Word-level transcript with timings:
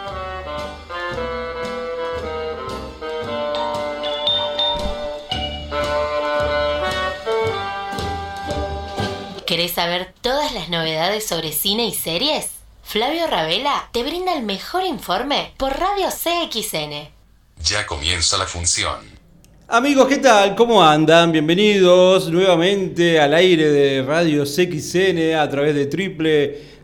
¿Querés 9.46 9.72
saber 9.72 10.12
todas 10.22 10.52
las 10.54 10.70
novedades 10.70 11.24
sobre 11.24 11.52
cine 11.52 11.86
y 11.86 11.94
series? 11.94 12.48
Flavio 12.82 13.28
Ravela 13.28 13.88
te 13.92 14.02
brinda 14.02 14.36
el 14.36 14.42
mejor 14.42 14.82
informe 14.82 15.52
por 15.56 15.70
Radio 15.70 16.08
CXN. 16.08 17.08
Ya 17.62 17.86
comienza 17.86 18.36
la 18.38 18.46
función. 18.46 19.08
Amigos, 19.68 20.08
¿qué 20.08 20.16
tal? 20.16 20.56
¿Cómo 20.56 20.82
andan? 20.82 21.30
Bienvenidos 21.30 22.28
nuevamente 22.28 23.20
al 23.20 23.34
aire 23.34 23.70
de 23.70 24.02
Radio 24.02 24.42
CXN 24.42 25.36
a 25.38 25.48
través 25.48 25.76
de 25.76 25.86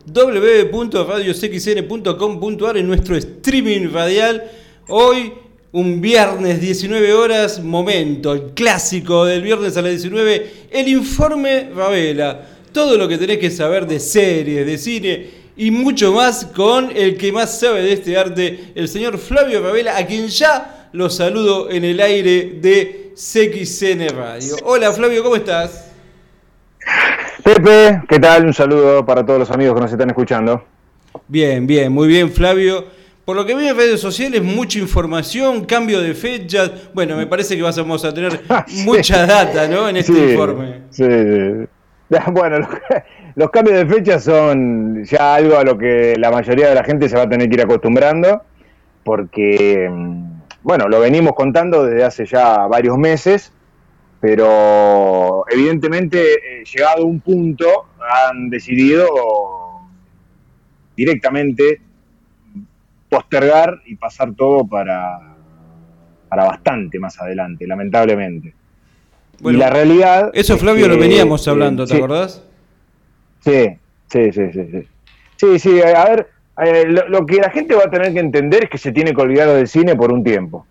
www.radiocxn.com.ar 0.07 2.77
en 2.77 2.87
nuestro 2.87 3.17
streaming 3.17 3.91
radial. 3.91 4.41
Hoy, 4.87 5.33
un 5.73 5.99
viernes 5.99 6.61
19 6.61 7.11
horas, 7.11 7.61
momento, 7.61 8.31
el 8.31 8.53
clásico 8.53 9.25
del 9.25 9.41
viernes 9.41 9.75
a 9.75 9.81
las 9.81 9.91
19, 9.91 10.67
el 10.71 10.87
informe 10.87 11.69
Ravela. 11.75 12.52
Todo 12.73 12.97
lo 12.97 13.07
que 13.07 13.17
tenés 13.17 13.37
que 13.37 13.51
saber 13.51 13.85
de 13.87 13.99
series, 13.99 14.65
de 14.65 14.77
cine 14.77 15.27
y 15.55 15.69
mucho 15.69 16.11
más 16.11 16.45
con 16.45 16.89
el 16.95 17.15
que 17.17 17.31
más 17.31 17.59
sabe 17.59 17.83
de 17.83 17.93
este 17.93 18.17
arte, 18.17 18.71
el 18.73 18.87
señor 18.87 19.19
Flavio 19.19 19.61
Ravela, 19.61 19.95
a 19.95 20.05
quien 20.07 20.27
ya 20.27 20.89
lo 20.91 21.09
saludo 21.09 21.69
en 21.69 21.83
el 21.83 22.01
aire 22.01 22.57
de 22.59 23.13
CXN 23.15 24.09
Radio. 24.17 24.55
Hola 24.63 24.91
Flavio, 24.91 25.23
¿cómo 25.23 25.35
estás? 25.35 25.91
Pepe, 27.43 28.01
¿qué 28.09 28.19
tal? 28.19 28.45
Un 28.45 28.53
saludo 28.53 29.05
para 29.05 29.23
todos 29.25 29.39
los 29.39 29.51
amigos 29.51 29.75
que 29.75 29.81
nos 29.81 29.91
están 29.91 30.09
escuchando. 30.09 30.63
Bien, 31.27 31.67
bien, 31.67 31.91
muy 31.91 32.07
bien 32.07 32.31
Flavio. 32.31 32.85
Por 33.25 33.35
lo 33.37 33.45
que 33.45 33.55
veo 33.55 33.69
en 33.69 33.77
redes 33.77 34.01
sociales, 34.01 34.41
mucha 34.43 34.79
información, 34.79 35.63
cambio 35.63 36.01
de 36.01 36.13
fechas. 36.13 36.71
Bueno, 36.93 37.15
me 37.15 37.25
parece 37.27 37.55
que 37.55 37.61
vamos 37.61 38.03
a 38.03 38.13
tener 38.13 38.41
mucha 38.85 39.25
data, 39.25 39.67
¿no? 39.67 39.87
En 39.87 39.97
este 39.97 40.13
Sí, 40.13 40.31
informe. 40.31 40.81
Sí, 40.89 41.03
sí. 41.03 41.67
Bueno, 42.31 42.59
los, 42.59 42.69
los 43.35 43.49
cambios 43.49 43.77
de 43.77 43.85
fecha 43.85 44.19
son 44.19 45.03
ya 45.03 45.35
algo 45.35 45.57
a 45.57 45.63
lo 45.63 45.77
que 45.77 46.15
la 46.17 46.31
mayoría 46.31 46.69
de 46.69 46.75
la 46.75 46.83
gente 46.83 47.09
se 47.09 47.15
va 47.15 47.23
a 47.23 47.29
tener 47.29 47.49
que 47.49 47.55
ir 47.55 47.61
acostumbrando, 47.61 48.43
porque, 49.03 49.89
mm, 49.91 50.41
bueno, 50.63 50.87
lo 50.87 50.99
venimos 50.99 51.33
contando 51.33 51.85
desde 51.85 52.03
hace 52.03 52.25
ya 52.25 52.67
varios 52.67 52.97
meses, 52.97 53.51
pero 54.19 55.45
evidentemente, 55.49 56.61
eh, 56.61 56.63
llegado 56.63 57.03
a 57.03 57.05
un 57.05 57.19
punto, 57.19 57.87
han 57.99 58.49
decidido 58.49 59.07
directamente 60.95 61.81
postergar 63.09 63.81
y 63.85 63.95
pasar 63.95 64.33
todo 64.33 64.65
para, 64.65 65.35
para 66.29 66.45
bastante 66.45 66.99
más 66.99 67.19
adelante, 67.19 67.67
lamentablemente. 67.67 68.53
Bueno, 69.39 69.57
y 69.57 69.61
la 69.61 69.69
realidad. 69.69 70.31
Eso 70.33 70.53
es 70.53 70.59
Flavio 70.59 70.87
lo 70.87 70.97
veníamos 70.97 71.45
eh, 71.45 71.49
hablando, 71.49 71.85
¿te 71.85 71.91
sí, 71.93 71.97
acordás? 71.97 72.43
Sí, 73.43 73.77
sí, 74.09 74.31
sí, 74.31 74.51
sí. 74.53 74.67
Sí, 74.71 74.87
sí, 75.37 75.59
sí, 75.59 75.81
a 75.81 76.05
ver, 76.05 76.29
eh, 76.63 76.85
lo, 76.87 77.07
lo 77.09 77.25
que 77.25 77.37
la 77.37 77.49
gente 77.49 77.75
va 77.75 77.83
a 77.85 77.89
tener 77.89 78.13
que 78.13 78.19
entender 78.19 78.65
es 78.65 78.69
que 78.69 78.77
se 78.77 78.91
tiene 78.91 79.13
que 79.13 79.21
olvidar 79.21 79.49
del 79.49 79.67
cine 79.67 79.95
por 79.95 80.13
un 80.13 80.23
tiempo. 80.23 80.65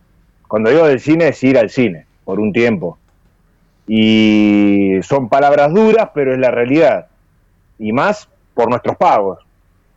Cuando 0.49 0.71
digo 0.71 0.87
del 0.87 1.01
cine 1.01 1.29
es 1.29 1.43
ir 1.43 1.59
al 1.59 1.69
cine, 1.71 2.07
por 2.25 2.39
un 2.41 2.53
tiempo. 2.53 2.99
Y 3.87 4.99
son 5.03 5.29
palabras 5.29 5.73
duras, 5.75 6.11
pero 6.15 6.33
es 6.33 6.39
la 6.39 6.51
realidad. 6.51 7.09
Y 7.79 7.93
más 7.93 8.29
por 8.55 8.69
nuestros 8.69 8.97
pagos. 8.97 9.39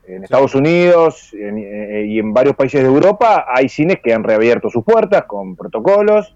En 0.07 0.23
Estados 0.23 0.53
Unidos 0.55 1.33
en- 1.33 1.57
eh, 1.57 2.05
y 2.07 2.19
en 2.19 2.33
varios 2.33 2.55
países 2.55 2.81
de 2.81 2.87
Europa 2.87 3.45
hay 3.47 3.69
cines 3.69 3.97
que 4.03 4.13
han 4.13 4.23
reabierto 4.23 4.69
sus 4.69 4.83
puertas 4.83 5.23
con 5.25 5.55
protocolos 5.55 6.35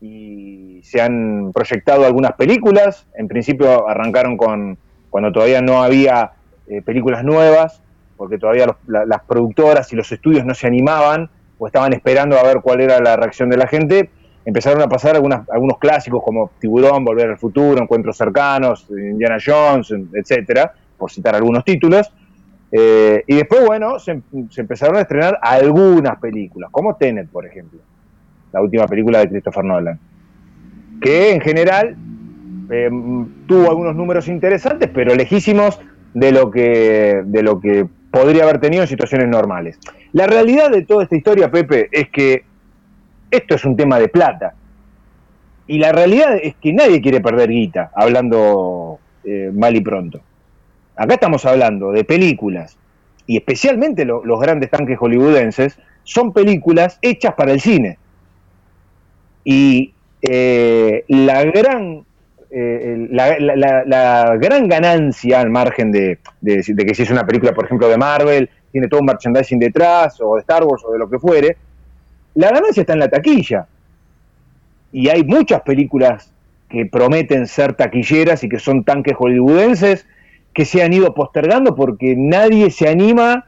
y 0.00 0.80
se 0.82 1.00
han 1.00 1.52
proyectado 1.52 2.04
algunas 2.04 2.32
películas. 2.32 3.06
En 3.14 3.28
principio 3.28 3.88
arrancaron 3.88 4.36
con 4.36 4.78
cuando 5.10 5.32
todavía 5.32 5.62
no 5.62 5.82
había 5.82 6.32
eh, 6.66 6.82
películas 6.82 7.24
nuevas, 7.24 7.82
porque 8.16 8.38
todavía 8.38 8.66
las 8.86 9.22
productoras 9.24 9.92
y 9.92 9.96
los 9.96 10.10
estudios 10.10 10.44
no 10.44 10.54
se 10.54 10.66
animaban 10.66 11.30
o 11.58 11.66
estaban 11.66 11.92
esperando 11.92 12.38
a 12.38 12.42
ver 12.42 12.60
cuál 12.60 12.80
era 12.80 13.00
la 13.00 13.16
reacción 13.16 13.48
de 13.48 13.56
la 13.56 13.66
gente. 13.66 14.10
Empezaron 14.44 14.80
a 14.82 14.88
pasar 14.88 15.16
algunas, 15.16 15.48
algunos 15.50 15.78
clásicos 15.78 16.22
como 16.22 16.50
Tiburón, 16.60 17.04
Volver 17.04 17.30
al 17.30 17.38
Futuro, 17.38 17.80
Encuentros 17.82 18.16
Cercanos, 18.16 18.86
Indiana 18.90 19.38
Jones, 19.44 19.92
etcétera, 20.12 20.72
por 20.96 21.10
citar 21.10 21.34
algunos 21.34 21.64
títulos. 21.64 22.12
Eh, 22.70 23.22
y 23.26 23.36
después, 23.36 23.64
bueno, 23.64 23.98
se, 23.98 24.20
se 24.50 24.60
empezaron 24.60 24.96
a 24.96 25.00
estrenar 25.00 25.38
algunas 25.40 26.18
películas, 26.18 26.70
como 26.70 26.96
Tenet, 26.96 27.28
por 27.28 27.46
ejemplo, 27.46 27.80
la 28.52 28.60
última 28.62 28.86
película 28.86 29.20
de 29.20 29.28
Christopher 29.28 29.64
Nolan, 29.64 29.98
que 31.00 31.32
en 31.32 31.40
general 31.40 31.96
eh, 32.70 32.90
tuvo 33.46 33.68
algunos 33.68 33.94
números 33.94 34.28
interesantes, 34.28 34.90
pero 34.92 35.14
lejísimos 35.14 35.78
de 36.14 36.32
lo 36.32 36.50
que 36.50 37.22
de 37.24 37.42
lo 37.42 37.60
que 37.60 37.86
podría 38.10 38.44
haber 38.44 38.58
tenido 38.60 38.82
en 38.82 38.88
situaciones 38.88 39.28
normales. 39.28 39.78
La 40.12 40.26
realidad 40.26 40.70
de 40.70 40.82
toda 40.82 41.02
esta 41.02 41.16
historia, 41.16 41.50
Pepe, 41.50 41.88
es 41.92 42.08
que 42.08 42.44
esto 43.30 43.54
es 43.56 43.64
un 43.64 43.76
tema 43.76 43.98
de 43.98 44.08
plata. 44.08 44.54
Y 45.66 45.78
la 45.78 45.92
realidad 45.92 46.38
es 46.40 46.54
que 46.56 46.72
nadie 46.72 47.00
quiere 47.02 47.20
perder 47.20 47.50
guita, 47.50 47.90
hablando 47.94 48.98
eh, 49.24 49.50
mal 49.52 49.74
y 49.76 49.80
pronto. 49.80 50.20
Acá 50.96 51.14
estamos 51.14 51.44
hablando 51.44 51.90
de 51.92 52.04
películas, 52.04 52.78
y 53.26 53.36
especialmente 53.36 54.04
lo- 54.04 54.24
los 54.24 54.40
grandes 54.40 54.70
tanques 54.70 54.96
hollywoodenses, 54.96 55.76
son 56.04 56.32
películas 56.32 56.98
hechas 57.02 57.34
para 57.34 57.52
el 57.52 57.60
cine. 57.60 57.98
Y 59.48 59.94
eh, 60.22 61.04
la 61.06 61.44
gran 61.44 62.04
eh, 62.50 63.06
la, 63.10 64.36
gran 64.40 64.66
ganancia 64.68 65.40
al 65.40 65.50
margen 65.50 65.92
de, 65.92 66.18
de- 66.40 66.64
de 66.66 66.84
que 66.84 66.94
si 66.96 67.04
es 67.04 67.10
una 67.12 67.24
película, 67.24 67.52
por 67.54 67.64
ejemplo, 67.66 67.88
de 67.88 67.96
Marvel, 67.96 68.50
tiene 68.72 68.88
todo 68.88 69.00
un 69.00 69.06
merchandising 69.06 69.60
detrás, 69.60 70.18
o 70.20 70.34
de 70.34 70.40
Star 70.40 70.64
Wars, 70.64 70.82
o 70.84 70.92
de 70.92 70.98
lo 70.98 71.08
que 71.08 71.20
fuere, 71.20 71.56
la 72.34 72.50
ganancia 72.50 72.80
está 72.80 72.94
en 72.94 72.98
la 73.00 73.08
taquilla. 73.08 73.66
Y 74.92 75.08
hay 75.08 75.22
muchas 75.24 75.62
películas 75.62 76.32
que 76.68 76.86
prometen 76.86 77.46
ser 77.46 77.74
taquilleras 77.74 78.42
y 78.42 78.48
que 78.48 78.58
son 78.58 78.82
tanques 78.84 79.14
hollywoodenses 79.16 80.06
que 80.52 80.64
se 80.64 80.82
han 80.82 80.92
ido 80.92 81.14
postergando 81.14 81.76
porque 81.76 82.14
nadie 82.16 82.70
se 82.70 82.88
anima, 82.88 83.46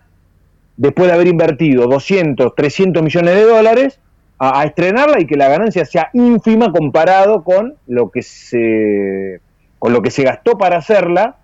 después 0.76 1.08
de 1.08 1.14
haber 1.14 1.26
invertido 1.28 1.86
200, 1.88 2.54
300 2.54 3.02
millones 3.02 3.34
de 3.34 3.42
dólares, 3.42 4.00
a, 4.38 4.64
estrenarla 4.64 5.20
y 5.20 5.26
que 5.26 5.36
la 5.36 5.48
ganancia 5.48 5.84
sea 5.84 6.10
ínfima 6.12 6.72
comparado 6.72 7.42
con 7.42 7.74
lo 7.86 8.10
que 8.10 8.22
se 8.22 9.40
con 9.78 9.92
lo 9.92 10.02
que 10.02 10.10
se 10.10 10.24
gastó 10.24 10.58
para 10.58 10.78
hacerla 10.78 11.36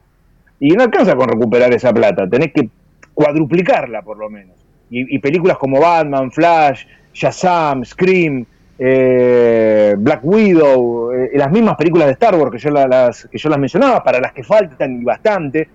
y 0.59 0.71
no 0.71 0.83
alcanza 0.83 1.15
con 1.15 1.29
recuperar 1.29 1.73
esa 1.73 1.93
plata, 1.93 2.29
tenés 2.29 2.53
que 2.53 2.69
cuadruplicarla 3.13 4.03
por 4.03 4.19
lo 4.19 4.29
menos. 4.31 4.57
Y, 4.91 5.19
películas 5.19 5.59
como 5.59 5.81
Batman, 5.81 6.31
Flash, 6.31 6.85
Shazam, 7.13 7.85
Scream, 7.85 8.47
eh, 8.79 9.95
Black 9.99 10.21
Widow, 10.23 11.11
eh, 11.13 11.31
las 11.35 11.51
mismas 11.51 11.75
películas 11.77 12.07
de 12.07 12.13
Star 12.13 12.37
Wars 12.37 12.53
que 12.53 12.59
yo 12.59 12.71
la- 12.71 12.87
las, 12.87 13.27
que 13.31 13.39
yo 13.39 13.49
las 13.49 13.59
mencionaba, 13.59 14.05
para 14.05 14.21
las 14.21 14.33
que 14.33 14.45
faltan 14.45 15.01
y 15.01 15.05
bastante, 15.05 15.69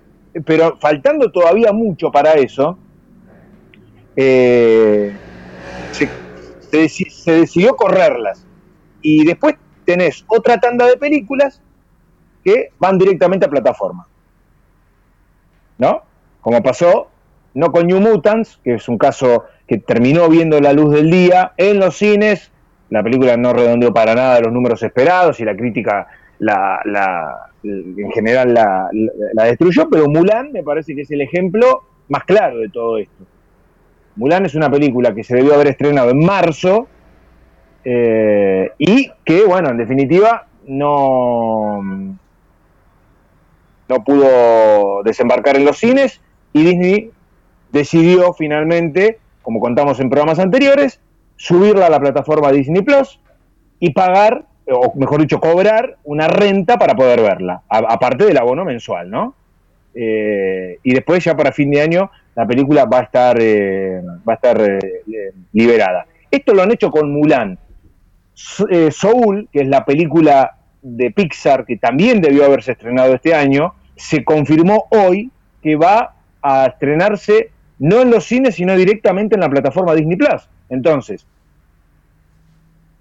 pero 0.46 0.78
faltando 0.80 1.30
todavía 1.32 1.74
mucho 1.74 2.12
para 2.12 2.34
eso, 2.34 2.78
eh, 4.16 5.12
se 6.72 6.84
deci- 6.84 7.10
se 7.10 7.32
decidió 7.32 7.76
correrlas. 7.76 8.46
Y 9.02 9.26
después 9.26 9.56
tenés 9.86 10.24
otra 10.28 10.60
tanda 10.60 10.86
de 10.88 10.98
películas 10.98 11.62
que 12.44 12.70
van 12.80 12.98
directamente 12.98 13.46
a 13.46 13.50
plataforma. 13.50 14.08
¿No? 15.78 16.02
Como 16.42 16.62
pasó, 16.62 17.08
no 17.54 17.72
con 17.72 17.88
New 17.88 18.00
Mutants, 18.00 18.60
que 18.64 18.76
es 18.76 18.88
un 18.90 18.98
caso 18.98 19.46
que 19.68 19.78
terminó 19.78 20.28
viendo 20.30 20.60
la 20.60 20.74
luz 20.74 20.94
del 20.94 21.10
día 21.10 21.54
en 21.58 21.80
los 21.80 21.96
cines. 21.98 22.52
La 22.90 23.04
película 23.04 23.38
no 23.38 23.54
redondeó 23.54 23.94
para 23.94 24.16
nada 24.16 24.40
los 24.42 24.52
números 24.52 24.82
esperados 24.84 25.40
y 25.40 25.46
la 25.46 25.56
crítica 25.56 26.08
la, 26.40 26.80
la- 26.86 27.52
en 27.64 28.12
general 28.12 28.54
la- 28.54 28.90
la 29.34 29.44
destruyó, 29.44 29.90
pero 29.90 30.08
Mulan 30.08 30.52
me 30.54 30.64
parece 30.64 30.96
que 30.96 31.02
es 31.02 31.12
el 31.12 31.22
ejemplo 31.22 31.84
más 32.08 32.24
claro 32.24 32.60
de 32.60 32.70
todo 32.70 32.98
esto. 32.98 33.26
Mulan 34.20 34.46
es 34.46 34.54
una 34.54 34.70
película 34.70 35.16
que 35.16 35.24
se 35.24 35.34
debió 35.34 35.54
haber 35.54 35.68
estrenado 35.68 36.10
en 36.10 36.20
marzo 36.20 36.88
eh, 37.86 38.70
y 38.78 39.10
que, 39.24 39.46
bueno, 39.46 39.70
en 39.70 39.78
definitiva 39.78 40.46
no, 40.68 41.82
no 43.88 44.04
pudo 44.04 45.04
desembarcar 45.04 45.56
en 45.56 45.64
los 45.64 45.78
cines 45.78 46.20
y 46.52 46.66
Disney 46.66 47.12
decidió 47.72 48.34
finalmente, 48.34 49.20
como 49.42 49.62
contamos 49.62 50.02
en 50.02 50.10
programas 50.10 50.40
anteriores, 50.40 51.00
subirla 51.38 51.86
a 51.86 51.90
la 51.90 52.02
plataforma 52.02 52.52
Disney 52.52 52.82
Plus 52.82 53.22
y 53.80 53.94
pagar, 53.94 54.44
o 54.70 54.92
mejor 54.98 55.22
dicho, 55.22 55.40
cobrar 55.40 55.96
una 56.04 56.28
renta 56.28 56.78
para 56.78 56.94
poder 56.94 57.22
verla, 57.22 57.64
aparte 57.70 58.26
del 58.26 58.38
abono 58.38 58.66
mensual, 58.66 59.10
¿no? 59.10 59.34
Eh, 59.96 60.78
y 60.84 60.94
después 60.94 61.24
ya 61.24 61.38
para 61.38 61.54
fin 61.54 61.72
de 61.72 61.82
año 61.82 62.12
la 62.40 62.48
película 62.48 62.86
va 62.86 63.00
a 63.00 63.02
estar, 63.02 63.38
eh, 63.38 64.02
va 64.28 64.32
a 64.32 64.36
estar 64.36 64.62
eh, 64.62 65.34
liberada. 65.52 66.06
Esto 66.32 66.54
lo 66.54 66.62
han 66.62 66.72
hecho 66.72 66.90
con 66.90 67.12
Mulan. 67.12 67.60
Soul, 68.34 69.50
que 69.52 69.64
es 69.64 69.68
la 69.68 69.84
película 69.84 70.56
de 70.82 71.12
Pixar 71.12 71.66
que 71.66 71.76
también 71.76 72.22
debió 72.22 72.46
haberse 72.46 72.72
estrenado 72.72 73.14
este 73.14 73.36
año, 73.36 73.74
se 73.98 74.24
confirmó 74.24 74.86
hoy 74.92 75.30
que 75.62 75.76
va 75.76 76.16
a 76.42 76.68
estrenarse 76.68 77.52
no 77.78 78.02
en 78.02 78.10
los 78.10 78.24
cines, 78.24 78.56
sino 78.56 78.74
directamente 78.78 79.36
en 79.36 79.42
la 79.42 79.50
plataforma 79.50 79.94
Disney 79.94 80.16
Plus. 80.16 80.48
Entonces, 80.70 81.26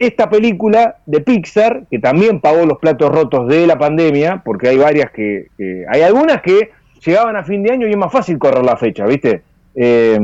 esta 0.00 0.28
película 0.28 0.96
de 1.06 1.20
Pixar, 1.20 1.84
que 1.88 2.00
también 2.00 2.40
pagó 2.40 2.66
los 2.66 2.78
platos 2.78 3.12
rotos 3.12 3.46
de 3.46 3.68
la 3.68 3.78
pandemia, 3.78 4.42
porque 4.44 4.70
hay 4.70 4.78
varias 4.78 5.12
que, 5.12 5.46
hay 5.88 6.02
algunas 6.02 6.42
que 6.42 6.70
llegaban 7.04 7.36
a 7.36 7.44
fin 7.44 7.62
de 7.62 7.72
año 7.72 7.86
y 7.86 7.90
es 7.90 7.96
más 7.96 8.12
fácil 8.12 8.38
correr 8.38 8.64
la 8.64 8.76
fecha, 8.76 9.06
¿viste? 9.06 9.42
Eh, 9.74 10.18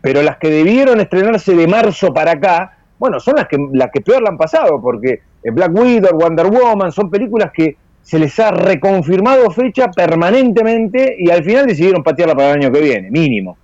pero 0.00 0.22
las 0.22 0.36
que 0.36 0.50
debieron 0.50 1.00
estrenarse 1.00 1.54
de 1.54 1.66
marzo 1.66 2.12
para 2.12 2.32
acá, 2.32 2.78
bueno, 2.98 3.20
son 3.20 3.36
las 3.36 3.48
que, 3.48 3.56
las 3.72 3.90
que 3.90 4.00
peor 4.00 4.22
la 4.22 4.30
han 4.30 4.36
pasado, 4.36 4.80
porque 4.80 5.20
Black 5.44 5.72
Widow, 5.74 6.18
Wonder 6.18 6.46
Woman, 6.46 6.92
son 6.92 7.10
películas 7.10 7.50
que 7.52 7.76
se 8.02 8.18
les 8.18 8.38
ha 8.38 8.50
reconfirmado 8.50 9.50
fecha 9.50 9.90
permanentemente 9.90 11.16
y 11.18 11.30
al 11.30 11.42
final 11.42 11.66
decidieron 11.66 12.02
patearla 12.02 12.34
para 12.34 12.52
el 12.52 12.62
año 12.62 12.72
que 12.72 12.80
viene, 12.80 13.10
mínimo. 13.10 13.56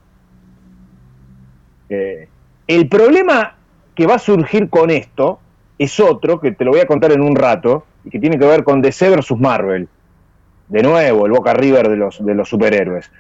Eh, 1.89 2.29
el 2.67 2.89
problema 2.89 3.55
que 3.95 4.07
va 4.07 4.15
a 4.15 4.19
surgir 4.19 4.69
con 4.69 4.91
esto 4.91 5.39
es 5.79 6.01
otro, 6.01 6.41
que 6.41 6.53
te 6.53 6.65
lo 6.65 6.73
voy 6.73 6.81
a 6.81 6.87
contar 6.87 7.13
en 7.13 7.21
un 7.21 7.37
rato, 7.37 7.85
y 8.05 8.11
que 8.11 8.19
tiene 8.19 8.39
que 8.39 8.47
ver 8.47 8.65
con 8.65 8.81
DC 8.81 9.11
vs. 9.11 9.33
Marvel 9.39 9.89
de 10.73 10.83
nuevo, 10.83 11.27
el 11.27 11.33
Boca 11.33 11.53
River 11.53 11.87
de 11.91 11.97
los, 11.97 12.25
de 12.25 12.35
los 12.35 12.49
superhéroes. 12.49 13.11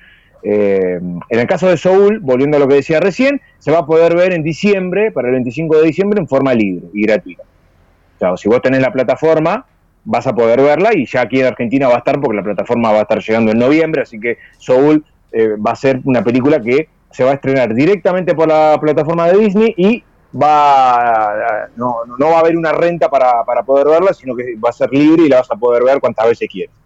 Eh, 0.42 0.98
en 0.98 1.38
el 1.38 1.46
caso 1.46 1.68
de 1.68 1.76
Soul, 1.76 2.18
volviendo 2.20 2.56
a 2.56 2.60
lo 2.60 2.66
que 2.66 2.76
decía 2.76 2.98
recién, 2.98 3.42
se 3.58 3.70
va 3.70 3.80
a 3.80 3.86
poder 3.86 4.16
ver 4.16 4.32
en 4.32 4.42
diciembre, 4.42 5.12
para 5.12 5.28
el 5.28 5.34
25 5.34 5.76
de 5.76 5.86
diciembre, 5.86 6.18
en 6.18 6.26
forma 6.26 6.54
libre 6.54 6.86
y 6.94 7.02
gratuita. 7.02 7.42
O 7.42 8.18
sea, 8.18 8.36
si 8.38 8.48
vos 8.48 8.62
tenés 8.62 8.80
la 8.80 8.90
plataforma, 8.90 9.66
vas 10.02 10.26
a 10.26 10.34
poder 10.34 10.62
verla 10.62 10.94
y 10.94 11.04
ya 11.04 11.20
aquí 11.20 11.40
en 11.40 11.46
Argentina 11.46 11.88
va 11.88 11.96
a 11.96 11.98
estar 11.98 12.18
porque 12.22 12.36
la 12.36 12.42
plataforma 12.42 12.90
va 12.90 13.00
a 13.00 13.02
estar 13.02 13.20
llegando 13.20 13.52
en 13.52 13.58
noviembre, 13.58 14.00
así 14.00 14.18
que 14.18 14.38
Soul 14.56 15.04
eh, 15.30 15.56
va 15.56 15.72
a 15.72 15.76
ser 15.76 16.00
una 16.04 16.24
película 16.24 16.58
que 16.58 16.88
se 17.10 17.22
va 17.22 17.32
a 17.32 17.34
estrenar 17.34 17.74
directamente 17.74 18.34
por 18.34 18.48
la 18.48 18.78
plataforma 18.80 19.28
de 19.28 19.38
Disney 19.38 19.74
y 19.76 20.02
va 20.34 21.68
no, 21.76 21.96
no 22.18 22.30
va 22.30 22.36
a 22.36 22.40
haber 22.40 22.56
una 22.56 22.72
renta 22.72 23.10
para, 23.10 23.44
para 23.44 23.62
poder 23.62 23.88
verla, 23.88 24.14
sino 24.14 24.34
que 24.34 24.56
va 24.56 24.70
a 24.70 24.72
ser 24.72 24.90
libre 24.90 25.24
y 25.24 25.28
la 25.28 25.36
vas 25.36 25.50
a 25.50 25.56
poder 25.56 25.84
ver 25.84 26.00
cuantas 26.00 26.26
veces 26.26 26.48
quieras 26.50 26.81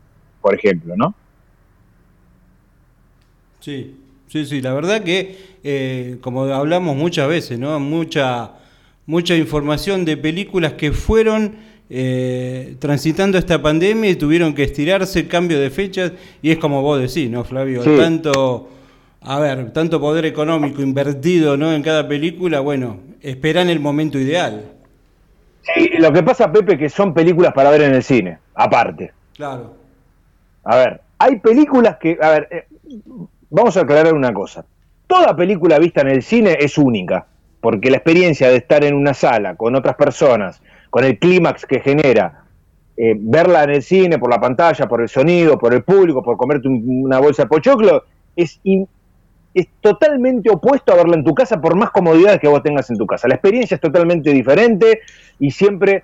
por 0.47 0.55
ejemplo, 0.55 0.95
¿no? 0.97 1.13
Sí, 3.59 3.97
sí, 4.29 4.47
sí, 4.47 4.61
la 4.61 4.75
verdad 4.75 5.03
que, 5.03 5.37
eh, 5.65 6.19
como 6.21 6.45
hablamos 6.45 6.97
muchas 6.97 7.29
veces, 7.29 7.59
¿no? 7.59 7.81
Mucha, 7.81 8.53
mucha 9.07 9.35
información 9.35 10.05
de 10.05 10.17
películas 10.17 10.75
que 10.75 10.93
fueron 10.93 11.57
eh, 11.91 12.77
transitando 12.79 13.39
esta 13.39 13.61
pandemia 13.61 14.09
y 14.09 14.15
tuvieron 14.15 14.55
que 14.55 14.63
estirarse, 14.63 15.27
cambio 15.27 15.59
de 15.59 15.69
fechas, 15.69 16.13
y 16.41 16.53
es 16.53 16.59
como 16.59 16.81
vos 16.81 17.01
decís, 17.01 17.29
¿no, 17.29 17.43
Flavio? 17.43 17.83
Tanto, 17.83 18.69
a 19.23 19.41
ver, 19.41 19.73
tanto 19.73 19.99
poder 20.01 20.27
económico 20.27 20.81
invertido 20.81 21.57
¿no? 21.57 21.73
en 21.73 21.83
cada 21.83 22.07
película, 22.07 22.61
bueno, 22.61 23.01
esperan 23.21 23.69
el 23.69 23.81
momento 23.81 24.17
ideal. 24.17 24.63
Sí, 25.63 25.91
lo 25.99 26.13
que 26.13 26.23
pasa, 26.23 26.53
Pepe, 26.53 26.79
que 26.79 26.89
son 26.89 27.13
películas 27.13 27.53
para 27.53 27.71
ver 27.71 27.83
en 27.83 27.95
el 27.97 28.05
cine, 28.05 28.39
aparte. 28.55 29.13
Claro. 29.35 29.86
A 30.67 30.77
ver, 30.77 31.01
hay 31.19 31.39
películas 31.39 31.97
que, 31.99 32.19
a 32.21 32.31
ver, 32.31 32.49
eh, 32.51 32.67
vamos 33.51 33.77
a 33.77 33.83
aclarar 33.83 34.13
una 34.13 34.35
cosa. 34.35 34.65
Toda 35.07 35.37
película 35.37 35.79
vista 35.79 36.01
en 36.01 36.09
el 36.09 36.23
cine 36.25 36.57
es 36.59 36.77
única, 36.77 37.27
porque 37.61 37.89
la 37.89 37.99
experiencia 37.99 38.49
de 38.49 38.57
estar 38.57 38.83
en 38.85 38.95
una 38.95 39.15
sala 39.15 39.55
con 39.55 39.77
otras 39.77 39.95
personas, 39.95 40.61
con 40.91 41.05
el 41.05 41.21
clímax 41.21 41.67
que 41.67 41.79
genera, 41.79 42.47
eh, 42.97 43.15
verla 43.17 43.63
en 43.63 43.71
el 43.71 43.83
cine, 43.83 44.19
por 44.19 44.29
la 44.29 44.41
pantalla, 44.41 44.89
por 44.89 45.01
el 45.01 45.09
sonido, 45.09 45.57
por 45.57 45.73
el 45.73 45.85
público, 45.85 46.21
por 46.21 46.37
comerte 46.37 46.67
una 46.69 47.21
bolsa 47.21 47.45
de 47.45 47.49
pochoclo, 47.49 48.03
es, 48.35 48.61
es 49.55 49.69
totalmente 49.81 50.51
opuesto 50.51 50.93
a 50.93 50.97
verla 50.97 51.15
en 51.15 51.23
tu 51.23 51.33
casa 51.33 51.61
por 51.61 51.77
más 51.77 51.91
comodidades 51.93 52.41
que 52.41 52.49
vos 52.49 52.63
tengas 52.65 52.91
en 52.91 52.99
tu 52.99 53.07
casa. 53.07 53.29
La 53.29 53.37
experiencia 53.37 53.77
es 53.77 53.81
totalmente 53.81 54.33
diferente 54.33 55.03
y 55.39 55.53
siempre 55.53 56.03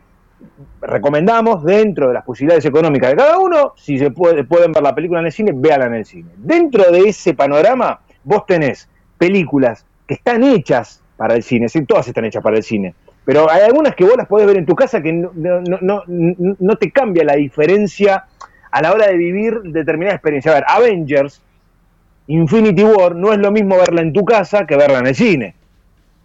recomendamos 0.81 1.65
dentro 1.65 2.09
de 2.09 2.15
las 2.15 2.25
posibilidades 2.25 2.65
económicas 2.65 3.11
de 3.11 3.17
cada 3.17 3.39
uno, 3.39 3.73
si 3.77 3.99
se 3.99 4.11
puede, 4.11 4.45
pueden 4.45 4.73
ver 4.73 4.83
la 4.83 4.95
película 4.95 5.21
en 5.21 5.27
el 5.27 5.33
cine, 5.33 5.53
véanla 5.55 5.87
en 5.87 5.95
el 5.95 6.05
cine. 6.05 6.31
Dentro 6.37 6.91
de 6.91 7.09
ese 7.09 7.35
panorama, 7.35 8.01
vos 8.25 8.47
tenés 8.47 8.89
películas 9.19 9.87
que 10.07 10.15
están 10.15 10.43
hechas 10.43 11.03
para 11.17 11.35
el 11.35 11.43
cine, 11.43 11.69
sí, 11.69 11.85
todas 11.85 12.09
están 12.09 12.25
hechas 12.25 12.43
para 12.43 12.57
el 12.57 12.63
cine, 12.63 12.95
pero 13.25 13.49
hay 13.51 13.63
algunas 13.63 13.95
que 13.95 14.05
vos 14.05 14.17
las 14.17 14.27
podés 14.27 14.47
ver 14.47 14.57
en 14.57 14.67
tu 14.67 14.75
casa 14.75 15.01
que 15.01 15.13
no, 15.13 15.31
no, 15.35 16.03
no 16.07 16.77
te 16.77 16.91
cambia 16.91 17.25
la 17.25 17.35
diferencia 17.35 18.25
a 18.73 18.83
la 18.83 18.93
hora 18.93 19.07
de 19.07 19.17
vivir 19.17 19.61
determinada 19.63 20.17
experiencia. 20.17 20.51
A 20.51 20.55
ver, 20.55 20.65
Avengers, 20.67 21.41
Infinity 22.27 22.83
War, 22.83 23.15
no 23.15 23.33
es 23.33 23.39
lo 23.39 23.53
mismo 23.53 23.77
verla 23.77 24.01
en 24.01 24.13
tu 24.13 24.25
casa 24.25 24.67
que 24.67 24.77
verla 24.77 24.99
en 24.99 25.07
el 25.07 25.15
cine, 25.15 25.55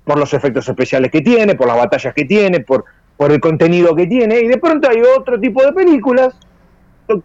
por 0.06 0.18
los 0.18 0.34
efectos 0.34 0.68
especiales 0.68 1.12
que 1.12 1.22
tiene, 1.22 1.56
por 1.56 1.68
las 1.68 1.78
batallas 1.78 2.14
que 2.14 2.26
tiene, 2.26 2.62
por 2.62 2.86
por 3.18 3.32
el 3.32 3.40
contenido 3.40 3.96
que 3.96 4.08
tiene, 4.08 4.40
y 4.40 4.48
de 4.48 4.58
pronto 4.58 4.90
hay 4.90 5.02
otro 5.02 5.40
tipo 5.40 5.64
de 5.64 5.74
películas 5.74 6.38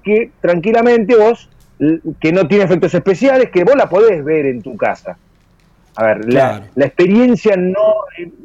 que 0.02 0.30
tranquilamente 0.40 1.14
vos, 1.16 1.48
que 2.20 2.32
no 2.32 2.48
tiene 2.48 2.64
efectos 2.64 2.94
especiales, 2.94 3.50
que 3.50 3.64
vos 3.64 3.76
la 3.76 3.88
podés 3.88 4.24
ver 4.24 4.46
en 4.46 4.62
tu 4.62 4.76
casa. 4.76 5.18
A 5.94 6.06
ver, 6.06 6.32
la, 6.32 6.62
experiencia 6.76 7.54
no, 7.54 7.94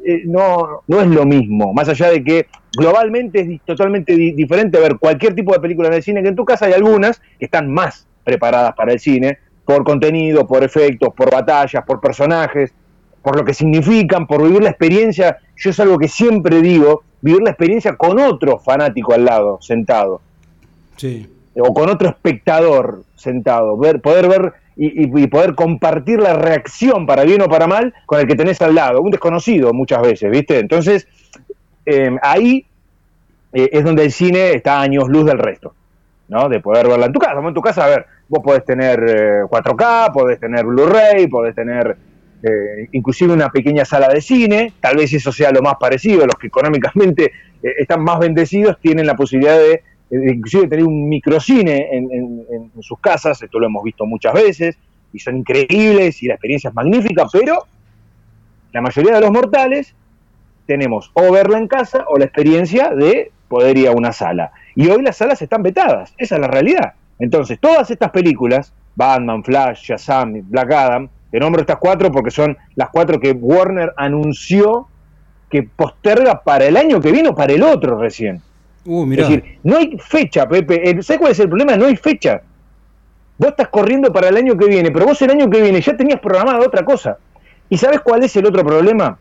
eh, 0.04 0.22
no, 0.26 0.82
no 0.86 1.00
es 1.00 1.06
lo 1.06 1.24
mismo, 1.24 1.72
más 1.72 1.88
allá 1.88 2.10
de 2.10 2.22
que 2.22 2.46
globalmente 2.76 3.40
es 3.40 3.60
totalmente 3.62 4.14
diferente 4.14 4.78
ver 4.78 4.98
cualquier 4.98 5.34
tipo 5.34 5.54
de 5.54 5.60
película 5.60 5.88
en 5.88 5.94
el 5.94 6.02
cine 6.02 6.22
que 6.22 6.28
en 6.28 6.36
tu 6.36 6.44
casa 6.44 6.66
hay 6.66 6.74
algunas 6.74 7.20
que 7.38 7.46
están 7.46 7.72
más 7.72 8.06
preparadas 8.22 8.74
para 8.74 8.92
el 8.92 9.00
cine, 9.00 9.38
por 9.64 9.82
contenido, 9.82 10.46
por 10.46 10.62
efectos, 10.62 11.14
por 11.14 11.30
batallas, 11.30 11.82
por 11.84 12.00
personajes, 12.00 12.74
por 13.22 13.36
lo 13.36 13.44
que 13.44 13.54
significan, 13.54 14.26
por 14.26 14.42
vivir 14.42 14.62
la 14.62 14.70
experiencia. 14.70 15.38
Yo 15.56 15.70
es 15.70 15.80
algo 15.80 15.98
que 15.98 16.08
siempre 16.08 16.62
digo, 16.62 17.02
vivir 17.20 17.42
la 17.42 17.50
experiencia 17.50 17.96
con 17.96 18.18
otro 18.18 18.58
fanático 18.58 19.14
al 19.14 19.24
lado, 19.24 19.58
sentado. 19.60 20.20
Sí. 20.96 21.28
O 21.58 21.74
con 21.74 21.88
otro 21.88 22.08
espectador 22.08 23.02
sentado. 23.16 23.76
Ver, 23.76 24.00
poder 24.00 24.28
ver 24.28 24.52
y, 24.76 25.26
poder 25.26 25.54
compartir 25.56 26.20
la 26.20 26.34
reacción, 26.34 27.04
para 27.04 27.24
bien 27.24 27.42
o 27.42 27.48
para 27.48 27.66
mal, 27.66 27.92
con 28.06 28.20
el 28.20 28.28
que 28.28 28.36
tenés 28.36 28.62
al 28.62 28.74
lado. 28.74 29.00
Un 29.00 29.10
desconocido 29.10 29.72
muchas 29.72 30.00
veces, 30.02 30.30
¿viste? 30.30 30.60
Entonces, 30.60 31.08
em, 31.84 32.16
ahí 32.22 32.64
eh, 33.52 33.70
es 33.72 33.84
donde 33.84 34.04
el 34.04 34.12
cine 34.12 34.52
está 34.52 34.80
años 34.80 35.08
luz 35.08 35.24
del 35.24 35.38
resto. 35.38 35.74
¿no? 36.28 36.48
De 36.48 36.60
poder 36.60 36.86
verla 36.86 37.06
en 37.06 37.12
tu 37.12 37.18
casa. 37.18 37.40
En 37.40 37.54
tu 37.54 37.60
casa, 37.60 37.84
a 37.84 37.88
ver, 37.88 38.06
vos 38.28 38.42
podés 38.42 38.64
tener 38.64 39.00
4K, 39.48 40.06
eh, 40.06 40.10
podés 40.12 40.38
tener 40.38 40.64
Blu-ray, 40.64 41.26
podés 41.26 41.54
tener 41.54 41.96
eh, 42.42 42.88
inclusive 42.92 43.32
una 43.32 43.50
pequeña 43.50 43.84
sala 43.84 44.08
de 44.08 44.20
cine, 44.20 44.72
tal 44.80 44.96
vez 44.96 45.12
eso 45.12 45.32
sea 45.32 45.50
lo 45.50 45.60
más 45.60 45.74
parecido, 45.78 46.24
los 46.24 46.36
que 46.36 46.46
económicamente 46.46 47.24
eh, 47.62 47.74
están 47.78 48.02
más 48.02 48.18
bendecidos 48.18 48.78
tienen 48.80 49.06
la 49.06 49.16
posibilidad 49.16 49.58
de, 49.58 49.82
inclusive 50.10 50.68
tener 50.68 50.84
un 50.84 51.08
microcine 51.08 51.88
en, 51.90 52.10
en, 52.12 52.82
sus 52.82 52.98
casas, 53.00 53.42
esto 53.42 53.58
lo 53.58 53.66
hemos 53.66 53.82
visto 53.82 54.06
muchas 54.06 54.32
veces, 54.34 54.78
y 55.12 55.18
son 55.18 55.38
increíbles 55.38 56.22
y 56.22 56.26
la 56.26 56.34
experiencia 56.34 56.68
es 56.68 56.74
magnífica, 56.74 57.26
pero 57.32 57.66
la 58.72 58.80
mayoría 58.80 59.14
de 59.14 59.20
los 59.20 59.30
mortales 59.30 59.94
tenemos 60.66 61.10
o 61.14 61.32
verla 61.32 61.58
en 61.58 61.66
casa 61.66 62.04
o 62.08 62.18
la 62.18 62.26
experiencia 62.26 62.90
de 62.90 63.32
poder 63.48 63.76
ir 63.78 63.88
a 63.88 63.92
una 63.92 64.12
sala. 64.12 64.52
Y 64.74 64.88
hoy 64.88 65.02
las 65.02 65.16
salas 65.16 65.42
están 65.42 65.62
vetadas, 65.62 66.14
esa 66.18 66.36
es 66.36 66.40
la 66.40 66.48
realidad. 66.48 66.92
Entonces, 67.18 67.58
todas 67.58 67.90
estas 67.90 68.10
películas, 68.10 68.72
Batman, 68.94 69.42
Flash, 69.42 69.82
Shazam, 69.82 70.42
Black 70.48 70.70
Adam, 70.70 71.08
te 71.30 71.38
nombro 71.38 71.60
estas 71.60 71.78
cuatro 71.78 72.10
porque 72.10 72.30
son 72.30 72.56
las 72.74 72.88
cuatro 72.90 73.20
que 73.20 73.32
Warner 73.32 73.92
anunció 73.96 74.88
que 75.50 75.62
posterga 75.62 76.42
para 76.42 76.66
el 76.66 76.76
año 76.76 77.00
que 77.00 77.12
viene 77.12 77.30
o 77.30 77.34
para 77.34 77.52
el 77.52 77.62
otro 77.62 77.98
recién. 77.98 78.42
Uh, 78.84 79.10
es 79.12 79.18
decir, 79.18 79.58
no 79.62 79.76
hay 79.76 79.98
fecha, 79.98 80.48
Pepe. 80.48 81.02
¿Sabes 81.02 81.20
cuál 81.20 81.32
es 81.32 81.40
el 81.40 81.48
problema? 81.48 81.76
No 81.76 81.86
hay 81.86 81.96
fecha. 81.96 82.40
Vos 83.36 83.50
estás 83.50 83.68
corriendo 83.68 84.12
para 84.12 84.28
el 84.28 84.36
año 84.36 84.56
que 84.56 84.66
viene, 84.66 84.90
pero 84.90 85.06
vos 85.06 85.20
el 85.22 85.30
año 85.30 85.48
que 85.48 85.60
viene 85.60 85.80
ya 85.80 85.96
tenías 85.96 86.20
programada 86.20 86.60
otra 86.60 86.84
cosa. 86.84 87.18
¿Y 87.68 87.76
sabes 87.76 88.00
cuál 88.00 88.24
es 88.24 88.34
el 88.36 88.46
otro 88.46 88.64
problema? 88.64 89.18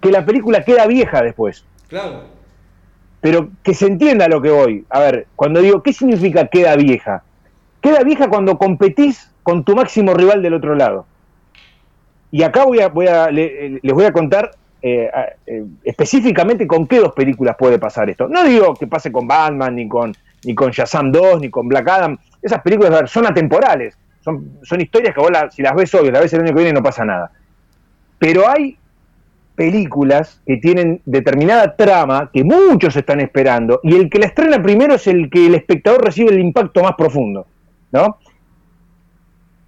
Que 0.00 0.10
la 0.10 0.24
película 0.26 0.64
queda 0.64 0.86
vieja 0.86 1.22
después. 1.22 1.64
Claro. 1.88 2.24
Pero 3.20 3.50
que 3.62 3.74
se 3.74 3.86
entienda 3.86 4.28
lo 4.28 4.42
que 4.42 4.50
voy. 4.50 4.84
A 4.90 5.00
ver, 5.00 5.26
cuando 5.36 5.60
digo, 5.60 5.82
¿qué 5.82 5.92
significa 5.92 6.48
queda 6.48 6.76
vieja? 6.76 7.22
Queda 7.80 8.02
vieja 8.02 8.28
cuando 8.28 8.58
competís 8.58 9.30
con 9.42 9.64
tu 9.64 9.76
máximo 9.76 10.14
rival 10.14 10.42
del 10.42 10.54
otro 10.54 10.74
lado. 10.74 11.06
Y 12.30 12.42
acá 12.42 12.64
voy 12.64 12.80
a, 12.80 12.88
voy 12.88 13.06
a, 13.06 13.30
les 13.30 13.92
voy 13.92 14.04
a 14.04 14.12
contar 14.12 14.50
eh, 14.82 15.10
eh, 15.46 15.64
específicamente 15.84 16.66
con 16.66 16.86
qué 16.86 16.98
dos 16.98 17.12
películas 17.12 17.56
puede 17.58 17.78
pasar 17.78 18.10
esto. 18.10 18.28
No 18.28 18.44
digo 18.44 18.74
que 18.74 18.86
pase 18.86 19.10
con 19.10 19.26
Batman, 19.26 19.74
ni 19.74 19.88
con, 19.88 20.14
ni 20.44 20.54
con 20.54 20.70
Shazam 20.70 21.10
2, 21.10 21.40
ni 21.40 21.50
con 21.50 21.68
Black 21.68 21.88
Adam. 21.88 22.16
Esas 22.42 22.62
películas 22.62 23.10
son 23.10 23.26
atemporales. 23.26 23.96
Son, 24.20 24.58
son 24.62 24.80
historias 24.80 25.14
que 25.14 25.20
vos 25.20 25.30
si 25.52 25.62
las 25.62 25.74
ves 25.74 25.94
hoy, 25.94 26.10
las 26.10 26.22
ves 26.22 26.32
el 26.34 26.40
año 26.40 26.54
que 26.54 26.62
viene, 26.62 26.72
no 26.72 26.82
pasa 26.82 27.04
nada. 27.04 27.30
Pero 28.18 28.48
hay 28.48 28.76
películas 29.56 30.40
que 30.46 30.58
tienen 30.58 31.00
determinada 31.06 31.74
trama 31.74 32.30
que 32.32 32.44
muchos 32.44 32.94
están 32.94 33.20
esperando 33.20 33.80
y 33.82 33.96
el 33.96 34.10
que 34.10 34.18
la 34.18 34.26
estrena 34.26 34.62
primero 34.62 34.94
es 34.94 35.06
el 35.06 35.30
que 35.30 35.46
el 35.46 35.54
espectador 35.54 36.04
recibe 36.04 36.30
el 36.30 36.40
impacto 36.40 36.82
más 36.82 36.94
profundo, 36.94 37.46
¿no? 37.90 38.18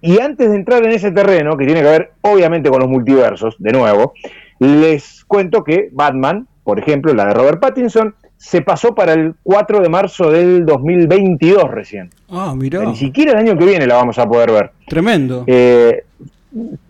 Y 0.01 0.19
antes 0.19 0.49
de 0.49 0.55
entrar 0.55 0.83
en 0.85 0.91
ese 0.91 1.11
terreno, 1.11 1.57
que 1.57 1.65
tiene 1.65 1.81
que 1.81 1.89
ver 1.89 2.11
obviamente 2.21 2.69
con 2.69 2.79
los 2.79 2.89
multiversos, 2.89 3.55
de 3.59 3.71
nuevo, 3.71 4.13
les 4.59 5.23
cuento 5.25 5.63
que 5.63 5.89
Batman, 5.91 6.47
por 6.63 6.79
ejemplo, 6.79 7.13
la 7.13 7.25
de 7.25 7.33
Robert 7.33 7.59
Pattinson, 7.59 8.15
se 8.37 8.61
pasó 8.61 8.95
para 8.95 9.13
el 9.13 9.35
4 9.43 9.81
de 9.81 9.89
marzo 9.89 10.31
del 10.31 10.65
2022 10.65 11.69
recién. 11.69 12.09
Ah, 12.29 12.53
mira. 12.55 12.83
Ni 12.85 12.95
siquiera 12.95 13.33
el 13.33 13.37
año 13.39 13.57
que 13.57 13.65
viene 13.65 13.85
la 13.85 13.95
vamos 13.95 14.17
a 14.17 14.27
poder 14.27 14.51
ver. 14.51 14.71
Tremendo. 14.87 15.43
Eh, 15.45 16.05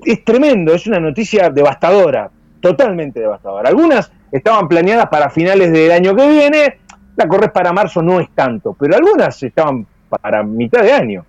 es 0.06 0.24
tremendo, 0.24 0.74
es 0.74 0.86
una 0.86 1.00
noticia 1.00 1.50
devastadora, 1.50 2.30
totalmente 2.60 3.20
devastadora. 3.20 3.70
Algunas 3.70 4.12
estaban 4.32 4.68
planeadas 4.68 5.08
para 5.08 5.30
finales 5.32 5.72
del 5.72 5.92
año 5.92 6.16
que 6.16 6.28
viene, 6.30 6.78
la 7.16 7.28
corres 7.28 7.52
para 7.52 7.74
marzo 7.74 8.02
no 8.02 8.20
es 8.20 8.30
tanto, 8.36 8.76
pero 8.80 8.96
algunas 8.96 9.42
estaban 9.42 9.86
para 10.08 10.44
mitad 10.44 10.84
de 10.84 10.94
año. 10.94 11.26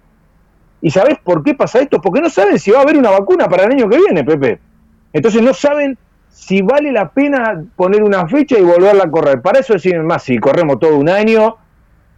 ¿Y 0.82 0.90
sabes 0.90 1.18
por 1.22 1.42
qué 1.42 1.54
pasa 1.54 1.80
esto? 1.80 2.00
Porque 2.00 2.20
no 2.20 2.30
saben 2.30 2.58
si 2.58 2.70
va 2.70 2.78
a 2.78 2.82
haber 2.82 2.96
una 2.96 3.10
vacuna 3.10 3.49
para 3.49 3.64
el 3.64 3.72
año 3.72 3.88
que 3.88 3.99
viene, 3.99 4.25
Pepe. 4.25 4.58
Entonces 5.12 5.42
no 5.42 5.52
saben 5.52 5.99
si 6.28 6.62
vale 6.62 6.90
la 6.92 7.10
pena 7.10 7.62
poner 7.76 8.02
una 8.02 8.26
fecha 8.26 8.58
y 8.58 8.62
volverla 8.62 9.04
a 9.04 9.10
correr. 9.10 9.42
Para 9.42 9.60
eso 9.60 9.75
deciden 9.75 10.06
más 10.06 10.22
si 10.22 10.38
corremos 10.38 10.78
todo 10.78 10.96
un 10.96 11.08
año, 11.08 11.56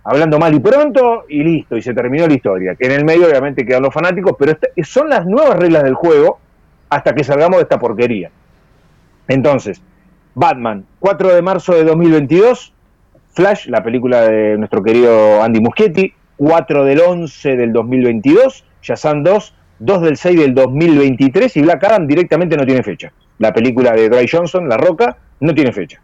hablando 0.05 0.39
mal 0.39 0.55
y 0.55 0.61
pronto, 0.61 1.25
y 1.29 1.43
listo, 1.43 1.77
y 1.77 1.83
se 1.83 1.95
terminó 1.95 2.27
la 2.27 2.35
historia. 2.35 2.75
Que 2.77 2.87
en 2.87 2.93
el 2.93 3.05
medio 3.05 3.27
obviamente 3.27 3.67
quedan 3.67 3.83
los 3.83 3.93
fanáticos, 3.93 4.35
pero 4.39 4.57
son 4.85 5.09
las 5.09 5.27
nuevas 5.27 5.57
reglas 5.57 5.83
del 5.83 5.95
juego 5.95 6.39
hasta 6.89 7.15
que 7.15 7.25
salgamos 7.25 7.57
de 7.57 7.63
esta 7.63 7.79
porquería. 7.79 8.31
Entonces, 9.27 9.83
Batman, 10.35 10.85
4 11.01 11.35
de 11.35 11.43
marzo 11.43 11.75
de 11.75 11.85
2022, 11.85 12.73
Flash, 13.35 13.67
la 13.69 13.83
película 13.83 14.23
de 14.23 14.59
nuestro 14.59 14.83
querido 14.83 15.43
Andy 15.43 15.61
Muschietti, 15.61 16.15
4 16.43 16.85
del 16.85 17.01
11 17.01 17.57
del 17.57 17.73
2022, 17.73 18.65
Shazam 18.83 19.23
2, 19.23 19.55
2 19.79 20.03
del 20.03 20.17
6 20.17 20.41
del 20.41 20.55
2023 20.55 21.57
y 21.57 21.63
Black 21.63 21.85
Adam 21.85 22.05
directamente 22.09 22.57
no 22.57 22.67
tiene 22.67 22.83
fecha. 22.83 23.13
La 23.39 23.53
película 23.53 23.93
de 23.93 24.09
Dry 24.09 24.27
Johnson, 24.27 24.69
La 24.69 24.77
Roca, 24.77 25.17
no 25.39 25.55
tiene 25.55 25.71
fecha. 25.71 26.01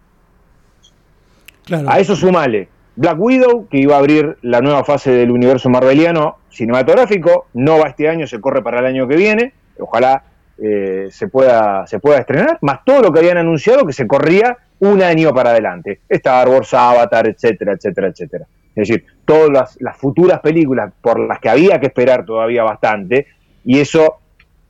A 1.85 1.99
eso 1.99 2.14
sumale 2.14 2.68
Black 2.95 3.18
Widow, 3.18 3.66
que 3.66 3.78
iba 3.78 3.97
a 3.97 3.99
abrir 3.99 4.38
la 4.42 4.61
nueva 4.61 4.85
fase 4.85 5.11
del 5.11 5.33
universo 5.33 5.71
marveliano 5.71 6.38
cinematográfico, 6.50 7.49
no 7.54 7.80
va 7.80 7.88
este 7.88 8.09
año, 8.09 8.28
se 8.28 8.40
corre 8.40 8.62
para 8.62 8.78
el 8.78 8.87
año 8.87 9.09
que 9.09 9.16
viene, 9.16 9.54
ojalá 9.80 10.23
eh, 10.62 11.09
se, 11.11 11.26
pueda, 11.26 11.85
se 11.88 11.99
pueda 11.99 12.18
estrenar, 12.18 12.59
más 12.62 12.85
todo 12.85 13.02
lo 13.02 13.12
que 13.12 13.18
habían 13.18 13.38
anunciado 13.38 13.85
que 13.85 13.92
se 13.92 14.07
corría 14.07 14.57
un 14.78 15.02
año 15.02 15.35
para 15.35 15.50
adelante. 15.50 15.99
Star 16.09 16.49
Wars, 16.49 16.73
Avatar, 16.75 17.26
etcétera, 17.26 17.73
etcétera, 17.73 18.07
etcétera. 18.07 18.47
Es 18.78 18.88
decir, 18.88 19.06
todas 19.25 19.76
las, 19.80 19.97
futuras 19.97 20.38
películas 20.38 20.92
por 21.00 21.18
las 21.18 21.40
que 21.40 21.49
había 21.49 21.80
que 21.80 21.88
esperar 21.88 22.25
todavía 22.25 22.62
bastante, 22.62 23.26
y 23.64 23.80
eso, 23.80 24.18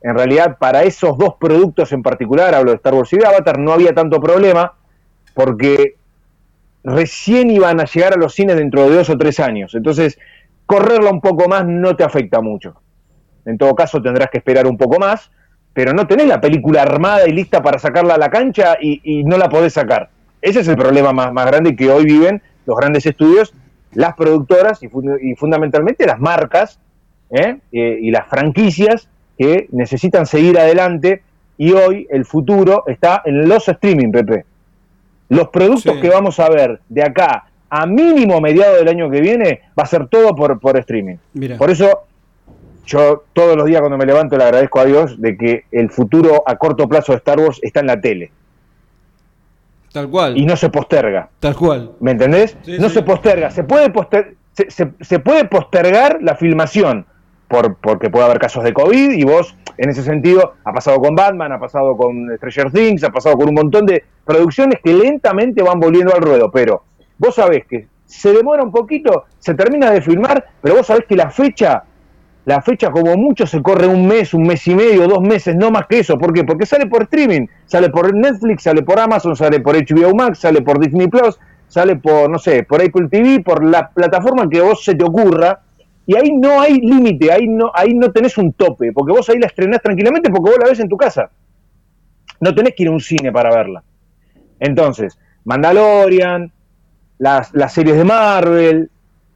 en 0.01 0.15
realidad, 0.15 0.57
para 0.59 0.81
esos 0.81 1.15
dos 1.15 1.35
productos 1.39 1.91
en 1.91 2.01
particular, 2.01 2.55
hablo 2.55 2.71
de 2.71 2.77
Star 2.77 2.95
Wars 2.95 3.13
y 3.13 3.17
de 3.17 3.27
Avatar, 3.27 3.59
no 3.59 3.71
había 3.71 3.93
tanto 3.93 4.19
problema, 4.19 4.73
porque 5.35 5.95
recién 6.83 7.51
iban 7.51 7.79
a 7.79 7.85
llegar 7.85 8.13
a 8.13 8.17
los 8.17 8.33
cines 8.33 8.55
dentro 8.55 8.89
de 8.89 8.95
dos 8.95 9.11
o 9.11 9.17
tres 9.17 9.39
años. 9.39 9.75
Entonces, 9.75 10.17
correrla 10.65 11.11
un 11.11 11.21
poco 11.21 11.47
más 11.47 11.67
no 11.67 11.95
te 11.95 12.03
afecta 12.03 12.41
mucho. 12.41 12.81
En 13.45 13.59
todo 13.59 13.75
caso, 13.75 14.01
tendrás 14.01 14.31
que 14.31 14.39
esperar 14.39 14.65
un 14.65 14.77
poco 14.77 14.97
más, 14.97 15.29
pero 15.71 15.93
no 15.93 16.07
tenés 16.07 16.25
la 16.25 16.41
película 16.41 16.81
armada 16.81 17.27
y 17.27 17.31
lista 17.31 17.61
para 17.61 17.77
sacarla 17.77 18.15
a 18.15 18.17
la 18.17 18.31
cancha 18.31 18.75
y, 18.81 19.23
no 19.23 19.37
la 19.37 19.49
podés 19.49 19.73
sacar. 19.73 20.09
Ese 20.41 20.61
es 20.61 20.67
el 20.67 20.77
problema 20.77 21.13
más 21.13 21.45
grande 21.45 21.75
que 21.75 21.91
hoy 21.91 22.05
viven 22.05 22.41
los 22.65 22.75
grandes 22.75 23.05
estudios, 23.05 23.53
las 23.93 24.15
productoras 24.15 24.81
y, 24.83 24.89
fundamentalmente 25.35 26.05
las 26.05 26.19
marcas 26.19 26.79
¿eh? 27.31 27.57
Eh, 27.71 27.97
y 28.01 28.11
las 28.11 28.27
franquicias 28.27 29.09
que 29.37 29.67
necesitan 29.71 30.25
seguir 30.25 30.59
adelante 30.59 31.23
y 31.57 31.73
hoy 31.73 32.07
el 32.09 32.25
futuro 32.25 32.83
está 32.87 33.21
en 33.25 33.47
los 33.47 33.67
streaming, 33.67 34.11
Pepe. 34.11 34.45
Los 35.29 35.49
productos 35.49 35.97
que 35.97 36.09
vamos 36.09 36.39
a 36.39 36.49
ver 36.49 36.79
de 36.87 37.03
acá 37.03 37.45
a 37.69 37.85
mínimo 37.85 38.41
mediado 38.41 38.77
del 38.77 38.87
año 38.87 39.09
que 39.09 39.21
viene 39.21 39.61
va 39.77 39.83
a 39.83 39.85
ser 39.85 40.07
todo 40.07 40.35
por, 40.35 40.59
por 40.59 40.77
streaming. 40.77 41.17
Por 41.57 41.69
eso 41.69 42.05
yo 42.85 43.25
todos 43.33 43.55
los 43.55 43.65
días 43.65 43.81
cuando 43.81 43.97
me 43.97 44.05
levanto 44.05 44.37
le 44.37 44.45
agradezco 44.45 44.79
a 44.79 44.85
Dios 44.85 45.21
de 45.21 45.37
que 45.37 45.65
el 45.71 45.91
futuro 45.91 46.43
a 46.45 46.55
corto 46.55 46.87
plazo 46.89 47.11
de 47.11 47.17
Star 47.17 47.39
Wars 47.39 47.59
está 47.61 47.81
en 47.81 47.87
la 47.87 48.01
tele. 48.01 48.31
Tal 49.91 50.09
cual. 50.09 50.37
Y 50.37 50.45
no 50.45 50.55
se 50.55 50.69
posterga. 50.69 51.29
Tal 51.39 51.55
cual. 51.55 51.91
¿Me 51.99 52.11
entendés? 52.11 52.57
no 52.79 52.89
se 52.89 53.01
posterga. 53.03 53.51
Se 53.51 53.63
puede, 53.63 53.91
se, 54.53 54.91
se, 54.99 55.19
puede 55.19 55.45
postergar 55.45 56.19
la 56.21 56.35
filmación 56.35 57.05
por, 57.47 57.75
porque 57.77 58.09
puede 58.09 58.25
haber 58.25 58.39
casos 58.39 58.63
de 58.63 58.73
COVID 58.73 59.11
y 59.11 59.23
vos, 59.23 59.55
en 59.77 59.89
ese 59.89 60.03
sentido, 60.03 60.53
ha 60.63 60.71
pasado 60.71 60.99
con 60.99 61.15
Batman, 61.15 61.51
ha 61.51 61.59
pasado 61.59 61.97
con 61.97 62.29
Stranger 62.37 62.71
Things, 62.71 63.03
ha 63.03 63.09
pasado 63.09 63.35
con 63.35 63.49
un 63.49 63.55
montón 63.55 63.85
de 63.85 64.03
producciones 64.25 64.79
que 64.83 64.93
lentamente 64.93 65.63
van 65.63 65.79
volviendo 65.79 66.13
al 66.13 66.21
ruedo, 66.21 66.51
pero 66.51 66.83
vos 67.17 67.35
sabés 67.35 67.65
que 67.65 67.87
se 68.05 68.33
demora 68.33 68.63
un 68.63 68.71
poquito, 68.71 69.25
se 69.37 69.53
termina 69.53 69.91
de 69.91 70.01
filmar, 70.01 70.43
pero 70.61 70.75
vos 70.75 70.87
sabés 70.87 71.05
que 71.05 71.15
la 71.15 71.29
fecha, 71.29 71.83
la 72.49 72.63
fecha 72.63 72.89
como 72.89 73.15
mucho 73.15 73.45
se 73.45 73.61
corre 73.61 73.85
un 73.85 74.07
mes, 74.07 74.33
un 74.33 74.41
mes 74.41 74.65
y 74.67 74.73
medio, 74.73 75.07
dos 75.07 75.21
meses, 75.21 75.55
no 75.55 75.69
más 75.69 75.85
que 75.85 75.99
eso. 75.99 76.17
¿Por 76.17 76.33
qué? 76.33 76.43
Porque 76.43 76.65
sale 76.65 76.87
por 76.87 77.03
streaming, 77.03 77.45
sale 77.67 77.89
por 77.89 78.11
Netflix, 78.11 78.63
sale 78.63 78.81
por 78.81 78.99
Amazon, 78.99 79.35
sale 79.35 79.59
por 79.59 79.75
HBO 79.75 80.15
Max, 80.15 80.39
sale 80.39 80.63
por 80.63 80.79
Disney 80.79 81.07
Plus, 81.09 81.39
sale 81.67 81.97
por, 81.97 82.27
no 82.27 82.39
sé, 82.39 82.63
por 82.63 82.81
Apple 82.81 83.07
TV, 83.07 83.43
por 83.43 83.63
la 83.63 83.91
plataforma 83.91 84.49
que 84.49 84.61
vos 84.61 84.83
se 84.83 84.95
te 84.95 85.05
ocurra 85.05 85.59
y 86.07 86.15
ahí 86.15 86.31
no 86.31 86.59
hay 86.59 86.79
límite, 86.79 87.31
ahí 87.31 87.47
no, 87.47 87.71
ahí 87.71 87.93
no 87.93 88.11
tenés 88.11 88.35
un 88.39 88.51
tope, 88.53 88.93
porque 88.93 89.11
vos 89.11 89.29
ahí 89.29 89.37
la 89.37 89.45
estrenás 89.45 89.83
tranquilamente 89.83 90.31
porque 90.31 90.49
vos 90.49 90.59
la 90.59 90.69
ves 90.69 90.79
en 90.79 90.89
tu 90.89 90.97
casa. 90.97 91.29
No 92.39 92.55
tenés 92.55 92.73
que 92.75 92.81
ir 92.81 92.89
a 92.89 92.93
un 92.93 92.99
cine 92.99 93.31
para 93.31 93.51
verla. 93.55 93.83
Entonces, 94.59 95.19
Mandalorian, 95.45 96.51
las, 97.19 97.53
las 97.53 97.71
series 97.73 97.95
de 97.95 98.05
Marvel, 98.05 98.89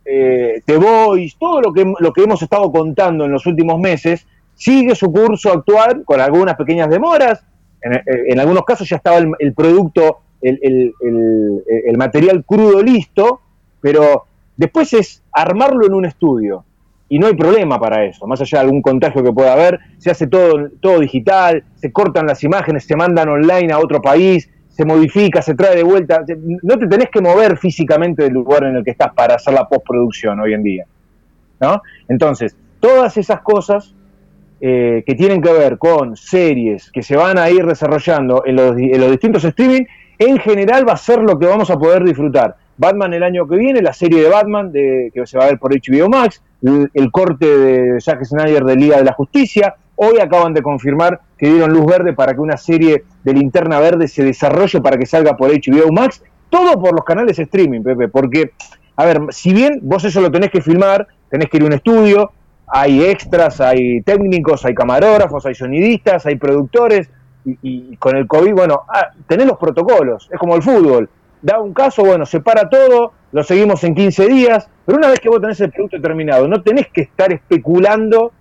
eh, 0.05 0.61
The 0.65 0.77
Voice, 0.77 1.35
todo 1.39 1.61
lo 1.61 1.73
que, 1.73 1.91
lo 1.99 2.11
que 2.11 2.23
hemos 2.23 2.41
estado 2.41 2.71
contando 2.71 3.25
en 3.25 3.31
los 3.31 3.45
últimos 3.45 3.79
meses, 3.79 4.25
sigue 4.55 4.95
su 4.95 5.11
curso 5.11 5.51
actual 5.51 6.03
con 6.05 6.19
algunas 6.21 6.55
pequeñas 6.55 6.89
demoras. 6.89 7.43
En, 7.81 8.01
en 8.05 8.39
algunos 8.39 8.63
casos 8.63 8.87
ya 8.87 8.97
estaba 8.97 9.17
el, 9.17 9.53
producto, 9.53 10.19
el, 10.41 10.59
el, 10.61 10.93
el, 11.85 11.97
material 11.97 12.45
crudo 12.45 12.81
listo, 12.81 13.41
pero 13.81 14.27
Después 14.55 14.93
es 14.93 15.23
armarlo 15.31 15.85
en 15.85 15.93
un 15.93 16.05
estudio. 16.05 16.65
Y 17.09 17.19
no 17.19 17.27
hay 17.27 17.35
problema 17.35 17.79
para 17.79 18.05
eso, 18.05 18.25
más 18.25 18.41
allá 18.41 18.59
de 18.59 18.65
algún 18.65 18.81
contagio 18.81 19.23
que 19.23 19.31
pueda 19.31 19.53
haber, 19.53 19.79
se 19.99 20.09
hace 20.09 20.25
todo, 20.25 20.69
todo 20.79 20.99
digital, 20.99 21.63
se 21.75 21.91
cortan 21.91 22.25
las 22.25 22.43
imágenes, 22.43 22.85
se 22.85 22.95
mandan 22.95 23.29
online 23.29 23.71
a 23.71 23.77
otro 23.77 24.01
país, 24.01 24.49
se 24.73 24.85
modifica, 24.85 25.41
se 25.41 25.55
trae 25.55 25.75
de 25.75 25.83
vuelta. 25.83 26.23
No 26.63 26.77
te 26.77 26.87
tenés 26.87 27.09
que 27.09 27.21
mover 27.21 27.57
físicamente 27.57 28.23
del 28.23 28.33
lugar 28.33 28.63
en 28.63 28.75
el 28.75 28.83
que 28.83 28.91
estás 28.91 29.13
para 29.13 29.35
hacer 29.35 29.53
la 29.53 29.67
postproducción 29.67 30.39
hoy 30.39 30.53
en 30.53 30.63
día. 30.63 30.85
¿no? 31.61 31.81
Entonces, 32.09 32.57
todas 32.79 33.15
esas 33.17 33.41
cosas 33.41 33.93
eh, 34.59 35.03
que 35.05 35.15
tienen 35.15 35.41
que 35.41 35.53
ver 35.53 35.77
con 35.77 36.17
series 36.17 36.91
que 36.91 37.03
se 37.03 37.15
van 37.15 37.37
a 37.37 37.49
ir 37.49 37.65
desarrollando 37.65 38.43
en 38.45 38.55
los, 38.55 38.77
en 38.77 38.99
los 38.99 39.11
distintos 39.11 39.43
streaming, 39.43 39.83
en 40.17 40.37
general 40.39 40.87
va 40.87 40.93
a 40.93 40.97
ser 40.97 41.19
lo 41.19 41.37
que 41.37 41.45
vamos 41.45 41.69
a 41.69 41.77
poder 41.77 42.03
disfrutar. 42.03 42.55
Batman 42.77 43.13
el 43.13 43.23
año 43.23 43.47
que 43.47 43.57
viene, 43.57 43.81
la 43.81 43.93
serie 43.93 44.21
de 44.21 44.29
Batman 44.29 44.71
de, 44.71 45.11
que 45.13 45.25
se 45.27 45.37
va 45.37 45.45
a 45.45 45.47
ver 45.47 45.59
por 45.59 45.71
HBO 45.71 46.09
Max, 46.09 46.41
el, 46.61 47.11
corte 47.11 47.45
de 47.45 47.99
Jack 47.99 48.23
Snyder 48.23 48.63
de 48.63 48.75
Liga 48.75 48.97
de 48.97 49.03
la 49.03 49.13
Justicia. 49.13 49.75
Hoy 50.03 50.19
acaban 50.19 50.53
de 50.53 50.61
confirmar 50.61 51.21
que 51.37 51.47
dieron 51.47 51.71
luz 51.71 51.85
verde 51.85 52.11
para 52.11 52.33
que 52.33 52.41
una 52.41 52.57
serie 52.57 53.05
de 53.23 53.33
Linterna 53.33 53.79
Verde 53.79 54.09
se 54.09 54.23
desarrolle 54.23 54.81
para 54.81 54.97
que 54.97 55.05
salga 55.05 55.37
por 55.37 55.49
HBO 55.49 55.93
Max. 55.93 56.21
Todo 56.49 56.73
por 56.79 56.93
los 56.93 57.05
canales 57.05 57.39
streaming, 57.39 57.81
Pepe, 57.81 58.09
porque, 58.09 58.51
a 58.97 59.05
ver, 59.05 59.21
si 59.29 59.53
bien 59.53 59.79
vos 59.81 60.03
eso 60.03 60.19
lo 60.19 60.29
tenés 60.29 60.51
que 60.51 60.61
filmar, 60.61 61.07
tenés 61.29 61.49
que 61.49 61.57
ir 61.57 61.63
a 61.63 61.67
un 61.67 61.73
estudio, 61.73 62.31
hay 62.67 63.03
extras, 63.05 63.61
hay 63.61 64.01
técnicos, 64.01 64.65
hay 64.65 64.75
camarógrafos, 64.75 65.45
hay 65.45 65.55
sonidistas, 65.55 66.25
hay 66.25 66.35
productores, 66.35 67.09
y, 67.45 67.57
y 67.61 67.97
con 67.97 68.17
el 68.17 68.27
COVID, 68.27 68.53
bueno, 68.53 68.81
ah, 68.87 69.11
tenés 69.25 69.47
los 69.47 69.57
protocolos, 69.57 70.29
es 70.31 70.37
como 70.37 70.55
el 70.55 70.61
fútbol. 70.61 71.09
Da 71.41 71.59
un 71.59 71.73
caso, 71.73 72.03
bueno, 72.03 72.25
se 72.25 72.41
para 72.41 72.69
todo, 72.69 73.13
lo 73.31 73.43
seguimos 73.43 73.83
en 73.83 73.95
15 73.95 74.27
días, 74.27 74.69
pero 74.85 74.97
una 74.97 75.09
vez 75.09 75.19
que 75.19 75.29
vos 75.29 75.41
tenés 75.41 75.59
el 75.61 75.71
producto 75.71 75.99
terminado, 76.01 76.47
no 76.47 76.61
tenés 76.61 76.87
que 76.89 77.01
estar 77.01 77.31
especulando 77.33 78.31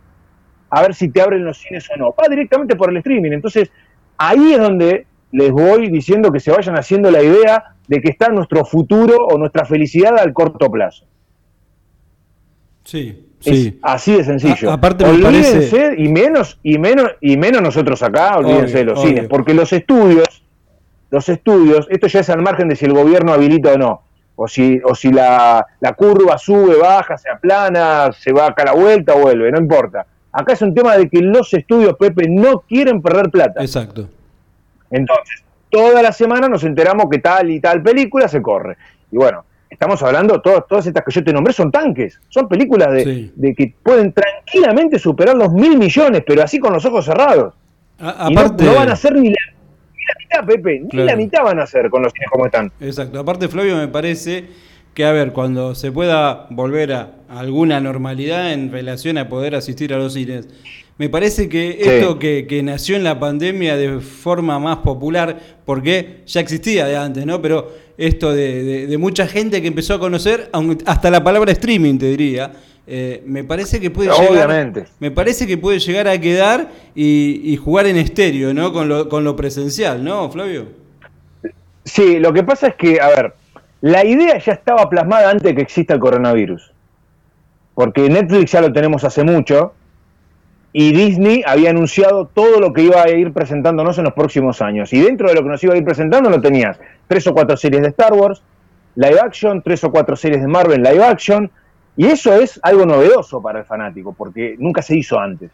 a 0.75 0.81
ver 0.83 0.95
si 0.95 1.11
te 1.11 1.21
abren 1.21 1.45
los 1.45 1.59
cines 1.59 1.87
o 1.95 1.99
no. 1.99 2.15
Va 2.19 2.29
directamente 2.31 2.75
por 2.77 2.89
el 2.91 2.97
streaming. 2.97 3.33
Entonces, 3.33 3.71
ahí 4.17 4.55
es 4.55 4.59
donde 4.59 5.07
les 5.33 5.51
voy 5.51 5.89
diciendo 5.91 6.33
que 6.33 6.41
se 6.41 6.51
vayan 6.51 6.77
haciendo 6.79 7.11
la 7.11 7.23
idea 7.23 7.75
de 7.87 8.01
que 8.01 8.09
está 8.09 8.29
nuestro 8.29 8.65
futuro 8.65 9.27
o 9.27 9.37
nuestra 9.37 9.67
felicidad 9.67 10.19
al 10.19 10.33
corto 10.33 10.71
plazo. 10.71 11.05
Sí, 12.85 13.27
Es 13.45 13.47
sí. 13.59 13.79
así 13.83 14.17
de 14.17 14.25
sencillo. 14.25 14.71
A- 14.71 14.75
aparte 14.75 15.05
me 15.05 15.11
olvídense, 15.11 15.53
parece- 15.53 15.95
y 15.99 16.09
menos, 16.09 16.59
y 16.63 16.79
menos, 16.79 17.13
y 17.21 17.37
menos 17.37 17.61
nosotros 17.63 18.03
acá, 18.03 18.37
olvídense 18.39 18.65
Obvio, 18.75 18.79
de 18.79 18.85
los 18.85 18.99
obvio. 18.99 19.09
cines, 19.09 19.29
porque 19.29 19.55
los 19.55 19.73
estudios, 19.73 20.43
los 21.11 21.29
estudios, 21.29 21.87
esto 21.91 22.07
ya 22.07 22.21
es 22.21 22.31
al 22.31 22.41
margen 22.43 22.69
de 22.69 22.77
si 22.77 22.87
el 22.87 22.95
gobierno 22.95 23.33
habilita 23.33 23.73
o 23.75 23.79
no, 23.79 24.03
o 24.37 24.49
si, 24.49 24.81
o 24.85 24.95
si 24.95 25.13
la, 25.13 25.65
la 25.81 25.93
curva 25.93 26.39
sube, 26.39 26.77
baja, 26.77 27.17
se 27.19 27.29
aplana, 27.31 28.11
se 28.19 28.33
va 28.33 28.47
acá 28.47 28.63
a 28.63 28.67
la 28.67 28.73
vuelta, 28.73 29.15
vuelve, 29.15 29.53
no 29.53 29.59
importa. 29.59 30.07
Acá 30.33 30.55
es 30.55 30.63
un 30.63 30.75
tema 30.75 30.97
de 30.97 31.09
que 31.09 31.21
los 31.21 31.53
estudios, 31.53 31.95
Pepe, 31.99 32.27
no 32.29 32.61
quieren 32.61 33.03
perder 33.03 33.31
plata. 33.31 33.61
Exacto. 33.61 34.09
Entonces, 34.91 35.43
toda 35.71 36.03
la 36.03 36.13
semana 36.13 36.49
nos 36.49 36.65
enteramos 36.65 37.07
que 37.11 37.19
tal 37.19 37.51
y 37.51 37.61
tal 37.61 37.83
película 37.83 38.29
se 38.29 38.41
corre. 38.43 38.77
Y 39.11 39.17
bueno, 39.17 39.45
estamos 39.69 40.03
hablando, 40.03 40.41
todas, 40.41 40.67
todas 40.69 40.87
estas 40.87 41.05
que 41.05 41.11
yo 41.13 41.25
te 41.25 41.33
nombré 41.33 41.53
son 41.53 41.71
tanques, 41.71 42.21
son 42.29 42.49
películas 42.49 42.93
de, 42.93 43.05
Sí. 43.05 43.33
de 43.35 43.55
que 43.55 43.75
pueden 43.83 44.13
tranquilamente 44.13 44.99
superar 44.99 45.37
los 45.37 45.53
mil 45.53 45.77
millones, 45.79 46.23
pero 46.27 46.43
así 46.43 46.59
con 46.59 46.73
los 46.73 46.85
ojos 46.85 47.05
cerrados. 47.05 47.55
A- 47.99 48.29
Y 48.31 48.35
no- 48.35 48.41
aparte, 48.41 48.65
no, 48.65 48.75
van 48.75 48.91
a 48.91 48.97
ser 48.97 49.15
ni 49.15 49.29
la, 49.29 49.37
ni 49.95 50.03
la 50.05 50.15
mitad, 50.19 50.47
Pepe, 50.47 50.81
ni 50.81 50.89
Claro. 50.89 51.07
la 51.07 51.17
mitad 51.17 51.43
van 51.45 51.61
a 51.61 51.63
hacer 51.65 51.89
con 51.91 52.03
los 52.03 52.13
cines 52.13 52.29
como 52.31 52.47
están. 52.47 52.73
Exacto. 52.81 53.19
Aparte, 53.21 53.49
Flavio, 53.49 53.77
me 53.77 53.89
parece 53.89 54.47
que, 54.95 55.05
a 55.05 55.13
ver, 55.13 55.33
cuando 55.33 55.75
se 55.75 55.91
pueda 55.93 56.47
volver 56.51 56.93
a 56.93 57.13
alguna 57.29 57.81
normalidad 57.81 58.53
en 58.53 58.71
relación 58.71 59.17
a 59.19 59.29
poder 59.29 59.55
asistir 59.55 59.95
a 59.95 59.99
los 59.99 60.13
cines, 60.15 60.49
me 60.99 61.09
parece 61.09 61.49
que 61.49 61.79
Sí. 61.81 61.89
esto 61.89 62.19
que, 62.19 62.47
que 62.47 62.63
nació 62.63 62.97
en 62.97 63.05
la 63.05 63.19
pandemia 63.19 63.77
de 63.77 64.01
forma 64.01 64.59
más 64.59 64.79
popular, 64.79 65.39
porque 65.65 66.21
ya 66.27 66.41
existía 66.41 66.85
de 66.87 66.97
antes, 66.97 67.25
¿no? 67.25 67.41
Pero 67.41 67.73
esto 67.97 68.33
de, 68.33 68.63
de- 68.63 68.87
de 68.87 68.99
mucha 68.99 69.27
gente 69.27 69.63
que 69.63 69.69
empezó 69.69 69.95
a 69.95 69.99
conocer, 69.99 70.51
hasta 70.85 71.11
la 71.11 71.25
palabra 71.25 71.53
streaming, 71.53 71.99
te 71.99 72.07
diría. 72.07 72.53
eh, 72.87 73.23
me 73.27 73.45
parece 73.45 73.79
que 73.81 73.91
puede 73.91 74.11
llegar 74.11 74.29
Obviamente. 74.51 74.85
me 74.99 75.11
parece 75.13 75.47
que 75.47 75.57
puede 75.57 75.79
llegar 75.79 76.09
a 76.09 76.21
quedar 76.21 76.69
y, 76.97 77.41
y 77.45 77.57
jugar 77.57 77.87
en 77.87 77.97
estéreo, 77.97 78.53
¿no? 78.53 78.73
Con 78.73 78.89
lo, 78.89 79.09
con 79.09 79.23
lo 79.25 79.37
presencial, 79.37 80.03
¿no, 80.05 80.29
Flavio? 80.31 80.67
Sí, 81.85 82.19
lo 82.19 82.33
que 82.33 82.43
pasa 82.43 82.69
es 82.69 82.75
que, 82.77 83.01
a 83.01 83.09
ver, 83.09 83.35
la 83.83 84.05
idea 84.05 84.39
ya 84.39 84.53
estaba 84.53 84.89
plasmada 84.89 85.29
antes 85.29 85.43
de 85.43 85.55
que 85.57 85.63
exista 85.63 85.95
el 85.95 86.01
coronavirus. 86.01 86.73
Porque 87.75 88.09
Netflix 88.09 88.53
ya 88.53 88.61
lo 88.61 88.73
tenemos 88.73 89.03
hace 89.03 89.25
mucho 89.25 89.75
y 90.73 90.93
Disney 90.93 91.43
había 91.45 91.71
anunciado 91.71 92.27
todo 92.27 92.61
lo 92.61 92.73
que 92.73 92.83
iba 92.83 93.03
a 93.03 93.11
ir 93.11 93.33
presentándonos 93.33 93.99
en 93.99 94.05
los 94.05 94.13
próximos 94.13 94.63
años. 94.63 94.93
Y 94.93 95.01
dentro 95.01 95.29
de 95.29 95.35
lo 95.35 95.43
que 95.43 95.49
nos 95.49 95.65
iba 95.65 95.75
a 95.75 95.77
ir 95.77 95.85
presentando 95.85 96.31
lo 96.31 96.41
tenías 96.41 96.79
tres 97.09 97.27
o 97.27 97.35
cuatro 97.35 97.57
series 97.57 97.83
de 97.83 97.89
Star 97.89 98.13
Wars, 98.13 98.41
live 98.95 99.19
action, 99.21 99.61
tres 99.63 99.83
o 99.83 99.91
cuatro 99.91 100.15
series 100.15 100.41
de 100.41 100.47
Marvel 100.47 100.81
live 100.81 101.05
action. 101.05 101.51
Y 101.97 102.07
eso 102.07 102.35
es 102.35 102.61
algo 102.63 102.87
novedoso 102.87 103.43
para 103.43 103.59
el 103.59 103.65
fanático, 103.65 104.13
porque 104.13 104.55
nunca 104.59 104.81
se 104.81 104.97
hizo 104.97 105.19
antes. 105.19 105.51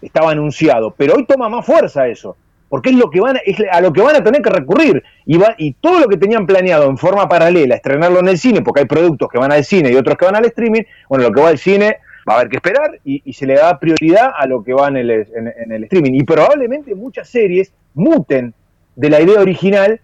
Estaba 0.00 0.30
anunciado, 0.30 0.94
pero 0.96 1.14
hoy 1.14 1.26
toma 1.26 1.48
más 1.48 1.66
fuerza 1.66 2.06
eso, 2.06 2.36
porque 2.72 2.88
es 2.88 2.96
lo 2.96 3.10
que 3.10 3.20
van 3.20 3.36
a, 3.36 3.40
es 3.44 3.58
a 3.70 3.82
lo 3.82 3.92
que 3.92 4.00
van 4.00 4.16
a 4.16 4.24
tener 4.24 4.40
que 4.40 4.48
recurrir. 4.48 5.04
Y, 5.26 5.36
va, 5.36 5.54
y 5.58 5.74
todo 5.74 6.00
lo 6.00 6.08
que 6.08 6.16
tenían 6.16 6.46
planeado 6.46 6.88
en 6.88 6.96
forma 6.96 7.28
paralela, 7.28 7.74
estrenarlo 7.74 8.20
en 8.20 8.28
el 8.28 8.38
cine, 8.38 8.62
porque 8.62 8.80
hay 8.80 8.86
productos 8.86 9.28
que 9.28 9.36
van 9.36 9.52
al 9.52 9.62
cine 9.62 9.92
y 9.92 9.94
otros 9.94 10.16
que 10.16 10.24
van 10.24 10.36
al 10.36 10.46
streaming, 10.46 10.80
bueno, 11.06 11.24
lo 11.24 11.34
que 11.34 11.40
va 11.42 11.48
al 11.50 11.58
cine 11.58 11.98
va 12.26 12.32
a 12.32 12.36
haber 12.36 12.48
que 12.48 12.56
esperar 12.56 12.98
y, 13.04 13.30
se 13.34 13.46
le 13.46 13.56
da 13.56 13.78
prioridad 13.78 14.30
a 14.34 14.46
lo 14.46 14.64
que 14.64 14.72
va 14.72 14.88
en 14.88 14.96
el, 14.96 15.10
en 15.10 15.70
el 15.70 15.84
streaming. 15.84 16.14
Y 16.14 16.22
probablemente 16.22 16.94
muchas 16.94 17.28
series 17.28 17.74
muten 17.92 18.54
de 18.96 19.10
la 19.10 19.20
idea 19.20 19.42
original 19.42 20.00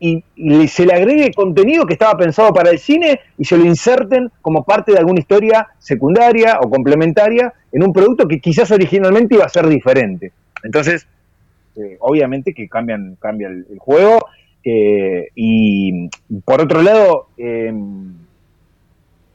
y, 0.00 0.24
y 0.36 0.68
se 0.68 0.86
le 0.86 0.94
agregue 0.94 1.34
contenido 1.34 1.84
que 1.84 1.92
estaba 1.92 2.16
pensado 2.16 2.50
para 2.54 2.70
el 2.70 2.78
cine 2.78 3.20
y 3.36 3.44
se 3.44 3.58
lo 3.58 3.66
inserten 3.66 4.32
como 4.40 4.64
parte 4.64 4.92
de 4.92 4.98
alguna 5.00 5.20
historia 5.20 5.68
secundaria 5.78 6.60
o 6.62 6.70
complementaria 6.70 7.52
en 7.72 7.84
un 7.84 7.92
producto 7.92 8.26
que 8.26 8.40
quizás 8.40 8.70
originalmente 8.70 9.34
iba 9.34 9.44
a 9.44 9.50
ser 9.50 9.68
diferente. 9.68 10.32
Entonces, 10.62 11.06
eh, 11.76 11.96
obviamente 12.00 12.54
que 12.54 12.68
cambian, 12.68 13.16
cambia 13.20 13.48
el, 13.48 13.66
juego. 13.78 14.26
eh, 14.64 15.28
y 15.34 16.08
por 16.44 16.60
otro 16.60 16.82
lado, 16.82 17.28
eh, 17.36 17.72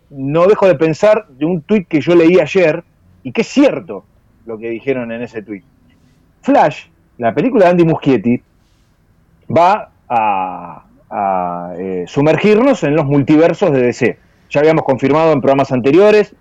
no 0.09 0.47
dejo 0.47 0.67
de 0.67 0.75
pensar 0.75 1.27
de 1.29 1.45
un 1.45 1.61
tuit 1.61 1.87
que 1.87 2.01
yo 2.01 2.15
leí 2.15 2.39
ayer 2.39 2.83
y 3.23 3.31
que 3.31 3.41
es 3.41 3.47
cierto 3.47 4.03
lo 4.45 4.57
que 4.57 4.69
dijeron 4.69 5.11
en 5.11 5.21
ese 5.21 5.41
tuit. 5.41 5.63
Flash, 6.41 6.85
la 7.17 7.33
película 7.33 7.65
de 7.65 7.71
Andy 7.71 7.85
Muschietti, 7.85 8.41
va 9.55 9.91
a, 10.09 10.85
a, 11.09 11.73
eh, 11.77 12.05
sumergirnos 12.07 12.83
en 12.83 12.95
los 12.95 13.05
multiversos 13.05 13.71
de 13.71 13.81
DC. 13.81 14.17
Ya 14.49 14.59
habíamos 14.59 14.83
confirmado 14.83 15.31
en 15.31 15.41
programas 15.41 15.71
anteriores 15.71 16.35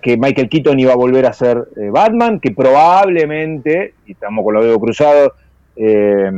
que 0.00 0.16
Michael 0.16 0.48
Keaton 0.48 0.80
iba 0.80 0.92
a 0.92 0.96
volver 0.96 1.26
a 1.26 1.32
ser 1.32 1.68
eh, 1.76 1.90
Batman, 1.90 2.40
que 2.40 2.52
probablemente, 2.52 3.94
y 4.06 4.12
estamos 4.12 4.44
con 4.44 4.54
los 4.54 4.64
dedos 4.64 4.78
cruzados, 4.78 5.32
eh, 5.80 6.30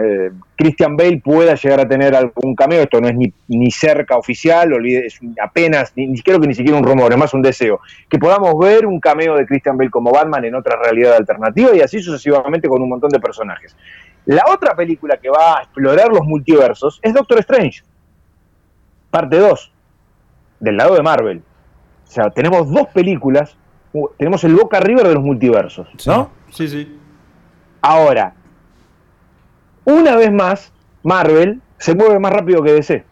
eh, 0.00 0.30
Christian 0.56 0.96
Bale 0.96 1.20
pueda 1.22 1.54
llegar 1.54 1.80
a 1.80 1.88
tener 1.88 2.14
algún 2.14 2.54
cameo. 2.54 2.82
Esto 2.82 3.00
no 3.00 3.08
es 3.08 3.14
ni, 3.14 3.30
ni 3.48 3.70
cerca 3.70 4.16
oficial, 4.16 4.72
olvide, 4.72 5.06
es 5.06 5.20
apenas, 5.42 5.92
ni, 5.96 6.06
ni, 6.06 6.20
creo 6.22 6.40
que 6.40 6.46
ni 6.46 6.54
siquiera 6.54 6.78
un 6.78 6.84
rumor, 6.84 7.12
es 7.12 7.18
más 7.18 7.34
un 7.34 7.42
deseo. 7.42 7.80
Que 8.08 8.18
podamos 8.18 8.56
ver 8.58 8.86
un 8.86 8.98
cameo 9.00 9.36
de 9.36 9.44
Christian 9.46 9.76
Bale 9.76 9.90
como 9.90 10.12
Batman 10.12 10.44
en 10.44 10.54
otra 10.54 10.80
realidad 10.82 11.14
alternativa 11.14 11.76
y 11.76 11.80
así 11.80 12.00
sucesivamente 12.00 12.68
con 12.68 12.80
un 12.80 12.88
montón 12.88 13.10
de 13.10 13.20
personajes. 13.20 13.76
La 14.24 14.44
otra 14.48 14.74
película 14.74 15.18
que 15.18 15.28
va 15.28 15.58
a 15.58 15.62
explorar 15.62 16.08
los 16.08 16.24
multiversos 16.24 16.98
es 17.02 17.12
Doctor 17.12 17.38
Strange, 17.40 17.82
parte 19.10 19.38
2, 19.38 19.72
del 20.60 20.76
lado 20.76 20.94
de 20.94 21.02
Marvel. 21.02 21.42
O 22.06 22.10
sea, 22.10 22.30
tenemos 22.30 22.70
dos 22.70 22.88
películas, 22.88 23.56
tenemos 24.18 24.44
el 24.44 24.54
Boca 24.54 24.80
River 24.80 25.08
de 25.08 25.14
los 25.14 25.22
multiversos, 25.22 25.88
¿no? 26.06 26.30
Sí, 26.50 26.68
sí. 26.68 26.98
Ahora, 27.80 28.34
una 29.84 30.16
vez 30.16 30.32
más, 30.32 30.72
Marvel 31.02 31.60
se 31.78 31.94
mueve 31.94 32.18
más 32.18 32.32
rápido 32.32 32.62
que 32.62 32.72
DC. 32.72 33.04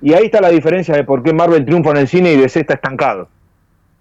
Y 0.00 0.14
ahí 0.14 0.26
está 0.26 0.40
la 0.40 0.50
diferencia 0.50 0.94
de 0.94 1.04
por 1.04 1.22
qué 1.22 1.32
Marvel 1.32 1.64
triunfa 1.64 1.90
en 1.90 1.96
el 1.98 2.08
cine 2.08 2.32
y 2.32 2.36
DC 2.36 2.60
está 2.60 2.74
estancado. 2.74 3.28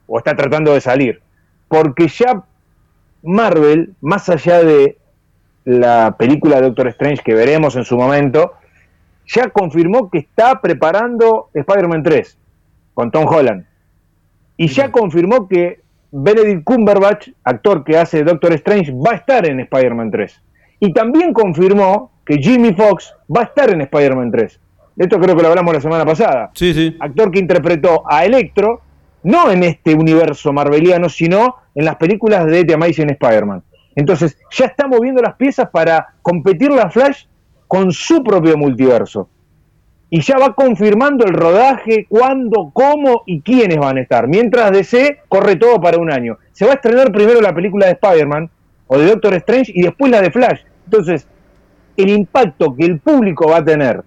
O 0.06 0.18
está 0.18 0.36
tratando 0.36 0.74
de 0.74 0.82
salir. 0.82 1.22
Porque 1.68 2.08
ya 2.08 2.44
Marvel, 3.24 3.96
más 4.02 4.30
allá 4.30 4.64
de 4.64 4.98
la 5.66 6.16
película 6.18 6.58
de 6.58 6.68
Doctor 6.68 6.88
Strange 6.90 7.24
que 7.24 7.34
veremos 7.34 7.76
en 7.76 7.84
su 7.84 7.98
momento, 7.98 8.54
ya 9.26 9.50
confirmó 9.50 10.10
que 10.10 10.20
está 10.20 10.62
preparando 10.62 11.50
Spider-Man 11.54 12.04
3 12.04 12.38
con 12.94 13.12
Tom 13.12 13.26
Holland. 13.28 13.66
Y 14.58 14.68
ya 14.68 14.92
confirmó 14.92 15.48
que 15.48 15.82
Benedict 16.12 16.64
Cumberbatch, 16.64 17.30
actor 17.44 17.84
que 17.84 17.98
hace 17.98 18.24
Doctor 18.24 18.54
Strange, 18.54 18.92
va 18.92 19.12
a 19.12 19.16
estar 19.16 19.48
en 19.48 19.60
Spider-Man 19.60 20.12
3. 20.12 20.42
Y 20.80 20.94
también 20.94 21.34
confirmó 21.34 22.12
que 22.26 22.38
Jimmy 22.38 22.74
Fox 22.74 23.14
va 23.34 23.42
a 23.42 23.44
estar 23.46 23.70
en 23.70 23.82
Spider-Man 23.82 24.32
3. 24.32 24.60
Esto 24.98 25.20
creo 25.20 25.36
que 25.36 25.44
lo 25.44 25.50
hablamos 25.50 25.74
la 25.74 25.82
semana 25.82 26.06
pasada. 26.06 26.52
Sí, 26.54 26.74
sí. 26.74 26.96
Actor 27.00 27.32
que 27.32 27.40
interpretó 27.40 28.04
a 28.10 28.26
Electro, 28.26 28.82
no 29.24 29.52
en 29.52 29.64
este 29.64 29.94
universo 29.94 30.52
marveliano, 30.52 31.08
sino 31.08 31.56
en 31.76 31.86
las 31.86 31.96
películas 31.98 32.46
de 32.48 32.66
The 32.66 32.74
Amazing 32.74 33.12
Spider-Man. 33.12 33.64
Entonces, 33.96 34.38
ya 34.52 34.66
está 34.66 34.88
moviendo 34.88 35.22
las 35.22 35.36
piezas 35.36 35.70
para 35.70 36.16
competir 36.22 36.72
la 36.72 36.90
Flash 36.90 37.26
con 37.68 37.92
su 37.92 38.24
propio 38.24 38.58
multiverso. 38.58 39.30
Y 40.10 40.22
ya 40.22 40.38
va 40.38 40.54
confirmando 40.54 41.26
el 41.26 41.34
rodaje, 41.34 42.06
cuándo, 42.08 42.72
cómo 42.74 43.24
y 43.26 43.42
quiénes 43.42 43.78
van 43.78 43.98
a 43.98 44.02
estar. 44.02 44.28
Mientras 44.28 44.72
DC 44.72 45.22
corre 45.28 45.58
todo 45.58 45.82
para 45.82 45.98
un 45.98 46.12
año. 46.12 46.38
Se 46.54 46.66
va 46.66 46.72
a 46.72 46.76
estrenar 46.76 47.12
primero 47.12 47.42
la 47.42 47.54
película 47.54 47.88
de 47.88 47.94
Spider-Man 47.94 48.50
o 48.88 48.98
de 48.98 49.06
Doctor 49.08 49.34
Strange 49.36 49.72
y 49.76 49.82
después 49.82 50.10
la 50.10 50.22
de 50.22 50.32
Flash. 50.32 50.62
Entonces, 50.86 51.28
el 51.98 52.10
impacto 52.10 52.74
que 52.76 52.86
el 52.86 53.00
público 53.00 53.50
va 53.50 53.58
a 53.58 53.66
tener 53.66 54.04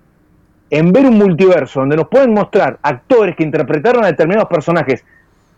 en 0.71 0.93
ver 0.93 1.05
un 1.05 1.19
multiverso 1.19 1.81
donde 1.81 1.97
nos 1.97 2.09
pueden 2.09 2.33
mostrar 2.33 2.79
actores 2.83 3.37
que 3.37 3.43
interpretaron 3.43 4.05
a 4.05 4.07
determinados 4.07 4.49
personajes 4.49 5.05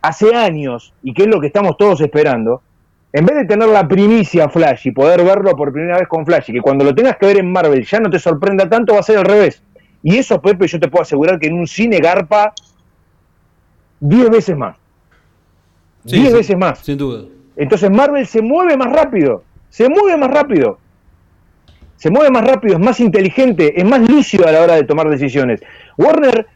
hace 0.01 0.35
años 0.35 0.95
y 1.03 1.15
que 1.15 1.23
es 1.23 1.29
lo 1.29 1.41
que 1.41 1.49
estamos 1.49 1.77
todos 1.77 2.01
esperando, 2.01 2.63
en 3.13 3.27
vez 3.27 3.37
de 3.37 3.45
tener 3.45 3.69
la 3.69 3.87
primicia 3.87 4.49
Flash 4.49 4.89
y 4.89 4.91
poder 4.91 5.23
verlo 5.23 5.55
por 5.55 5.73
primera 5.73 5.99
vez 5.99 6.09
con 6.09 6.25
Flash 6.25 6.49
y 6.49 6.55
que 6.55 6.61
cuando 6.63 6.85
lo 6.85 6.95
tengas 6.95 7.19
que 7.19 7.27
ver 7.27 7.39
en 7.39 7.53
Marvel 7.53 7.85
ya 7.85 8.01
no 8.01 8.09
te 8.09 8.19
sorprenda 8.19 8.69
tanto, 8.69 8.95
va 8.95 9.01
a 9.01 9.05
ser 9.05 9.19
al 9.19 9.27
revés. 9.27 9.63
Y 10.03 10.17
eso, 10.17 10.41
Pepe, 10.41 10.67
yo 10.67 10.81
te 10.81 10.89
puedo 10.89 11.03
asegurar 11.03 11.39
que 11.39 11.47
en 11.47 11.55
un 11.55 11.67
cine 11.67 11.99
garpa 11.99 12.53
10 14.01 14.31
veces 14.31 14.57
más. 14.57 14.77
10 16.05 16.29
sí, 16.29 16.33
veces 16.33 16.57
más. 16.57 16.79
Sin 16.81 16.99
duda. 16.99 17.25
Entonces 17.57 17.91
Marvel 17.91 18.27
se 18.27 18.43
mueve 18.43 18.77
más 18.77 18.93
rápido, 18.93 19.45
se 19.69 19.89
mueve 19.89 20.17
más 20.17 20.31
rápido. 20.31 20.79
se 21.97 22.11
mueve 22.11 22.31
más 22.31 22.45
rápido, 22.45 22.75
es 22.75 22.81
más 22.81 22.99
inteligente, 22.99 23.81
es 23.81 23.85
más 23.85 24.01
lúcido 24.01 24.49
a 24.49 24.51
la 24.51 24.61
hora 24.61 24.75
de 24.75 24.83
tomar 24.83 25.09
decisiones. 25.09 25.61
Warner, 25.97 26.49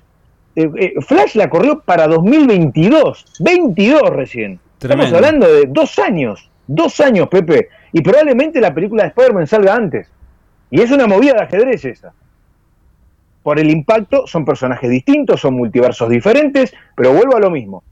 eh, 0.57 0.71
eh, 0.77 0.95
Flash 1.07 1.37
la 1.37 1.49
corrió 1.49 1.83
para 1.83 2.09
2022, 2.09 3.25
22 3.39 4.11
recién. 4.11 4.59
Estamos 4.81 5.13
hablando 5.13 5.47
de 5.47 5.67
dos 5.69 6.01
años, 6.01 6.51
dos 6.67 6.99
años, 6.99 7.29
Pepe. 7.29 7.69
Y 7.93 8.01
probablemente 8.01 8.61
la 8.61 8.75
película 8.75 9.05
de 9.05 9.11
Spider-Man 9.11 9.47
salga 9.47 9.75
antes. 9.77 10.09
Y 10.69 10.81
es 10.81 10.91
una 10.91 11.07
movida 11.07 11.35
de 11.35 11.43
ajedrez 11.43 11.85
esa. 11.85 12.13
Por 13.47 13.61
el 13.61 13.71
impacto, 13.71 14.27
son 14.27 14.45
personajes 14.45 14.91
distintos, 14.91 15.41
son 15.41 15.55
multiversos 15.55 16.11
diferentes, 16.11 16.75
pero 16.97 17.13
vuelvo 17.13 17.37
a 17.37 17.39
lo 17.39 17.49
mismo. 17.49 17.85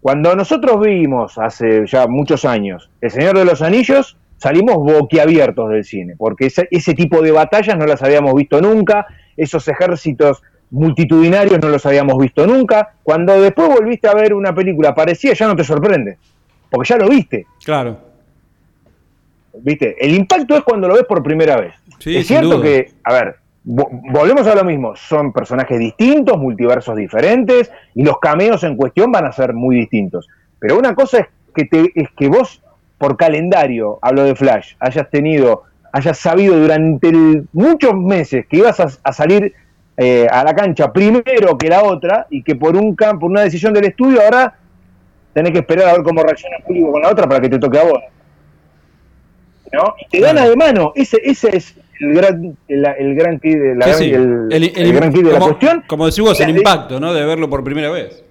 Cuando 0.00 0.34
nosotros 0.34 0.80
vimos 0.80 1.36
hace 1.36 1.84
ya 1.86 2.06
muchos 2.06 2.46
años 2.46 2.88
El 3.02 3.10
Señor 3.10 3.36
de 3.36 3.44
los 3.44 3.60
Anillos, 3.60 4.16
salimos 4.38 4.76
boquiabiertos 4.76 5.68
del 5.68 5.84
cine, 5.84 6.14
porque 6.16 6.46
ese, 6.46 6.66
ese 6.70 6.94
tipo 6.94 7.20
de 7.20 7.30
batallas 7.30 7.76
no 7.76 7.84
las 7.84 8.02
habíamos 8.02 8.34
visto 8.34 8.58
nunca, 8.62 9.06
esos 9.36 9.68
ejércitos 9.68 10.42
multitudinarios 10.70 11.60
no 11.60 11.68
los 11.68 11.84
habíamos 11.84 12.16
visto 12.16 12.46
nunca. 12.46 12.94
Cuando 13.02 13.38
después 13.38 13.68
volviste 13.68 14.08
a 14.08 14.14
ver 14.14 14.32
una 14.32 14.54
película 14.54 14.94
parecida, 14.94 15.34
ya 15.34 15.46
no 15.46 15.56
te 15.56 15.64
sorprende, 15.64 16.16
porque 16.70 16.88
ya 16.88 16.96
lo 16.96 17.06
viste. 17.06 17.44
Claro. 17.62 17.98
¿Viste? 19.58 19.94
El 20.02 20.14
impacto 20.14 20.56
es 20.56 20.62
cuando 20.62 20.88
lo 20.88 20.94
ves 20.94 21.04
por 21.04 21.22
primera 21.22 21.60
vez. 21.60 21.74
Sí, 21.98 22.16
es 22.16 22.26
cierto 22.26 22.56
duda. 22.56 22.62
que, 22.62 22.92
a 23.04 23.12
ver, 23.12 23.39
volvemos 23.64 24.46
a 24.46 24.54
lo 24.54 24.64
mismo, 24.64 24.96
son 24.96 25.32
personajes 25.32 25.78
distintos, 25.78 26.38
multiversos 26.38 26.96
diferentes, 26.96 27.70
y 27.94 28.02
los 28.04 28.18
cameos 28.18 28.64
en 28.64 28.76
cuestión 28.76 29.12
van 29.12 29.26
a 29.26 29.32
ser 29.32 29.52
muy 29.52 29.76
distintos. 29.76 30.28
Pero 30.58 30.78
una 30.78 30.94
cosa 30.94 31.18
es 31.18 31.26
que, 31.54 31.64
te, 31.66 31.92
es 31.94 32.08
que 32.16 32.28
vos, 32.28 32.62
por 32.98 33.16
calendario, 33.16 33.98
hablo 34.02 34.24
de 34.24 34.34
Flash, 34.34 34.74
hayas 34.80 35.10
tenido, 35.10 35.64
hayas 35.92 36.18
sabido 36.18 36.58
durante 36.58 37.08
el- 37.08 37.48
muchos 37.52 37.94
meses 37.94 38.46
que 38.46 38.58
ibas 38.58 38.80
a, 38.80 38.88
a 39.02 39.12
salir 39.12 39.52
eh, 39.96 40.26
a 40.30 40.42
la 40.44 40.54
cancha 40.54 40.90
primero 40.92 41.58
que 41.58 41.68
la 41.68 41.82
otra, 41.82 42.26
y 42.30 42.42
que 42.42 42.54
por 42.56 42.76
un 42.76 42.96
por 42.96 43.24
una 43.24 43.42
decisión 43.42 43.74
del 43.74 43.84
estudio, 43.86 44.22
ahora 44.22 44.54
tenés 45.34 45.52
que 45.52 45.58
esperar 45.58 45.88
a 45.88 45.92
ver 45.92 46.02
cómo 46.02 46.22
reacciona 46.22 46.56
el 46.56 46.62
público 46.64 46.92
con 46.92 47.02
la 47.02 47.10
otra 47.10 47.28
para 47.28 47.40
que 47.40 47.50
te 47.50 47.58
toque 47.58 47.78
a 47.78 47.84
vos. 47.84 48.00
¿no? 49.72 49.94
Y 49.98 50.08
te 50.08 50.20
gana 50.20 50.46
de 50.46 50.56
mano. 50.56 50.92
Ese, 50.94 51.18
ese 51.22 51.56
es 51.56 51.76
el 52.00 52.14
gran, 52.14 52.56
el, 52.68 52.86
el 52.98 53.14
gran 53.14 53.38
key 53.38 53.54
de 53.54 53.74
la, 53.76 53.86
Sí, 53.94 54.04
sí. 54.04 54.10
el, 54.12 54.48
El- 54.50 54.92
gran 54.92 55.12
key 55.12 55.22
de 55.22 55.32
la 55.32 55.38
cuestión. 55.38 55.84
Como 55.86 56.06
decís 56.06 56.20
vos, 56.20 56.40
el 56.40 56.50
impacto, 56.56 56.98
¿no? 56.98 57.12
De 57.14 57.24
verlo 57.24 57.48
por 57.48 57.62
primera 57.62 57.90
vez. 57.90 58.24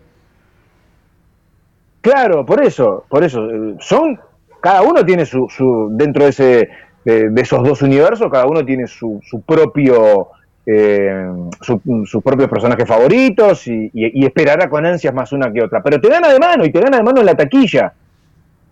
Claro, 2.02 2.46
por 2.46 2.64
eso, 2.64 3.06
por 3.10 3.24
eso. 3.24 3.48
Son, 3.80 4.18
cada 4.62 4.82
uno 4.82 5.06
tiene 5.06 5.26
su, 5.26 5.48
su 5.50 5.90
dentro 5.92 6.24
de 6.24 6.30
ese, 6.30 6.70
de, 7.04 7.30
de 7.30 7.42
esos 7.42 7.64
dos 7.64 7.82
universos, 7.82 8.30
cada 8.32 8.46
uno 8.46 8.64
tiene 8.66 8.88
su, 8.88 9.20
su 9.24 9.42
propio, 9.42 10.30
eh, 10.66 11.26
su- 11.62 11.82
sus 12.06 12.24
propios 12.24 12.50
personajes 12.50 12.88
favoritos 12.88 13.68
y, 13.68 13.92
y- 13.94 14.22
y 14.22 14.26
esperará 14.26 14.70
con 14.70 14.86
ansias 14.86 15.14
más 15.14 15.32
una 15.34 15.52
que 15.52 15.62
otra. 15.64 15.84
Pero 15.84 16.00
te 16.00 16.08
gana 16.10 16.30
de 16.32 16.40
mano 16.40 16.66
y 16.66 16.72
te 16.72 16.80
gana 16.80 16.98
de 16.98 17.04
mano 17.04 17.20
en 17.20 17.26
la 17.26 17.36
taquilla. 17.36 17.94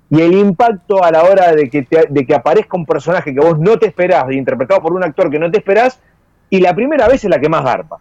Y 0.10 0.22
el 0.22 0.34
impacto 0.34 1.04
a 1.04 1.12
la 1.12 1.24
hora 1.24 1.54
de 1.54 1.70
que, 1.70 1.84
te- 1.84 2.08
de 2.10 2.26
que 2.26 2.34
aparezca 2.34 2.78
un 2.78 2.86
personaje 2.86 3.34
que 3.34 3.39
vos 3.41 3.60
no 3.60 3.78
te 3.78 3.88
esperás, 3.88 4.32
interpretado 4.32 4.82
por 4.82 4.93
un 4.93 5.04
actor 5.04 5.30
que 5.30 5.39
no 5.39 5.52
te 5.52 5.58
esperás, 5.58 6.00
y 6.50 6.60
la 6.62 6.74
primera 6.74 7.08
vez 7.08 7.24
es 7.24 7.30
la 7.30 7.39
que 7.39 7.50
más 7.50 7.63
garpa. 7.63 7.98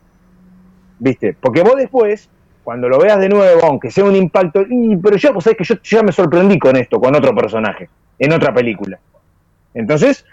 ¿Viste? 0.98 1.36
Porque 1.40 1.62
vos 1.62 1.74
después, 1.76 2.30
cuando 2.62 2.88
lo 2.88 2.98
veas 2.98 3.18
de 3.18 3.28
nuevo, 3.28 3.64
aunque 3.64 3.90
sea 3.90 4.04
un 4.04 4.14
impacto, 4.14 4.62
y, 4.68 4.96
pero 4.96 5.16
yo, 5.16 5.32
vos 5.32 5.44
sabés 5.44 5.58
que 5.58 5.64
yo 5.64 5.74
ya 5.82 6.02
me 6.02 6.12
sorprendí 6.12 6.58
con 6.58 6.76
esto, 6.76 7.00
con 7.00 7.14
otro 7.14 7.34
personaje, 7.34 7.88
en 8.18 8.32
otra 8.32 8.54
película. 8.54 8.98
Entonces, 9.74 10.24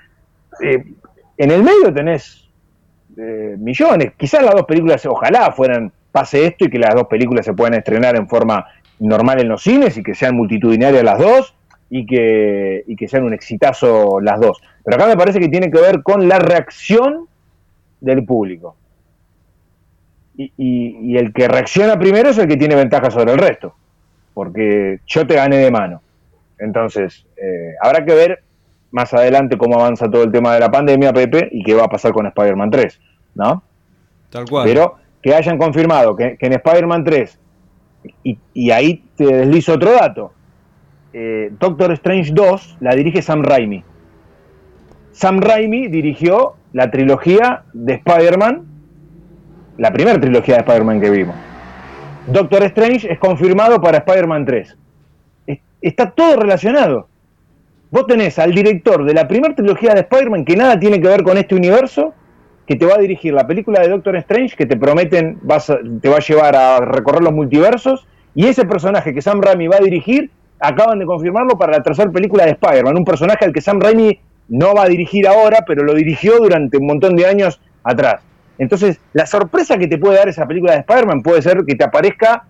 eh, 0.61 0.83
en 1.37 1.51
el 1.51 1.63
medio 1.63 1.91
tenés 1.93 2.47
eh, 3.17 3.55
millones. 3.57 4.13
Quizás 4.15 4.43
las 4.43 4.53
dos 4.53 4.65
películas, 4.65 5.05
ojalá 5.07 5.51
fueran, 5.51 5.91
pase 6.11 6.45
esto 6.45 6.65
y 6.65 6.69
que 6.69 6.77
las 6.79 6.93
dos 6.93 7.07
películas 7.07 7.45
se 7.45 7.53
puedan 7.53 7.73
estrenar 7.73 8.15
en 8.15 8.27
forma 8.29 8.67
normal 8.99 9.41
en 9.41 9.49
los 9.49 9.63
cines 9.63 9.97
y 9.97 10.03
que 10.03 10.13
sean 10.15 10.35
multitudinarias 10.35 11.03
las 11.03 11.17
dos 11.19 11.55
y 11.95 12.07
que, 12.07 12.83
y 12.87 12.95
que 12.95 13.07
sean 13.07 13.23
un 13.23 13.33
exitazo 13.35 14.19
las 14.19 14.39
dos. 14.39 14.59
Pero 14.83 14.95
acá 14.97 15.05
me 15.05 15.15
parece 15.15 15.39
que 15.39 15.47
tiene 15.47 15.69
que 15.69 15.79
ver 15.79 16.01
con 16.01 16.27
la 16.27 16.39
reacción 16.39 17.27
del 18.01 18.25
público. 18.25 18.75
Y, 20.35 20.51
y- 20.57 20.97
y 21.11 21.17
el 21.17 21.31
que 21.31 21.47
reacciona 21.47 21.99
primero 21.99 22.29
es 22.29 22.37
el 22.39 22.47
que 22.47 22.57
tiene 22.57 22.73
ventaja 22.75 23.11
sobre 23.11 23.33
el 23.33 23.37
resto, 23.37 23.75
porque 24.33 25.01
yo 25.05 25.27
te 25.27 25.35
gané 25.35 25.57
de 25.57 25.69
mano. 25.69 26.01
Entonces, 26.57 27.25
eh, 27.37 27.75
habrá 27.79 28.03
que 28.03 28.13
ver 28.15 28.41
más 28.89 29.13
adelante 29.13 29.55
cómo 29.57 29.79
avanza 29.79 30.09
todo 30.09 30.23
el 30.23 30.31
tema 30.31 30.53
de 30.55 30.61
la 30.61 30.71
pandemia, 30.71 31.13
Pepe, 31.13 31.47
y 31.51 31.63
qué 31.63 31.75
va 31.75 31.83
a 31.83 31.89
pasar 31.89 32.11
con 32.11 32.25
Spider-Man 32.25 32.71
3, 32.71 32.99
¿no? 33.35 33.61
Tal 34.31 34.45
cual. 34.49 34.65
Pero 34.67 34.95
que 35.21 35.35
hayan 35.35 35.59
confirmado 35.59 36.15
que, 36.15 36.37
que 36.37 36.47
en 36.47 36.53
Spider-Man 36.53 37.03
3, 37.03 37.39
y, 38.23 38.37
y 38.55 38.71
ahí 38.71 39.03
te 39.15 39.25
deslizo 39.25 39.73
otro 39.73 39.91
dato, 39.93 40.33
eh, 41.13 41.51
Doctor 41.59 41.91
Strange 41.93 42.31
2 42.33 42.77
la 42.81 42.95
dirige 42.95 43.21
Sam 43.21 43.43
Raimi. 43.43 43.83
Sam 45.11 45.39
Raimi 45.39 45.87
dirigió 45.87 46.53
la 46.73 46.89
trilogía 46.89 47.63
de 47.73 47.93
Spider-Man, 47.93 48.63
la 49.77 49.91
primera 49.91 50.19
trilogía 50.19 50.55
de 50.55 50.61
Spider-Man 50.61 51.01
que 51.01 51.09
vimos. 51.09 51.35
Doctor 52.27 52.63
Strange 52.63 53.11
es 53.11 53.19
confirmado 53.19 53.81
para 53.81 53.99
Spider-Man 53.99 54.45
3. 54.45 54.77
Es- 55.47 55.59
Está 55.81 56.11
todo 56.11 56.37
relacionado. 56.37 57.07
Vos 57.91 58.07
tenés 58.07 58.39
al 58.39 58.53
director 58.55 59.03
de 59.05 59.13
la 59.13 59.27
primera 59.27 59.53
trilogía 59.53 59.93
de 59.93 59.99
Spider-Man 60.01 60.45
que 60.45 60.55
nada 60.55 60.79
tiene 60.79 60.99
que 60.99 61.07
ver 61.07 61.21
con 61.23 61.37
este 61.37 61.53
universo, 61.53 62.13
que 62.65 62.75
te 62.75 62.85
va 62.85 62.95
a 62.95 62.97
dirigir 62.99 63.33
la 63.33 63.45
película 63.45 63.81
de 63.81 63.89
Doctor 63.89 64.15
Strange, 64.15 64.55
que 64.55 64.65
te 64.65 64.77
prometen 64.77 65.37
vas 65.43 65.71
te 66.01 66.09
va 66.09 66.15
a 66.15 66.19
llevar 66.21 66.55
a 66.55 66.79
recorrer 66.79 67.21
los 67.21 67.33
multiversos, 67.33 68.07
y 68.33 68.47
ese 68.47 68.65
personaje 68.65 69.13
que 69.13 69.21
Sam 69.21 69.41
Raimi 69.41 69.67
va 69.67 69.75
a 69.75 69.81
dirigir, 69.83 70.31
acaban 70.63 70.99
de 70.99 71.05
confirmarlo 71.05 71.57
para 71.57 71.73
la 71.77 71.83
tercera 71.83 72.09
película 72.11 72.45
de 72.45 72.51
Spider-Man, 72.51 72.97
un 72.97 73.05
personaje 73.05 73.45
al 73.45 73.53
que 73.53 73.61
Sam 73.61 73.79
Raimi 73.79 74.17
no 74.49 74.73
va 74.73 74.83
a 74.83 74.87
dirigir 74.87 75.27
ahora, 75.27 75.63
pero 75.67 75.83
lo 75.83 75.93
dirigió 75.93 76.37
durante 76.37 76.77
un 76.77 76.87
montón 76.87 77.15
de 77.15 77.25
años 77.25 77.59
atrás. 77.83 78.21
Entonces, 78.57 78.99
la 79.13 79.25
sorpresa 79.25 79.77
que 79.77 79.87
te 79.87 79.97
puede 79.97 80.17
dar 80.17 80.29
esa 80.29 80.45
película 80.45 80.73
de 80.73 80.79
Spider-Man 80.79 81.21
puede 81.23 81.41
ser 81.41 81.63
que 81.67 81.75
te 81.75 81.83
aparezca 81.83 82.43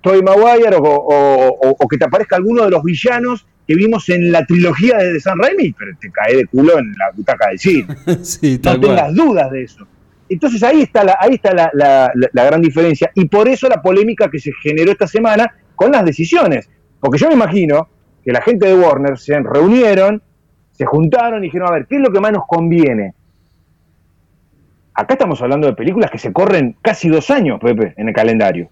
Tobey 0.00 0.20
Maguire 0.22 0.76
o, 0.76 0.82
o- 0.82 1.48
o- 1.48 1.76
o 1.78 1.88
que 1.88 1.96
te 1.96 2.04
aparezca 2.04 2.36
alguno 2.36 2.64
de 2.64 2.70
los 2.70 2.82
villanos 2.82 3.46
que 3.66 3.74
vimos 3.74 4.08
en 4.10 4.30
la 4.30 4.44
trilogía 4.44 4.98
de 4.98 5.18
Sam 5.20 5.38
Raimi, 5.40 5.72
pero 5.72 5.92
te 5.98 6.10
cae 6.10 6.36
de 6.36 6.46
culo 6.46 6.78
en 6.78 6.92
la 6.98 7.10
butaca 7.16 7.48
del 7.48 7.58
cine 7.58 7.86
sí, 8.22 8.60
no 8.62 8.78
tengas 8.80 9.00
cual. 9.00 9.14
dudas 9.14 9.50
de 9.50 9.62
eso. 9.62 9.86
Entonces 10.28 10.62
ahí 10.62 10.82
está, 10.82 11.04
la, 11.04 11.16
ahí 11.20 11.34
está 11.34 11.54
la, 11.54 11.70
la- 11.72 12.10
la- 12.14 12.28
la 12.32 12.44
gran 12.44 12.60
diferencia 12.60 13.10
y 13.14 13.26
por 13.26 13.48
eso 13.48 13.68
la 13.68 13.80
polémica 13.80 14.28
que 14.30 14.38
se 14.38 14.50
generó 14.62 14.92
esta 14.92 15.06
semana 15.06 15.50
con 15.74 15.92
las 15.92 16.04
decisiones. 16.04 16.68
Porque 17.04 17.18
yo 17.18 17.28
me 17.28 17.34
imagino 17.34 17.86
que 18.24 18.32
la 18.32 18.40
gente 18.40 18.66
de 18.66 18.74
Warner 18.74 19.18
se 19.18 19.38
reunieron, 19.38 20.22
se 20.72 20.86
juntaron 20.86 21.40
y 21.44 21.48
dijeron, 21.48 21.68
a 21.68 21.72
ver, 21.72 21.86
¿qué 21.86 21.96
es 21.96 22.00
lo 22.00 22.10
que 22.10 22.18
más 22.18 22.32
nos 22.32 22.46
conviene? 22.46 23.12
Acá 24.94 25.12
estamos 25.12 25.42
hablando 25.42 25.66
de 25.66 25.74
películas 25.74 26.10
que 26.10 26.16
se 26.18 26.32
corren 26.32 26.76
casi 26.80 27.10
dos 27.10 27.28
años, 27.30 27.60
Pepe, 27.60 27.92
en 27.98 28.08
el 28.08 28.14
calendario. 28.14 28.68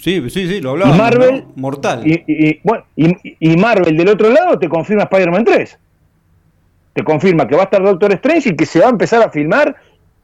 Sí, 0.00 0.20
sí, 0.30 0.48
sí, 0.48 0.60
lo 0.60 0.70
hablábamos. 0.70 0.96
y 0.98 1.00
Marvel, 1.00 1.44
¿no? 1.46 1.52
Mortal. 1.62 2.02
Y, 2.04 2.24
y- 2.26 2.60
bueno, 2.64 2.84
y- 2.96 3.36
y 3.38 3.56
Marvel 3.56 3.96
del 3.96 4.08
otro 4.08 4.30
lado 4.30 4.58
te 4.58 4.68
confirma 4.68 5.04
Spider-Man 5.04 5.44
3. 5.44 5.78
Te 6.92 7.04
confirma 7.04 7.46
que 7.46 7.54
va 7.54 7.62
a 7.62 7.64
estar 7.66 7.82
Doctor 7.84 8.12
Strange 8.14 8.48
y 8.48 8.56
que 8.56 8.66
se 8.66 8.80
va 8.80 8.86
a 8.86 8.90
empezar 8.90 9.22
a 9.22 9.30
filmar. 9.30 9.76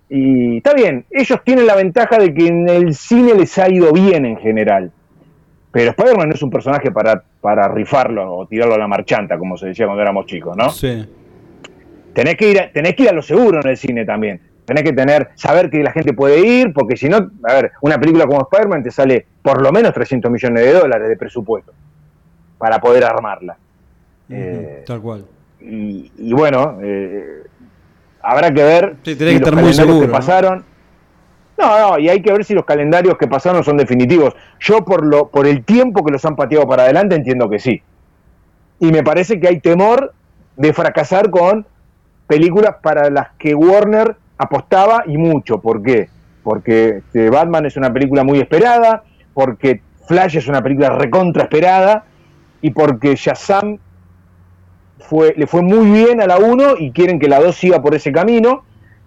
Y 0.09 0.57
está 0.57 0.75
bien, 0.75 1.05
ellos 1.11 1.39
tienen 1.45 1.67
la 1.67 1.77
ventaja 1.77 2.19
de 2.19 2.35
que 2.35 2.49
en 2.49 2.69
el 2.69 2.93
cine 2.95 3.35
les 3.35 3.57
ha 3.59 3.71
ido 3.71 3.93
bien 3.93 4.27
en 4.27 4.39
general. 4.39 4.91
Pero 5.73 5.91
Spider-Man 5.91 6.29
no 6.29 6.35
es 6.35 6.43
un 6.43 6.51
personaje 6.51 6.91
para, 6.93 7.23
para 7.41 7.67
rifarlo 7.69 8.37
o 8.37 8.47
tirarlo 8.47 8.75
a 8.75 8.79
la 8.79 8.87
marchanta, 8.87 9.39
como 9.39 9.57
se 9.57 9.69
decía 9.69 9.87
cuando 9.87 10.03
éramos 10.03 10.27
chicos, 10.27 10.55
¿no? 10.57 10.69
Sí. 10.71 11.09
tenés 12.13 12.37
que 12.37 12.51
ir 12.51 12.61
a, 12.61 12.71
tenés 12.71 12.95
que 12.95 13.05
ir 13.05 13.09
a 13.09 13.13
lo 13.13 13.23
seguro 13.23 13.61
en 13.61 13.69
el 13.69 13.77
cine 13.77 14.05
también. 14.05 14.41
Tenés 14.67 14.85
que 14.85 14.93
tener, 14.93 15.31
saber 15.35 15.71
que 15.71 15.83
la 15.83 15.91
gente 15.91 16.13
puede 16.13 16.39
ir, 16.47 16.73
porque 16.73 16.97
si 16.97 17.09
no, 17.09 17.17
a 17.49 17.55
ver, 17.55 17.73
una 17.81 17.99
película 17.99 18.27
como 18.27 18.43
Spider-Man 18.43 18.83
te 18.83 18.91
sale 18.91 19.27
por 19.43 19.61
lo 19.61 19.73
menos 19.73 19.93
300 19.93 20.31
millones 20.31 20.63
de 20.65 20.73
dólares 20.73 21.09
de 21.09 21.17
presupuesto 21.17 21.73
para 22.59 22.79
poder 22.81 23.05
armarla. 23.05 23.57
Eh, 24.31 24.85
Tal 24.87 25.01
cual. 25.01 25.25
y, 25.61 26.13
y 26.17 26.33
bueno, 26.33 26.79
eh, 26.83 27.43
habrá 28.23 28.53
que 28.53 28.63
ver 28.63 28.97
Sí, 29.03 29.17
tenés 29.17 29.35
que 29.35 29.41
los 29.41 29.49
estar 29.49 29.63
muy 29.65 29.73
seguro, 29.73 30.07
que 30.07 30.13
pasaron. 30.13 30.59
No, 30.59 30.65
no, 31.63 31.99
y 31.99 32.09
hay 32.09 32.23
que 32.23 32.33
ver 32.33 32.45
si 32.45 32.55
los 32.55 32.65
calendarios 32.65 33.17
que 33.17 33.27
pasaron 33.27 33.65
son 33.65 33.77
definitivos. 33.77 34.35
Yo 34.61 34.85
por 34.85 35.05
lo 35.05 35.29
por 35.29 35.47
el 35.47 35.65
tiempo 35.65 36.05
que 36.05 36.13
los 36.13 36.25
han 36.25 36.37
pateado 36.37 36.67
para 36.67 36.85
adelante 36.85 37.15
entiendo 37.15 37.49
que 37.49 37.59
sí. 37.59 37.83
Y 38.81 38.91
me 38.91 39.03
parece 39.03 39.39
que 39.39 39.49
hay 39.49 39.61
temor 39.61 40.13
de 40.57 40.73
fracasar 40.73 41.31
con 41.31 41.67
películas 42.27 42.77
para 42.83 43.11
las 43.11 43.29
que 43.39 43.55
Warner 43.55 44.17
apostaba 44.39 45.05
y 45.07 45.17
mucho. 45.17 45.61
¿Por 45.61 45.83
qué? 45.83 46.09
Porque 46.43 46.99
este, 46.99 47.31
Batman 47.31 47.67
es 47.67 47.77
una 47.77 47.93
película 47.93 48.25
muy 48.25 48.41
esperada, 48.41 49.05
porque 49.35 49.83
Flash 50.07 50.37
es 50.37 50.49
una 50.49 50.63
película 50.63 50.91
recontra 50.91 51.45
esperada 51.45 52.05
y 52.61 52.71
porque 52.71 53.15
Shazam 53.15 53.79
fue, 54.99 55.35
le 55.37 55.47
fue 55.47 55.63
muy 55.63 55.91
bien 55.91 56.21
a 56.21 56.27
la 56.27 56.39
1 56.39 56.77
y 56.79 56.91
quieren 56.93 57.19
que 57.19 57.29
la 57.29 57.41
2 57.41 57.55
siga 57.55 57.83
por 57.83 57.95
ese 57.95 58.13
camino. 58.13 58.65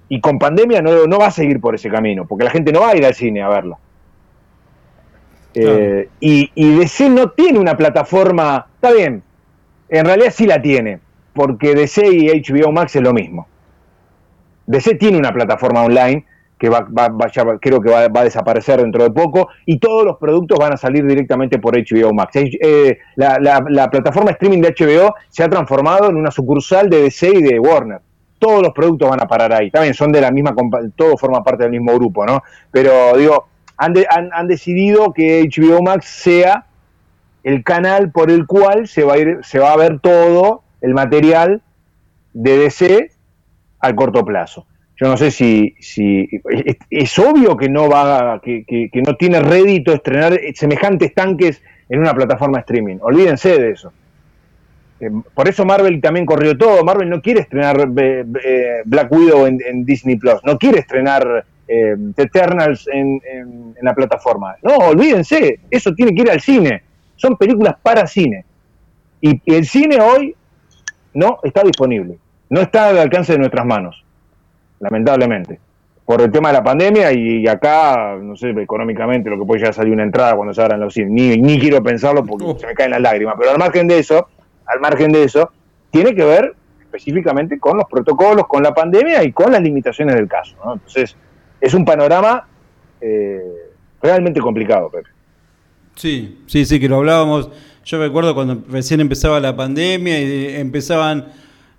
Y 0.09 0.21
con 0.21 0.37
pandemia 0.37 0.81
no, 0.81 1.07
no 1.07 1.19
va 1.19 1.27
a 1.27 1.31
seguir 1.31 1.59
por 1.59 1.75
ese 1.75 1.89
camino, 1.89 2.25
porque 2.25 2.43
la 2.43 2.51
gente 2.51 2.71
no 2.71 2.81
va 2.81 2.91
a 2.91 2.97
ir 2.97 3.05
al 3.05 3.13
cine 3.13 3.41
a 3.41 3.49
verla. 3.49 3.77
Eh, 5.55 6.09
y, 6.19 6.51
y 6.53 6.77
DC 6.77 7.09
no 7.09 7.29
tiene 7.31 7.59
una 7.59 7.77
plataforma, 7.77 8.67
está 8.75 8.91
bien, 8.91 9.23
en 9.89 10.05
realidad 10.05 10.33
sí 10.35 10.45
la 10.45 10.61
tiene, 10.61 10.99
porque 11.33 11.75
DC 11.75 12.07
y 12.07 12.27
HBO 12.41 12.71
Max 12.71 12.95
es 12.95 13.01
lo 13.01 13.13
mismo. 13.13 13.47
DC 14.67 14.95
tiene 14.95 15.17
una 15.17 15.33
plataforma 15.33 15.83
online 15.83 16.25
que 16.57 16.69
va, 16.69 16.87
creo 17.59 17.81
que 17.81 17.89
va, 17.89 18.05
a 18.05 18.23
desaparecer 18.23 18.81
dentro 18.81 19.03
de 19.03 19.11
poco 19.11 19.49
y 19.65 19.77
todos 19.77 20.05
los 20.05 20.17
productos 20.17 20.57
van 20.57 20.73
a 20.73 20.77
salir 20.77 21.05
directamente 21.05 21.59
por 21.59 21.75
HBO 21.75 22.13
Max. 22.13 22.35
Eh, 22.35 22.97
la, 23.15 23.89
plataforma 23.91 24.31
streaming 24.31 24.61
de 24.61 24.73
HBO 24.73 25.15
se 25.29 25.43
ha 25.43 25.49
transformado 25.49 26.09
en 26.09 26.15
una 26.15 26.31
sucursal 26.31 26.89
de 26.89 27.03
DC 27.03 27.29
y 27.29 27.41
de 27.41 27.59
Warner. 27.59 27.99
Todos 28.45 28.61
los 28.61 28.73
productos 28.73 29.09
van 29.09 29.19
a 29.23 29.27
parar 29.27 29.51
ahí. 29.53 29.71
También 29.71 29.95
son 29.95 30.11
de 30.11 30.21
la 30.21 30.29
misma, 30.29 30.53
todo 30.95 31.17
forma 31.17 31.43
parte 31.43 31.63
del 31.63 31.71
mismo 31.71 31.95
grupo, 31.95 32.23
¿no? 32.27 32.43
Pero 32.69 33.17
digo, 33.17 33.47
han, 33.75 33.95
han, 34.31 34.47
decidido 34.47 35.13
que 35.13 35.49
HBO 35.49 35.81
Max 35.81 36.05
sea 36.05 36.67
el 37.43 37.63
canal 37.63 38.11
por 38.11 38.29
el 38.29 38.45
cual 38.45 38.87
se 38.87 39.03
va 39.03 39.15
a 39.15 39.17
ir, 39.17 39.39
se 39.41 39.57
va 39.57 39.73
a 39.73 39.77
ver 39.77 39.99
todo 39.99 40.61
el 40.81 40.93
material 40.93 41.63
de 42.33 42.57
DC 42.59 43.09
al 43.79 43.95
corto 43.95 44.23
plazo. 44.23 44.67
Yo 44.95 45.07
no 45.07 45.17
sé 45.17 45.31
si, 45.31 45.75
si 45.79 46.29
es, 46.91 47.17
obvio 47.17 47.57
que 47.57 47.67
no 47.67 47.89
va, 47.89 48.39
que, 48.43 48.63
que, 48.63 49.01
no 49.01 49.15
tiene 49.15 49.39
rédito 49.39 49.91
estrenar 49.91 50.39
semejantes 50.53 51.15
tanques 51.15 51.63
en 51.89 51.99
una 51.99 52.13
plataforma 52.13 52.59
streaming. 52.59 52.97
Olvídense 53.01 53.57
de 53.57 53.71
eso. 53.71 53.91
Eh, 55.05 55.11
por 55.33 55.47
eso 55.47 55.65
Marvel 55.65 55.99
también 56.01 56.25
corrió 56.25 56.57
todo. 56.57 56.83
Marvel 56.83 57.09
no 57.09 57.21
quiere 57.21 57.41
estrenar 57.41 57.89
eh, 57.97 58.25
eh, 58.43 58.81
Black 58.85 59.11
Widow 59.11 59.45
en, 59.47 59.85
Disney 59.85 60.15
Plus, 60.17 60.41
no 60.43 60.57
quiere 60.57 60.79
estrenar 60.79 61.45
The 61.67 62.21
Eternals 62.21 62.87
en, 62.87 63.19
en, 63.25 63.75
la 63.81 63.95
plataforma. 63.95 64.55
No, 64.61 64.77
olvídense, 64.77 65.59
eso 65.69 65.93
tiene 65.93 66.13
que 66.13 66.21
ir 66.21 66.31
al 66.31 66.39
cine. 66.39 66.83
Son 67.15 67.37
películas 67.37 67.75
para 67.81 68.05
cine. 68.05 68.45
y 69.21 69.41
el 69.45 69.65
cine 69.65 69.99
hoy 69.99 70.35
no 71.13 71.39
está 71.43 71.63
disponible, 71.63 72.17
no 72.49 72.61
está 72.61 72.89
al 72.89 72.99
alcance 72.99 73.33
de 73.33 73.39
nuestras 73.39 73.65
manos 73.65 74.05
lamentablemente. 74.79 75.59
Por 76.05 76.21
el 76.21 76.31
tema 76.31 76.49
de 76.49 76.53
la 76.53 76.63
pandemia 76.63 77.11
y, 77.13 77.47
acá, 77.47 78.15
no 78.21 78.35
sé, 78.35 78.51
económicamente 78.51 79.27
lo 79.27 79.39
que 79.39 79.45
puede 79.45 79.61
ya 79.63 79.73
salir 79.73 79.91
una 79.91 80.03
entrada 80.03 80.35
cuando 80.35 80.53
se 80.53 80.61
abran 80.61 80.79
los 80.79 80.93
cines. 80.93 81.09
Ni, 81.09 81.35
ni 81.37 81.59
quiero 81.59 81.81
pensarlo 81.81 82.23
porque 82.23 82.59
se 82.59 82.67
me 82.67 82.75
caen 82.75 82.91
las 82.91 83.01
lágrimas. 83.01 83.35
Pero 83.39 83.51
al 83.51 83.57
margen 83.57 83.87
de 83.87 83.97
eso, 83.97 84.27
al 84.65 84.79
margen 84.79 85.11
de 85.11 85.23
eso, 85.23 85.51
tiene 85.91 86.15
que 86.15 86.23
ver 86.23 86.55
específicamente 86.81 87.59
con 87.59 87.77
los 87.77 87.85
protocolos, 87.89 88.47
con 88.47 88.63
la 88.63 88.73
pandemia 88.73 89.23
y 89.23 89.31
con 89.31 89.51
las 89.51 89.61
limitaciones 89.61 90.15
del 90.15 90.27
caso. 90.27 90.55
Entonces, 90.73 91.15
es 91.59 91.73
un 91.73 91.83
panorama 91.83 92.47
eh, 93.01 93.41
realmente 94.01 94.39
complicado, 94.39 94.89
Pepe. 94.89 95.09
Sí, 95.95 96.39
sí, 96.47 96.65
sí, 96.65 96.79
que 96.79 96.89
lo 96.89 96.97
hablábamos. 96.97 97.49
Yo 97.83 97.99
recuerdo 97.99 98.33
cuando 98.33 98.63
recién 98.69 98.99
empezaba 98.99 99.39
la 99.39 99.55
pandemia 99.55 100.19
y 100.19 100.55
empezaban 100.55 101.27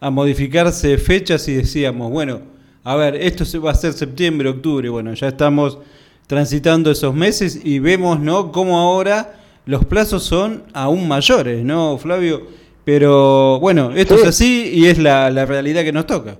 a 0.01 0.11
modificarse 0.11 0.99
fechas 0.99 1.49
y 1.49 1.55
decíamos, 1.55 2.11
bueno, 2.11 2.41
a 2.85 2.95
ver, 2.97 3.17
esto 3.17 3.45
va 3.61 3.73
a 3.73 3.75
ser 3.75 3.93
septiembre, 3.93 4.49
octubre, 4.49 4.89
bueno, 4.89 5.13
ya 5.15 5.29
estamos 5.29 5.79
transitando 6.27 6.91
esos 6.91 7.15
meses 7.15 7.61
y 7.65 7.79
vemos, 7.79 8.21
¿no? 8.21 8.53
Cómo 8.53 8.79
ahora 8.79 9.35
los 9.65 9.85
plazos 9.85 10.23
son 10.23 10.63
aún 10.73 11.09
mayores, 11.09 11.65
¿no, 11.65 11.99
Flavio? 11.99 12.47
Pero 12.87 13.61
bueno, 13.61 13.93
esto 13.95 14.15
es 14.15 14.27
así 14.27 14.71
y 14.73 14.87
es 14.87 14.97
la, 14.97 15.29
realidad 15.45 15.83
que 15.83 15.93
nos 15.93 16.07
toca. 16.07 16.37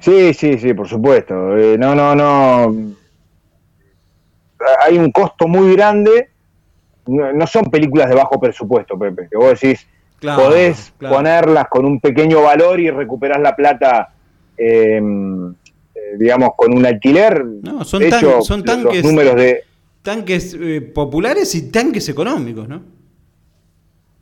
Sí, 0.00 0.34
sí, 0.34 0.58
sí, 0.58 0.74
por 0.74 0.88
supuesto. 0.88 1.56
Eh, 1.56 1.78
no, 1.78 1.94
no, 1.94 2.16
no. 2.16 2.74
Hay 4.84 4.98
un 4.98 5.12
costo 5.12 5.46
muy 5.46 5.76
grande. 5.76 6.30
No 7.06 7.46
son 7.46 7.66
películas 7.66 8.08
de 8.08 8.16
bajo 8.16 8.40
presupuesto, 8.40 8.98
Pepe. 8.98 9.28
Que 9.30 9.36
vos 9.36 9.60
decís, 9.60 9.86
podés 10.20 10.92
ponerlas 10.98 11.68
con 11.68 11.84
un 11.84 12.00
pequeño 12.00 12.42
valor 12.42 12.80
y 12.80 12.90
recuperás 12.90 13.40
la 13.40 13.54
plata 13.54 14.14
Em, 14.56 15.50
eh, 15.50 16.16
digamos, 16.18 16.50
con 16.56 16.76
un 16.76 16.86
alquiler. 16.86 17.44
No, 17.44 17.84
son, 17.84 18.02
son 18.42 18.62
tanques, 18.62 19.04
números 19.04 19.34
de... 19.34 19.64
tanques 20.02 20.56
eh, 20.58 20.80
populares 20.80 21.54
y 21.54 21.70
tanques 21.70 22.08
económicos, 22.08 22.68
¿no? 22.68 22.82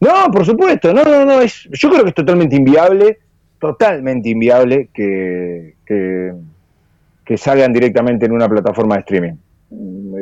No, 0.03 0.33
por 0.33 0.45
supuesto, 0.45 0.93
no, 0.93 1.05
no, 1.05 1.25
no, 1.25 1.41
es, 1.41 1.69
yo 1.71 1.89
creo 1.89 2.03
que 2.03 2.09
es 2.09 2.15
totalmente 2.17 2.57
inviable, 2.57 3.21
totalmente 3.61 4.31
inviable 4.31 4.89
que, 4.93 5.77
que, 5.87 7.37
salgan 7.37 7.73
directamente 7.73 8.27
en 8.27 8.33
una 8.33 8.49
plataforma 8.49 8.97
de 8.97 9.01
streaming. 9.03 9.35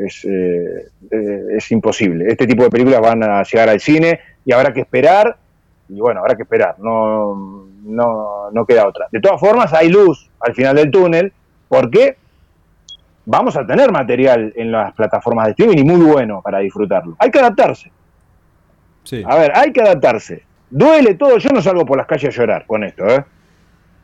Es, 0.06 0.26
eh, 0.26 0.86
es 1.56 1.72
imposible. 1.72 2.26
Este 2.28 2.46
tipo 2.46 2.62
de 2.62 2.68
películas 2.70 3.00
van 3.00 3.22
a 3.24 3.42
llegar 3.42 3.70
al 3.70 3.80
cine 3.80 4.20
y 4.44 4.52
habrá 4.52 4.70
que 4.70 4.80
esperar, 4.80 5.38
y 5.88 5.98
bueno, 5.98 6.20
habrá 6.20 6.36
que 6.36 6.42
esperar. 6.42 6.78
No, 6.78 7.66
no, 7.82 8.50
no 8.52 8.66
queda 8.66 8.86
otra. 8.86 9.06
De 9.10 9.18
todas 9.18 9.40
formas, 9.40 9.72
hay 9.72 9.88
luz 9.88 10.30
al 10.40 10.54
final 10.54 10.76
del 10.76 10.90
túnel, 10.90 11.32
porque 11.68 12.16
vamos 13.24 13.56
a 13.56 13.66
tener 13.66 13.90
material 13.90 14.52
en 14.56 14.72
las 14.72 14.92
plataformas 14.92 15.46
de 15.46 15.50
streaming 15.52 15.78
y 15.78 15.84
muy 15.84 16.04
bueno 16.04 16.42
para 16.42 16.58
disfrutarlo. 16.58 17.16
Hay 17.18 17.30
que 17.30 17.38
adaptarse. 17.38 17.90
A 19.26 19.36
ver, 19.36 19.52
hay 19.54 19.72
que 19.72 19.80
adaptarse. 19.80 20.42
Duele 20.70 21.14
todo, 21.14 21.38
yo 21.38 21.50
no 21.50 21.60
salgo 21.60 21.84
por 21.84 21.96
las 21.96 22.06
calles 22.06 22.34
a 22.34 22.38
llorar 22.38 22.64
con 22.66 22.84
esto, 22.84 23.06
¿eh? 23.06 23.24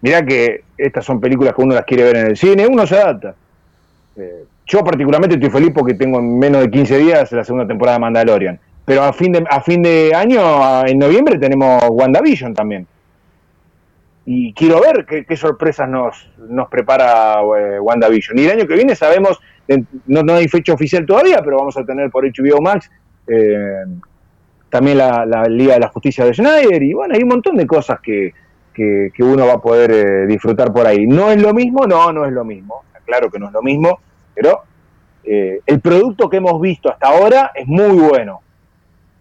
Mirá 0.02 0.24
que 0.24 0.64
estas 0.76 1.04
son 1.04 1.20
películas 1.20 1.54
que 1.54 1.62
uno 1.62 1.74
las 1.74 1.84
quiere 1.84 2.04
ver 2.04 2.16
en 2.16 2.26
el 2.26 2.36
cine, 2.36 2.66
uno 2.66 2.86
se 2.86 2.96
adapta. 2.96 3.34
Eh, 4.16 4.44
yo 4.66 4.84
particularmente 4.84 5.36
estoy 5.36 5.50
feliz 5.50 5.72
porque 5.74 5.94
tengo 5.94 6.18
en 6.18 6.38
menos 6.38 6.62
de 6.62 6.70
15 6.70 6.98
días 6.98 7.32
la 7.32 7.44
segunda 7.44 7.66
temporada 7.66 7.96
de 7.96 8.00
Mandalorian. 8.00 8.60
Pero 8.84 9.02
a 9.02 9.12
fin 9.12 9.32
de, 9.32 9.44
a 9.48 9.60
fin 9.60 9.82
de 9.82 10.12
año, 10.14 10.86
en 10.86 10.98
noviembre, 10.98 11.38
tenemos 11.38 11.82
WandaVision 11.88 12.54
también 12.54 12.86
y 14.28 14.52
quiero 14.54 14.80
ver 14.80 15.06
qué, 15.06 15.36
sorpresas 15.36 15.88
nos, 15.88 16.28
nos 16.48 16.68
prepara 16.68 17.36
eh, 17.58 17.78
WandaVision. 17.78 18.36
Y 18.36 18.44
el 18.44 18.58
año 18.58 18.66
que 18.66 18.74
viene 18.74 18.96
sabemos, 18.96 19.40
no, 20.06 20.22
no, 20.24 20.34
hay 20.34 20.48
fecha 20.48 20.72
oficial 20.74 21.06
todavía, 21.06 21.40
pero 21.44 21.58
vamos 21.58 21.76
a 21.76 21.84
tener 21.84 22.10
por 22.10 22.24
HBO 22.24 22.60
Max 22.60 22.90
eh, 23.28 23.84
también 24.70 24.98
la, 24.98 25.46
Liga 25.48 25.74
de 25.74 25.80
la 25.80 25.88
Justicia 25.88 26.24
de 26.24 26.34
Schneider 26.34 26.82
y 26.82 26.92
bueno, 26.92 27.14
hay 27.14 27.22
un 27.22 27.28
montón 27.28 27.56
de 27.56 27.66
cosas 27.66 28.00
que, 28.00 28.32
que, 28.74 29.12
uno 29.20 29.46
va 29.46 29.54
a 29.54 29.60
poder 29.60 29.90
eh, 29.90 30.26
disfrutar 30.26 30.72
por 30.72 30.86
ahí. 30.86 31.06
¿No 31.06 31.30
es 31.30 31.40
lo 31.40 31.54
mismo? 31.54 31.86
No, 31.86 32.12
no 32.12 32.26
es 32.26 32.32
lo 32.32 32.44
mismo. 32.44 32.82
Claro 33.04 33.30
que 33.30 33.38
no 33.38 33.46
es 33.46 33.52
lo 33.52 33.62
mismo, 33.62 34.00
pero 34.34 34.62
el 35.24 35.80
producto 35.80 36.28
que 36.30 36.36
hemos 36.36 36.60
visto 36.60 36.88
hasta 36.88 37.08
ahora 37.08 37.50
es 37.54 37.66
muy 37.66 37.96
bueno. 37.98 38.40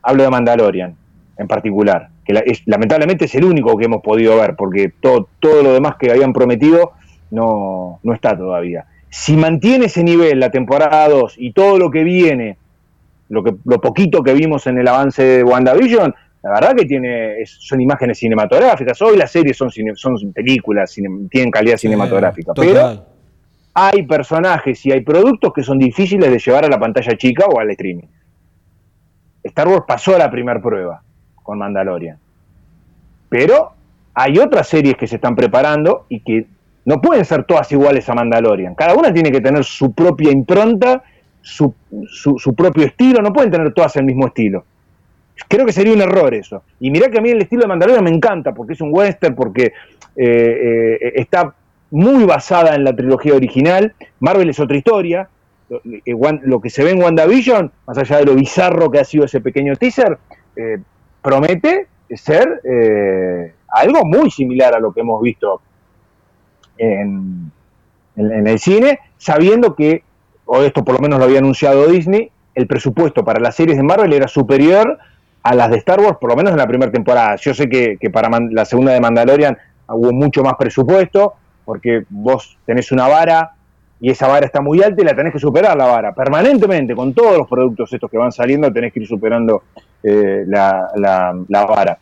Hablo 0.01 0.23
de 0.23 0.29
Mandalorian 0.29 0.95
en 1.38 1.47
particular 1.47 2.10
que 2.25 2.34
lamentablemente 2.65 3.25
es 3.25 3.36
el 3.36 3.45
único 3.45 3.77
que 3.77 3.86
hemos 3.86 4.01
podido 4.01 4.36
ver, 4.38 4.55
porque 4.55 4.91
todo, 4.99 5.29
todo 5.39 5.62
lo 5.62 5.73
demás 5.73 5.95
que 5.97 6.12
habían 6.12 6.34
prometido 6.34 6.93
no, 7.29 7.99
no 8.01 8.13
está 8.13 8.36
todavía. 8.36 8.86
Si 9.10 9.38
mantiene 9.38 9.86
ese 9.86 10.03
nivel 10.03 10.39
la 10.39 10.49
temporada 10.49 11.08
2 11.08 11.36
y 11.38 11.53
todo 11.53 11.77
lo 11.77 11.91
que 11.91 12.03
viene, 12.03 12.58
lo, 13.29 13.43
que, 13.43 13.55
lo 13.65 13.81
poquito 13.81 14.23
que 14.23 14.33
vimos 14.33 14.67
en 14.67 14.77
el 14.77 14.88
avance 14.88 15.23
de 15.23 15.43
WandaVision, 15.43 16.13
la 16.43 16.51
verdad 16.51 16.75
que 16.75 16.85
tiene 16.85 17.43
son 17.45 17.81
imágenes 17.81 18.19
cinematográficas. 18.19 19.01
Hoy 19.01 19.17
las 19.17 19.31
series 19.31 19.57
son, 19.57 19.71
son 19.95 20.31
películas, 20.31 20.93
tienen 20.93 21.51
calidad 21.51 21.77
cinematográfica. 21.77 22.53
Pero 22.55 23.03
hay 23.73 24.03
personajes 24.03 24.85
y 24.85 24.91
hay 24.91 25.01
productos 25.01 25.51
que 25.53 25.63
son 25.63 25.79
difíciles 25.79 26.29
de 26.29 26.38
llevar 26.38 26.65
a 26.65 26.69
la 26.69 26.79
pantalla 26.79 27.17
chica 27.17 27.45
o 27.47 27.59
al 27.59 27.71
streaming. 27.71 28.07
Star 29.43 29.67
Wars 29.67 29.85
pasó 29.88 30.17
la 30.17 30.29
primera 30.29 30.61
prueba 30.61 31.01
con 31.43 31.57
Mandalorian. 31.57 32.17
Pero 33.27 33.73
hay 34.13 34.38
otras 34.38 34.67
series 34.67 34.95
que 34.95 35.07
se 35.07 35.15
están 35.15 35.35
preparando 35.35 36.05
y 36.09 36.21
que 36.21 36.45
no 36.85 37.01
pueden 37.01 37.25
ser 37.25 37.43
todas 37.43 37.71
iguales 37.71 38.07
a 38.07 38.13
Mandalorian. 38.13 38.75
Cada 38.75 38.93
una 38.93 39.11
tiene 39.11 39.31
que 39.31 39.41
tener 39.41 39.63
su 39.63 39.93
propia 39.93 40.31
impronta, 40.31 41.03
su, 41.45 41.75
su, 42.10 42.55
propio 42.55 42.86
estilo, 42.86 43.21
no 43.21 43.31
pueden 43.31 43.51
tener 43.51 43.71
todas 43.71 43.95
el 43.97 44.05
mismo 44.05 44.25
estilo. 44.25 44.65
Creo 45.47 45.63
que 45.63 45.71
sería 45.71 45.93
un 45.93 46.01
error 46.01 46.34
eso. 46.34 46.63
Y 46.79 46.89
mirá 46.89 47.10
que 47.12 47.19
a 47.19 47.21
mí 47.21 47.29
el 47.29 47.41
estilo 47.43 47.62
de 47.62 47.67
Mandalorian 47.67 48.03
me 48.03 48.10
encanta, 48.10 48.53
porque 48.53 48.73
es 48.73 48.81
un 48.81 48.89
western, 48.91 49.36
porque 49.36 49.73
eh, 50.15 50.97
eh, 51.01 51.12
está 51.15 51.53
muy 51.91 52.23
basada 52.23 52.73
en 52.73 52.84
la 52.84 52.95
trilogía 52.95 53.36
original. 53.36 53.93
Marvel 54.19 54.49
es 54.49 54.60
otra 54.60 54.75
historia. 54.75 55.29
Lo, 55.69 55.81
eh, 55.84 56.62
que 56.63 56.69
se 56.69 56.84
ve 56.84 56.91
en 56.91 57.01
WandaVision, 57.01 57.71
más 57.86 57.97
allá 57.97 58.17
de 58.17 58.25
lo 58.25 58.34
bizarro 58.34 58.89
que 58.89 58.99
ha 58.99 59.05
sido 59.05 59.25
ese 59.25 59.39
pequeño 59.39 59.75
teaser, 59.75 60.17
promete 61.21 61.88
ser 62.10 62.62
algo 63.69 64.03
muy 64.03 64.31
similar 64.31 64.73
a 64.73 64.79
lo 64.79 64.91
que 64.93 65.01
hemos 65.01 65.21
visto 65.21 65.62
en, 66.77 67.51
el 68.15 68.60
cine, 68.60 68.99
sabiendo 69.17 69.75
que, 69.75 70.03
o 70.45 70.62
esto 70.62 70.84
por 70.84 70.95
lo 70.95 71.01
menos 71.01 71.19
lo 71.19 71.25
había 71.25 71.39
anunciado 71.39 71.88
Disney, 71.88 72.31
el 72.53 72.67
presupuesto 72.67 73.23
para 73.25 73.39
las 73.39 73.55
series 73.55 73.77
de 73.77 73.84
Marvel 73.84 74.13
era 74.13 74.27
superior 74.27 74.97
a 75.43 75.53
las 75.53 75.69
de 75.69 75.77
Star 75.77 75.99
Wars, 75.99 76.17
por 76.19 76.31
lo 76.31 76.36
menos 76.36 76.53
en 76.53 76.58
la 76.58 76.67
primera 76.67 76.91
temporada. 76.91 77.36
Yo 77.36 77.53
sé 77.53 77.69
que, 77.69 78.10
para 78.12 78.29
la 78.49 78.65
segunda 78.65 78.93
de 78.93 79.01
Mandalorian 79.01 79.58
hubo 79.88 80.12
mucho 80.12 80.41
más 80.41 80.55
presupuesto, 80.55 81.36
porque 81.65 82.05
vos 82.10 82.58
tenés 82.65 82.91
una 82.91 83.08
vara 83.08 83.51
y 83.99 84.10
esa 84.10 84.27
vara 84.27 84.45
está 84.45 84.62
muy 84.62 84.81
alta 84.81 85.01
y 85.01 85.05
la 85.05 85.15
tenés 85.15 85.34
que 85.34 85.39
superar 85.39 85.77
la 85.77 85.86
vara. 85.86 86.13
Permanentemente, 86.13 86.95
con 86.95 87.13
todos 87.13 87.38
los 87.38 87.47
productos 87.47 87.93
estos 87.93 88.10
que 88.10 88.17
van 88.17 88.31
saliendo, 88.31 88.71
tenés 88.71 88.91
que 88.91 89.01
ir 89.01 89.08
superando 89.08 89.63
eh, 90.01 90.43
la, 90.47 90.89
la, 90.95 91.65
vara. 91.65 91.99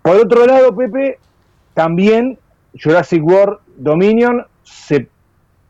Por 0.00 0.16
otro 0.16 0.46
lado, 0.46 0.74
Pepe, 0.74 1.18
también 1.74 2.38
Jurassic 2.80 3.24
World 3.24 3.58
Dominion 3.76 4.46
se 4.62 5.08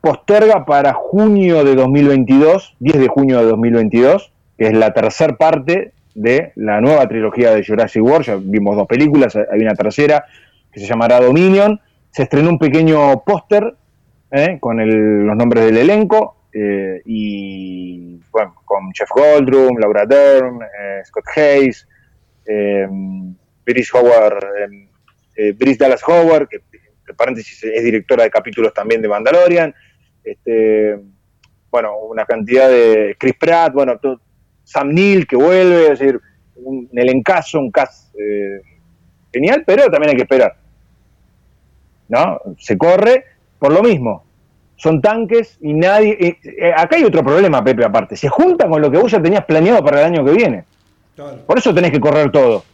posterga 0.04 0.66
para 0.66 0.92
junio 0.92 1.64
de 1.64 1.74
2022, 1.74 2.76
10 2.78 2.98
de 2.98 3.08
junio 3.08 3.38
de 3.38 3.46
2022, 3.46 4.34
que 4.58 4.66
es 4.66 4.74
la 4.74 4.92
tercera 4.92 5.34
parte 5.38 5.92
de 6.14 6.52
la 6.56 6.82
nueva 6.82 7.08
trilogía 7.08 7.54
de 7.54 7.64
Jurassic 7.64 8.02
World. 8.02 8.26
Ya 8.26 8.36
vimos 8.36 8.76
dos 8.76 8.86
películas, 8.86 9.34
hay 9.34 9.60
una 9.60 9.74
tercera 9.74 10.26
que 10.70 10.80
se 10.80 10.86
llamará 10.86 11.20
Dominion. 11.20 11.80
Se 12.10 12.24
estrenó 12.24 12.50
un 12.50 12.58
pequeño 12.58 13.24
póster 13.24 13.76
¿eh? 14.30 14.58
con 14.60 14.76
los 14.76 15.36
nombres 15.38 15.64
del 15.64 15.78
elenco 15.78 16.36
eh, 16.52 17.00
y 17.06 18.20
bueno, 18.30 18.56
con 18.66 18.92
Jeff 18.92 19.08
Goldblum, 19.08 19.78
Laura 19.78 20.04
Dern, 20.04 20.60
eh, 20.62 21.00
Scott 21.06 21.24
Hayes, 21.34 21.88
Brice 23.64 23.90
Howard, 23.96 24.44
Brice 25.56 25.78
Dallas 25.78 26.02
Howard, 26.06 26.46
que 26.48 26.58
entre 27.00 27.14
paréntesis 27.14 27.64
es 27.64 27.82
directora 27.82 28.24
de 28.24 28.30
capítulos 28.30 28.74
también 28.74 29.00
de 29.00 29.08
Mandalorian, 29.08 29.74
este, 30.24 30.98
bueno, 31.70 31.98
una 31.98 32.24
cantidad 32.24 32.68
de 32.68 33.16
Chris 33.18 33.34
Pratt, 33.38 33.72
bueno, 33.72 33.98
Sam 34.64 34.90
Neill 34.90 35.26
que 35.26 35.36
vuelve, 35.36 35.92
es 35.92 35.98
decir, 35.98 36.20
un 36.56 36.88
elencazo, 36.92 37.58
un 37.58 37.70
cast 37.70 38.14
genial, 39.32 39.64
pero 39.66 39.84
también 39.84 40.10
hay 40.10 40.16
que 40.16 40.22
esperar. 40.22 40.56
¿No? 42.08 42.40
Se 42.58 42.76
corre 42.78 43.24
por 43.58 43.72
lo 43.72 43.82
mismo 43.82 44.24
son 44.76 45.00
tanques 45.00 45.58
y 45.60 45.72
nadie... 45.72 46.16
Eh, 46.20 46.38
eh, 46.44 46.72
acá 46.76 46.96
hay 46.96 47.04
otro 47.04 47.22
problema, 47.22 47.62
Pepe, 47.62 47.84
aparte. 47.84 48.16
Se 48.16 48.28
juntan 48.28 48.70
con 48.70 48.80
lo 48.82 48.90
que 48.90 48.98
vos 48.98 49.10
ya 49.10 49.22
tenías 49.22 49.44
planeado 49.44 49.84
para 49.84 50.00
el 50.00 50.06
año 50.06 50.24
que 50.24 50.32
viene. 50.32 50.64
Por 51.46 51.58
eso 51.58 51.72
tenés 51.72 51.92
que 51.92 52.00
correr 52.00 52.30
todo. 52.30 52.64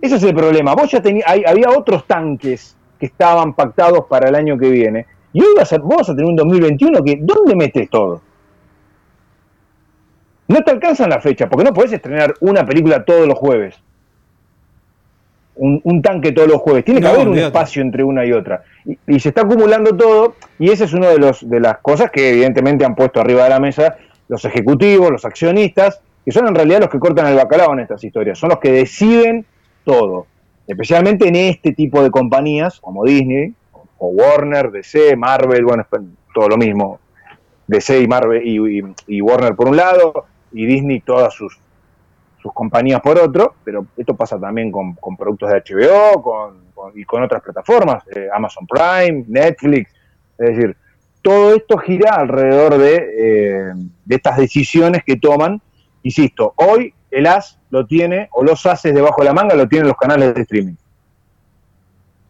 Ese 0.00 0.16
es 0.16 0.22
el 0.22 0.34
problema. 0.34 0.74
Vos 0.74 0.90
ya 0.90 1.00
tenías, 1.00 1.26
había 1.26 1.70
otros 1.70 2.06
tanques 2.06 2.76
que 2.98 3.06
estaban 3.06 3.54
pactados 3.54 4.04
para 4.08 4.28
el 4.28 4.34
año 4.34 4.58
que 4.58 4.68
viene. 4.68 5.06
Y 5.32 5.40
hoy 5.40 5.54
vas 5.56 5.72
a, 5.72 5.78
vos 5.78 5.96
vas 5.98 6.10
a 6.10 6.14
tener 6.14 6.26
un 6.26 6.36
2021 6.36 7.02
que, 7.02 7.18
¿dónde 7.20 7.56
metes 7.56 7.88
todo? 7.88 8.20
No 10.48 10.62
te 10.62 10.70
alcanzan 10.70 11.10
la 11.10 11.20
fecha, 11.20 11.48
porque 11.48 11.64
no 11.64 11.72
podés 11.72 11.92
estrenar 11.92 12.34
una 12.40 12.66
película 12.66 13.04
todos 13.04 13.26
los 13.26 13.38
jueves 13.38 13.80
un, 15.54 16.02
tanque 16.02 16.32
todos 16.32 16.48
los 16.48 16.60
jueves. 16.60 16.84
Tiene 16.84 17.00
que 17.00 17.06
haber 17.06 17.28
un 17.28 17.38
espacio 17.38 17.82
entre 17.82 18.04
una 18.04 18.24
y 18.24 18.32
otra. 18.32 18.62
Y, 19.06 19.20
se 19.20 19.28
está 19.28 19.42
acumulando 19.42 19.96
todo, 19.96 20.34
y 20.58 20.70
esa 20.70 20.84
es 20.84 20.92
una 20.92 21.08
de, 21.08 21.18
los, 21.18 21.48
de 21.48 21.60
las 21.60 21.78
cosas 21.78 22.10
que 22.10 22.30
evidentemente 22.30 22.84
han 22.84 22.94
puesto 22.94 23.20
arriba 23.20 23.44
de 23.44 23.50
la 23.50 23.60
mesa 23.60 23.96
los 24.28 24.44
ejecutivos, 24.44 25.10
los 25.10 25.24
accionistas, 25.24 26.00
que 26.24 26.32
son 26.32 26.48
en 26.48 26.54
realidad 26.54 26.80
los 26.80 26.88
que 26.88 26.98
cortan 26.98 27.26
el 27.26 27.36
bacalao 27.36 27.72
en 27.74 27.80
estas 27.80 28.02
historias, 28.02 28.38
son 28.38 28.50
los 28.50 28.58
que 28.60 28.72
deciden 28.72 29.44
todo. 29.84 30.26
Especialmente 30.66 31.28
en 31.28 31.36
este 31.36 31.72
tipo 31.72 32.02
de 32.02 32.10
compañías 32.10 32.80
como 32.80 33.04
Disney, 33.04 33.52
o 34.04 34.08
Warner, 34.08 34.70
DC, 34.70 35.16
Marvel, 35.16 35.64
bueno, 35.64 35.86
todo 36.34 36.48
lo 36.48 36.56
mismo. 36.56 36.98
DC 37.66 38.00
y 38.00 38.08
Marvel 38.08 38.42
y 39.06 39.20
Warner 39.20 39.54
por 39.54 39.68
un 39.68 39.76
lado, 39.76 40.26
y 40.52 40.66
Disney 40.66 41.00
todas 41.00 41.32
sus 41.32 41.56
sus 42.42 42.52
compañías 42.52 43.00
por 43.00 43.18
otro, 43.18 43.54
pero 43.64 43.86
esto 43.96 44.14
pasa 44.14 44.38
también 44.38 44.72
con, 44.72 44.96
productos 45.16 45.48
de 45.48 45.62
HBO 45.62 46.52
y 46.94 47.04
con 47.04 47.22
otras 47.22 47.40
plataformas, 47.40 48.02
eh, 48.14 48.28
Amazon 48.34 48.66
Prime, 48.66 49.24
Netflix, 49.28 49.90
es 50.38 50.56
decir, 50.56 50.76
todo 51.22 51.54
esto 51.54 51.78
gira 51.78 52.16
alrededor 52.16 52.78
de, 52.78 52.96
eh, 52.96 53.72
de, 54.04 54.14
estas 54.16 54.36
decisiones 54.38 55.04
que 55.04 55.16
toman. 55.16 55.62
Insisto, 56.02 56.52
hoy 56.56 56.92
el 57.12 57.28
as 57.28 57.60
lo 57.70 57.86
tiene, 57.86 58.28
o 58.32 58.42
los 58.42 58.66
ases 58.66 58.92
debajo 58.92 59.20
de 59.20 59.26
la 59.26 59.32
manga 59.32 59.54
lo 59.54 59.68
tienen 59.68 59.86
los 59.86 59.96
canales 59.96 60.34
de 60.34 60.42
streaming. 60.42 60.74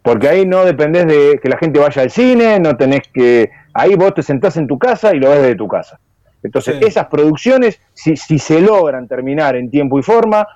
Porque 0.03 0.29
ahí 0.29 0.45
no 0.45 0.65
dependés 0.65 1.07
de 1.07 1.39
que 1.41 1.49
la 1.49 1.57
gente 1.57 1.79
vaya 1.79 2.03
al 2.03 2.11
cine, 2.11 2.59
no 2.59 2.77
tenés 2.77 3.03
que... 3.13 3.51
Ahí 3.73 3.95
vos 3.95 4.15
te 4.15 4.23
sentás 4.23 4.57
en 4.57 4.67
tu 4.67 4.79
casa 4.79 5.15
y 5.15 5.21
lo 5.21 5.31
ves 5.31 5.43
desde 5.43 5.55
tu 5.55 5.69
casa. 5.69 6.01
Entonces, 6.43 6.83
esas 6.83 7.07
producciones, 7.07 7.81
si, 7.95 8.17
se 8.17 8.61
logran 8.61 9.07
terminar 9.07 9.55
en 9.55 9.71
tiempo 9.71 9.99
y 9.99 10.03
forma, 10.03 10.47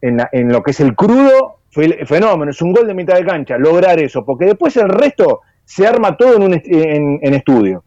en, 0.00 0.52
lo 0.52 0.62
que 0.62 0.70
es 0.70 0.80
el 0.80 0.94
crudo, 0.94 1.58
fue 1.70 2.06
fenómeno, 2.06 2.52
es 2.52 2.62
un 2.62 2.72
gol 2.72 2.86
de 2.86 2.94
mitad 2.94 3.16
de 3.16 3.24
cancha, 3.24 3.58
lograr 3.58 3.98
eso, 3.98 4.24
porque 4.24 4.44
después 4.46 4.76
el 4.76 4.88
resto 4.88 5.40
se 5.64 5.86
arma 5.86 6.16
todo 6.16 6.36
en, 6.36 6.42
un 6.42 6.62
en, 6.64 7.34
estudio. 7.34 7.82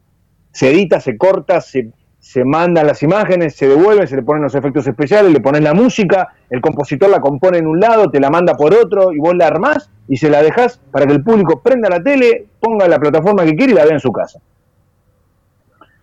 Se 0.52 0.70
edita, 0.70 1.00
se 1.00 1.16
corta, 1.16 1.62
se, 1.62 1.90
se 2.22 2.44
mandan 2.44 2.86
las 2.86 3.02
imágenes, 3.02 3.56
se 3.56 3.66
devuelven, 3.66 4.06
se 4.06 4.14
le 4.14 4.22
ponen 4.22 4.44
los 4.44 4.54
efectos 4.54 4.86
especiales, 4.86 5.32
le 5.32 5.40
pones 5.40 5.60
la 5.60 5.74
música, 5.74 6.28
el 6.48 6.60
compositor 6.60 7.10
la 7.10 7.20
compone 7.20 7.58
en 7.58 7.66
un 7.66 7.80
lado, 7.80 8.12
te 8.12 8.20
la 8.20 8.30
manda 8.30 8.56
por 8.56 8.72
otro 8.72 9.12
y 9.12 9.18
vos 9.18 9.34
la 9.34 9.48
armás 9.48 9.90
y 10.06 10.16
se 10.16 10.30
la 10.30 10.40
dejás 10.40 10.80
para 10.92 11.04
que 11.04 11.14
el 11.14 11.24
público 11.24 11.60
prenda 11.60 11.90
la 11.90 12.00
tele, 12.00 12.46
ponga 12.60 12.86
la 12.86 13.00
plataforma 13.00 13.44
que 13.44 13.56
quiere 13.56 13.72
y 13.72 13.74
la 13.74 13.84
vea 13.84 13.94
en 13.94 14.00
su 14.00 14.12
casa. 14.12 14.38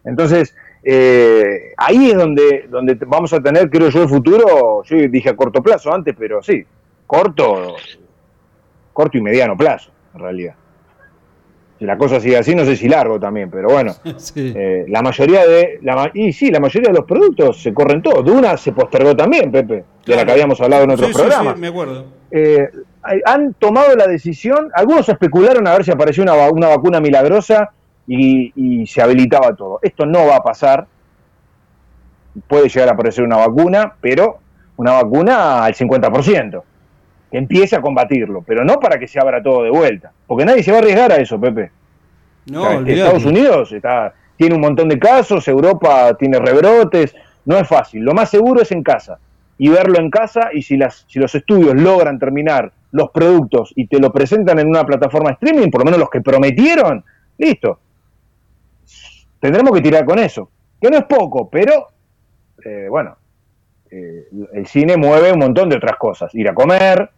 Entonces, 0.04 0.54
eh, 0.84 1.72
ahí 1.78 2.10
es 2.10 2.18
donde, 2.18 2.68
donde 2.70 2.96
vamos 3.08 3.32
a 3.32 3.40
tener, 3.40 3.70
creo 3.70 3.88
yo, 3.88 4.04
el 4.04 4.10
futuro, 4.10 4.84
yo 4.84 4.98
dije 5.08 5.30
a 5.30 5.38
corto 5.38 5.64
plazo 5.64 5.94
antes, 5.94 6.14
pero 6.20 6.44
sí, 6.44 6.66
corto, 7.08 7.78
corto 8.92 9.18
y 9.18 9.22
mediano 9.22 9.56
plazo, 9.56 9.90
en 10.14 10.20
realidad. 10.20 10.56
Si 11.80 11.86
la 11.86 11.98
cosa 11.98 12.20
sigue 12.20 12.38
así, 12.38 12.54
no 12.54 12.66
sé 12.66 12.76
si 12.76 12.90
largo 12.90 13.20
también, 13.20 13.50
pero 13.50 13.70
bueno, 13.70 13.96
eh, 14.36 14.86
la 14.90 15.02
mayoría 15.02 15.48
de, 15.48 15.80
la, 15.82 16.12
y 16.14 16.34
sí, 16.34 16.52
la 16.52 16.60
mayoría 16.60 16.90
de 16.92 16.98
los 16.98 17.06
productos 17.06 17.62
se 17.62 17.74
corren 17.74 18.02
todos. 18.02 18.26
Duna 18.26 18.58
se 18.58 18.74
postergó 18.74 19.16
también, 19.16 19.50
Pepe, 19.50 19.86
de 20.06 20.16
la 20.16 20.26
que 20.26 20.32
habíamos 20.34 20.60
hablado 20.60 20.84
en 20.84 20.92
otros 20.92 21.12
programas. 21.14 21.58
me 21.58 21.68
acuerdo. 21.68 22.06
Eh, 22.32 22.70
han 23.26 23.54
tomado 23.54 23.96
la 23.96 24.08
decisión, 24.08 24.70
algunos 24.74 25.08
especularon 25.08 25.66
a 25.68 25.72
ver 25.72 25.86
si 25.86 25.92
apareció 25.92 26.22
una, 26.22 26.34
una 26.50 26.68
vacuna 26.68 27.00
milagrosa 27.00 27.72
y, 28.08 28.86
se 28.88 29.02
habilitaba 29.02 29.56
todo. 29.56 29.80
Esto 29.82 30.06
no 30.06 30.26
va 30.26 30.38
a 30.38 30.44
pasar. 30.44 30.88
Puede 32.48 32.70
llegar 32.70 32.90
a 32.90 32.94
aparecer 32.94 33.24
una 33.24 33.38
vacuna, 33.38 33.94
pero 34.02 34.40
una 34.78 34.94
vacuna 34.94 35.64
al 35.66 35.74
50%, 35.74 36.64
que 37.32 37.38
empiece 37.38 37.76
a 37.76 37.82
combatirlo, 37.82 38.44
pero 38.46 38.64
no 38.64 38.80
para 38.80 38.98
que 39.00 39.08
se 39.08 39.20
abra 39.20 39.42
todo 39.42 39.64
de 39.64 39.70
vuelta, 39.70 40.12
porque 40.26 40.46
nadie 40.46 40.64
se 40.64 40.72
va 40.72 40.78
a 40.78 40.82
arriesgar 40.82 41.12
a 41.12 41.18
eso, 41.18 41.40
Pepe. 41.40 41.72
No, 42.48 42.86
Estados 42.86 43.26
Unidos 43.26 43.72
está, 43.72 44.14
tiene 44.36 44.56
un 44.56 44.62
montón 44.62 44.90
de 44.90 44.98
casos, 44.98 45.48
Europa 45.48 46.16
tiene 46.18 46.40
rebrotes, 46.40 47.14
no 47.46 47.58
es 47.58 47.68
fácil. 47.68 48.02
Lo 48.02 48.14
más 48.14 48.30
seguro 48.30 48.62
es 48.62 48.72
en 48.72 48.84
casa 48.84 49.20
y 49.58 49.70
verlo 49.70 50.00
en 50.00 50.10
casa 50.10 50.50
y 50.54 50.62
si, 50.62 50.78
las, 50.78 51.06
si 51.08 51.20
los 51.20 51.34
estudios 51.36 51.76
logran 51.76 52.18
terminar 52.18 52.72
los 52.92 53.12
productos 53.12 53.74
y 53.76 53.88
te 53.88 54.00
lo 54.00 54.12
presentan 54.12 54.58
en 54.60 54.68
una 54.68 54.86
plataforma 54.86 55.32
streaming, 55.32 55.70
por 55.70 55.82
lo 55.82 55.86
menos 55.86 56.00
los 56.00 56.10
que 56.10 56.22
prometieron, 56.22 57.04
listo, 57.38 57.80
tendremos 59.40 59.74
que 59.74 59.82
tirar 59.82 60.06
con 60.06 60.18
eso. 60.20 60.50
Que 60.82 60.90
no 60.90 60.98
es 60.98 61.04
poco, 61.04 61.50
pero 61.50 61.90
eh, 62.64 62.88
bueno, 62.90 63.18
eh, 63.92 64.28
el 64.54 64.66
cine 64.68 64.98
mueve 64.98 65.32
un 65.34 65.40
montón 65.40 65.70
de 65.70 65.76
otras 65.76 65.98
cosas. 65.98 66.34
Ir 66.34 66.48
a 66.48 66.54
comer, 66.54 67.10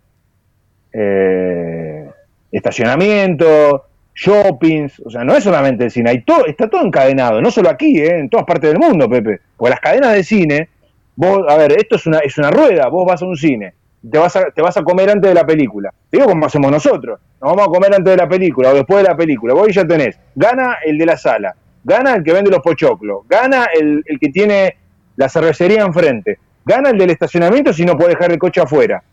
eh, 0.93 2.10
estacionamiento, 2.51 3.86
shoppings, 4.13 5.01
o 5.06 5.10
sea, 5.10 5.23
no 5.23 5.36
es 5.36 5.43
solamente 5.43 5.86
el 5.86 5.91
cine, 5.91 6.10
hay 6.12 6.21
todo, 6.23 6.45
está 6.45 6.69
todo 6.69 6.86
encadenado, 6.86 7.41
no 7.41 7.49
solo 7.49 7.69
aquí, 7.69 7.99
en 7.99 8.30
todas 8.30 8.45
partes 8.45 8.71
del 8.71 8.80
mundo, 8.80 9.10
Pepe. 9.10 9.39
Porque 9.58 9.71
las 9.71 9.80
cadenas 9.80 10.13
de 10.13 10.23
cine, 10.23 10.69
vos, 11.15 11.43
a 11.47 11.58
ver, 11.58 11.73
esto 11.73 11.95
es 11.95 12.06
una, 12.06 12.19
es 12.19 12.37
una 12.37 12.52
rueda, 12.52 12.87
vos 12.89 13.06
vas 13.06 13.21
a 13.21 13.25
un 13.25 13.37
cine, 13.37 13.73
te 14.10 14.17
vas 14.17 14.35
a, 14.35 14.52
te 14.52 14.62
vas 14.62 14.75
a 14.77 14.83
comer 14.83 15.10
antes 15.10 15.29
de 15.29 15.35
la 15.35 15.46
película. 15.46 15.94
digo 16.12 16.25
como 16.25 16.46
hacemos 16.46 16.71
nosotros, 16.71 17.19
nos 17.42 17.52
vamos 17.52 17.67
a 17.67 17.71
comer 17.71 17.94
antes 17.96 18.12
de 18.12 18.17
la 18.17 18.27
película 18.27 18.71
o 18.71 18.73
después 18.73 19.04
de 19.04 19.10
la 19.10 19.15
película. 19.15 19.54
Vos 19.54 19.73
ya 19.73 19.85
tenés, 19.85 20.17
gana 20.35 20.77
el 20.85 20.98
de 20.98 21.06
la 21.06 21.17
sala, 21.17 21.56
gana 21.83 22.15
el 22.15 22.23
que 22.23 22.33
vende 22.33 22.50
los 22.52 22.62
pochoclos, 22.62 23.27
gana 23.27 23.67
el, 23.73 24.04
que 24.19 24.29
tiene 24.29 24.77
la 25.15 25.29
cervecería 25.29 25.83
enfrente, 25.83 26.39
gana 26.65 26.89
el 26.89 26.98
del 26.98 27.12
estacionamiento 27.12 27.73
si 27.73 27.85
no 27.85 27.98
puede 27.98 28.12
dejar 28.12 28.31
el 28.31 28.39
coche 28.39 28.62
afuera. 28.62 29.04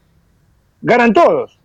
Ganan 0.81 1.13
todos. 1.13 1.59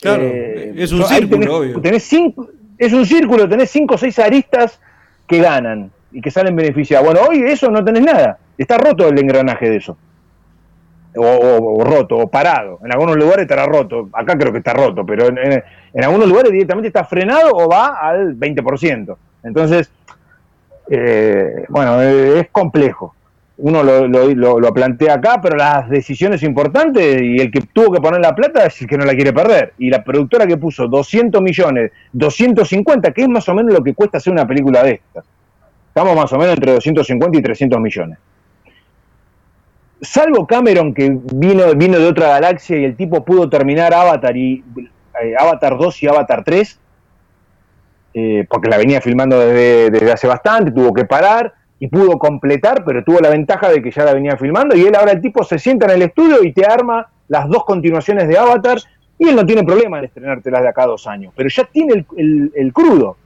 Claro, 0.00 0.22
eh, 0.22 0.74
es 0.76 0.92
un 0.92 1.04
círculo, 1.04 1.58
obvio. 1.58 1.80
cinco, 2.00 2.48
es 2.78 2.92
un 2.92 3.04
círculo, 3.04 3.48
tenés 3.48 3.70
cinco 3.70 3.94
o 3.94 3.98
seis 3.98 4.18
aristas 4.18 4.80
que 5.26 5.38
ganan 5.38 5.90
y 6.12 6.20
que 6.20 6.30
salen 6.30 6.56
beneficiados. 6.56 7.06
Bueno, 7.06 7.20
hoy 7.28 7.42
eso 7.46 7.70
no 7.70 7.84
tenés 7.84 8.02
nada. 8.02 8.38
Está 8.56 8.78
roto 8.78 9.08
el 9.08 9.18
engranaje 9.18 9.68
de 9.68 9.76
eso. 9.76 9.96
O, 11.16 11.82
roto, 11.84 12.16
o 12.16 12.28
parado. 12.28 12.78
En 12.84 12.92
algunos 12.92 13.16
lugares 13.16 13.42
estará 13.42 13.66
roto. 13.66 14.08
Acá 14.12 14.38
creo 14.38 14.52
que 14.52 14.58
está 14.58 14.72
roto, 14.72 15.04
pero 15.04 15.26
en, 15.26 15.38
en 15.92 16.04
algunos 16.04 16.28
lugares 16.28 16.52
directamente 16.52 16.88
está 16.88 17.04
frenado 17.04 17.50
o 17.52 17.68
va 17.68 17.98
al 18.00 18.38
20%. 18.38 19.16
Entonces, 19.42 19.90
eh, 20.90 21.64
bueno, 21.68 22.00
es 22.00 22.48
complejo. 22.50 23.14
Uno 23.62 23.82
lo, 23.82 24.08
lo, 24.08 24.72
plantea 24.72 25.14
acá, 25.14 25.38
pero 25.42 25.56
las 25.56 25.88
decisiones 25.88 26.42
importantes 26.42 27.20
y 27.20 27.36
el 27.40 27.50
que 27.50 27.60
tuvo 27.60 27.92
que 27.92 28.00
poner 28.00 28.20
la 28.20 28.34
plata 28.34 28.64
es 28.64 28.80
el 28.80 28.88
que 28.88 28.96
no 28.96 29.04
la 29.04 29.14
quiere 29.14 29.32
perder. 29.32 29.74
Y 29.78 29.90
la 29.90 30.02
productora 30.02 30.46
que 30.46 30.56
puso 30.56 30.88
200 30.88 31.42
millones, 31.42 31.92
250, 32.12 33.12
que 33.12 33.22
es 33.22 33.28
más 33.28 33.48
o 33.48 33.54
menos 33.54 33.74
lo 33.74 33.82
que 33.82 33.94
cuesta 33.94 34.18
hacer 34.18 34.32
una 34.32 34.46
película 34.46 34.82
de 34.82 34.92
estas. 34.92 35.24
Estamos 35.88 36.16
más 36.16 36.32
o 36.32 36.38
menos 36.38 36.54
entre 36.54 36.72
250 36.72 37.38
y 37.38 37.42
300 37.42 37.80
millones. 37.80 38.18
Salvo 40.00 40.46
Cameron, 40.46 40.94
que 40.94 41.18
vino, 41.32 41.74
vino 41.74 41.98
de 41.98 42.06
otra 42.06 42.28
galaxia 42.28 42.78
y 42.78 42.84
el 42.84 42.96
tipo 42.96 43.22
pudo 43.22 43.50
terminar 43.50 43.92
Avatar 43.92 44.34
y 44.34 44.64
eh, 45.22 45.34
Avatar 45.38 45.76
2 45.76 46.02
y 46.02 46.08
Avatar 46.08 46.42
3, 46.42 46.80
eh, 48.14 48.46
porque 48.48 48.70
la 48.70 48.78
venía 48.78 49.02
filmando 49.02 49.38
desde, 49.38 49.90
desde 49.90 50.12
hace 50.12 50.26
bastante, 50.26 50.70
tuvo 50.70 50.94
que 50.94 51.04
parar 51.04 51.59
y 51.82 51.88
pudo 51.88 52.18
completar, 52.18 52.84
pero 52.84 53.02
tuvo 53.02 53.20
la 53.20 53.30
ventaja 53.30 53.70
de 53.70 53.82
que 53.82 53.90
ya 53.90 54.04
la 54.04 54.12
venía 54.12 54.36
filmando 54.36 54.76
y 54.76 54.82
él 54.82 54.94
ahora 54.94 55.12
el 55.12 55.22
tipo 55.22 55.42
se 55.42 55.58
sienta 55.58 55.86
en 55.86 55.92
el 55.92 56.02
estudio 56.02 56.44
y 56.44 56.52
te 56.52 56.66
arma 56.66 57.08
las 57.26 57.48
dos 57.48 57.64
continuaciones 57.64 58.28
de 58.28 58.36
Avatar 58.36 58.78
y 59.18 59.28
él 59.28 59.34
no 59.34 59.46
tiene 59.46 59.64
problema 59.64 59.98
en 59.98 60.04
estrenártelas 60.04 60.62
de 60.62 60.68
acá 60.68 60.82
a 60.82 60.88
dos 60.88 61.06
años, 61.06 61.32
pero 61.34 61.48
ya 61.48 61.64
tiene 61.64 62.04
el, 62.16 62.72
crudo. 62.72 63.16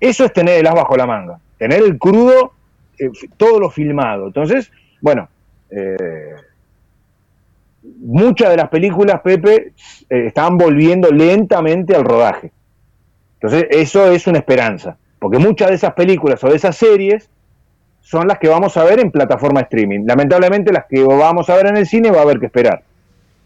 Eso 0.00 0.24
es 0.24 0.32
tener 0.32 0.60
el 0.60 0.66
as 0.66 0.74
bajo 0.74 0.96
la 0.96 1.06
manga, 1.06 1.38
tener 1.58 1.82
el 1.82 1.98
crudo, 1.98 2.52
eh, 2.98 3.10
todo 3.36 3.60
lo 3.60 3.70
filmado. 3.70 4.28
Entonces, 4.28 4.72
bueno, 5.00 5.28
eh, 5.70 6.34
muchas 8.00 8.50
de 8.50 8.56
las 8.56 8.68
películas, 8.70 9.20
Pepe, 9.20 9.72
eh, 10.08 10.26
estaban 10.26 10.56
volviendo 10.56 11.10
lentamente 11.10 11.94
al 11.94 12.04
rodaje. 12.04 12.50
Entonces, 13.34 13.66
eso 13.70 14.10
es 14.10 14.26
una 14.26 14.38
esperanza, 14.38 14.96
porque 15.18 15.38
muchas 15.38 15.68
de 15.68 15.74
esas 15.74 15.92
películas 15.92 16.42
o 16.44 16.48
de 16.48 16.56
esas 16.56 16.76
series 16.76 17.28
son 18.02 18.28
las 18.28 18.38
que 18.38 18.48
vamos 18.48 18.76
a 18.76 18.84
ver 18.84 19.00
en 19.00 19.10
plataforma 19.10 19.60
streaming. 19.60 20.04
Lamentablemente 20.06 20.72
las 20.72 20.84
que 20.86 21.02
vamos 21.02 21.48
a 21.48 21.56
ver 21.56 21.66
en 21.66 21.76
el 21.76 21.86
cine 21.86 22.10
va 22.10 22.18
a 22.18 22.22
haber 22.22 22.38
que 22.38 22.46
esperar. 22.46 22.82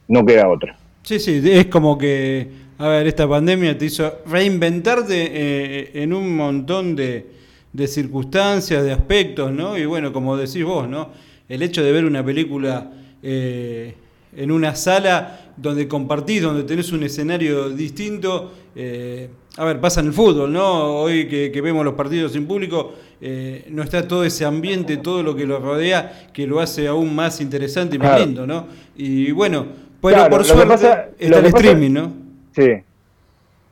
No 0.09 0.25
queda 0.25 0.49
otra. 0.49 0.77
Sí, 1.03 1.21
sí, 1.21 1.41
es 1.45 1.67
como 1.67 1.97
que, 1.97 2.49
a 2.79 2.89
ver, 2.89 3.07
esta 3.07 3.29
pandemia 3.29 3.79
te 3.79 3.85
hizo 3.85 4.21
reinventarte 4.27 5.31
eh, 5.33 6.03
en 6.03 6.13
un 6.13 6.35
montón 6.35 6.97
de, 6.97 7.27
circunstancias, 7.87 8.83
de 8.83 8.93
aspectos, 8.93 9.53
¿no? 9.53 9.79
Y 9.79 9.85
bueno, 9.85 10.13
como 10.13 10.37
decís 10.37 10.65
vos, 10.65 10.89
¿no? 10.89 11.11
El 11.49 11.63
hecho 11.63 11.85
de 11.85 11.93
ver 11.93 12.05
una 12.05 12.25
película 12.25 12.91
eh, 13.23 13.95
en 14.37 14.51
una 14.51 14.75
sala 14.75 15.53
donde 15.57 15.87
compartís, 15.89 16.43
donde 16.43 16.65
tenés 16.65 16.93
un 16.93 17.03
escenario 17.03 17.71
distinto. 17.71 18.53
Eh, 18.75 19.29
a 19.57 19.65
ver, 19.65 19.81
pasa 19.81 20.01
en 20.01 20.07
el 20.07 20.13
fútbol, 20.13 20.53
¿no? 20.53 20.97
Hoy 20.97 21.29
que, 21.29 21.61
vemos 21.61 21.85
los 21.85 21.95
partidos 21.95 22.33
sin 22.33 22.47
público, 22.47 22.93
eh, 23.21 23.67
no 23.71 23.83
está 23.83 24.07
todo 24.07 24.25
ese 24.25 24.45
ambiente, 24.45 24.99
todo 24.99 25.23
lo 25.23 25.35
que 25.35 25.47
lo 25.47 25.59
rodea, 25.59 26.29
que 26.33 26.47
lo 26.47 26.61
hace 26.61 26.87
aún 26.87 27.15
más 27.15 27.41
interesante 27.41 27.97
y 27.97 27.99
más 27.99 28.21
lindo, 28.21 28.47
¿no? 28.47 28.67
Y 28.95 29.33
bueno, 29.33 29.67
pero 30.01 30.29
por 30.29 30.45
suerte 30.45 30.75
está 30.75 31.09
el 31.19 31.47
streaming, 31.47 31.93
¿no? 31.93 32.13
Sí. 32.55 32.83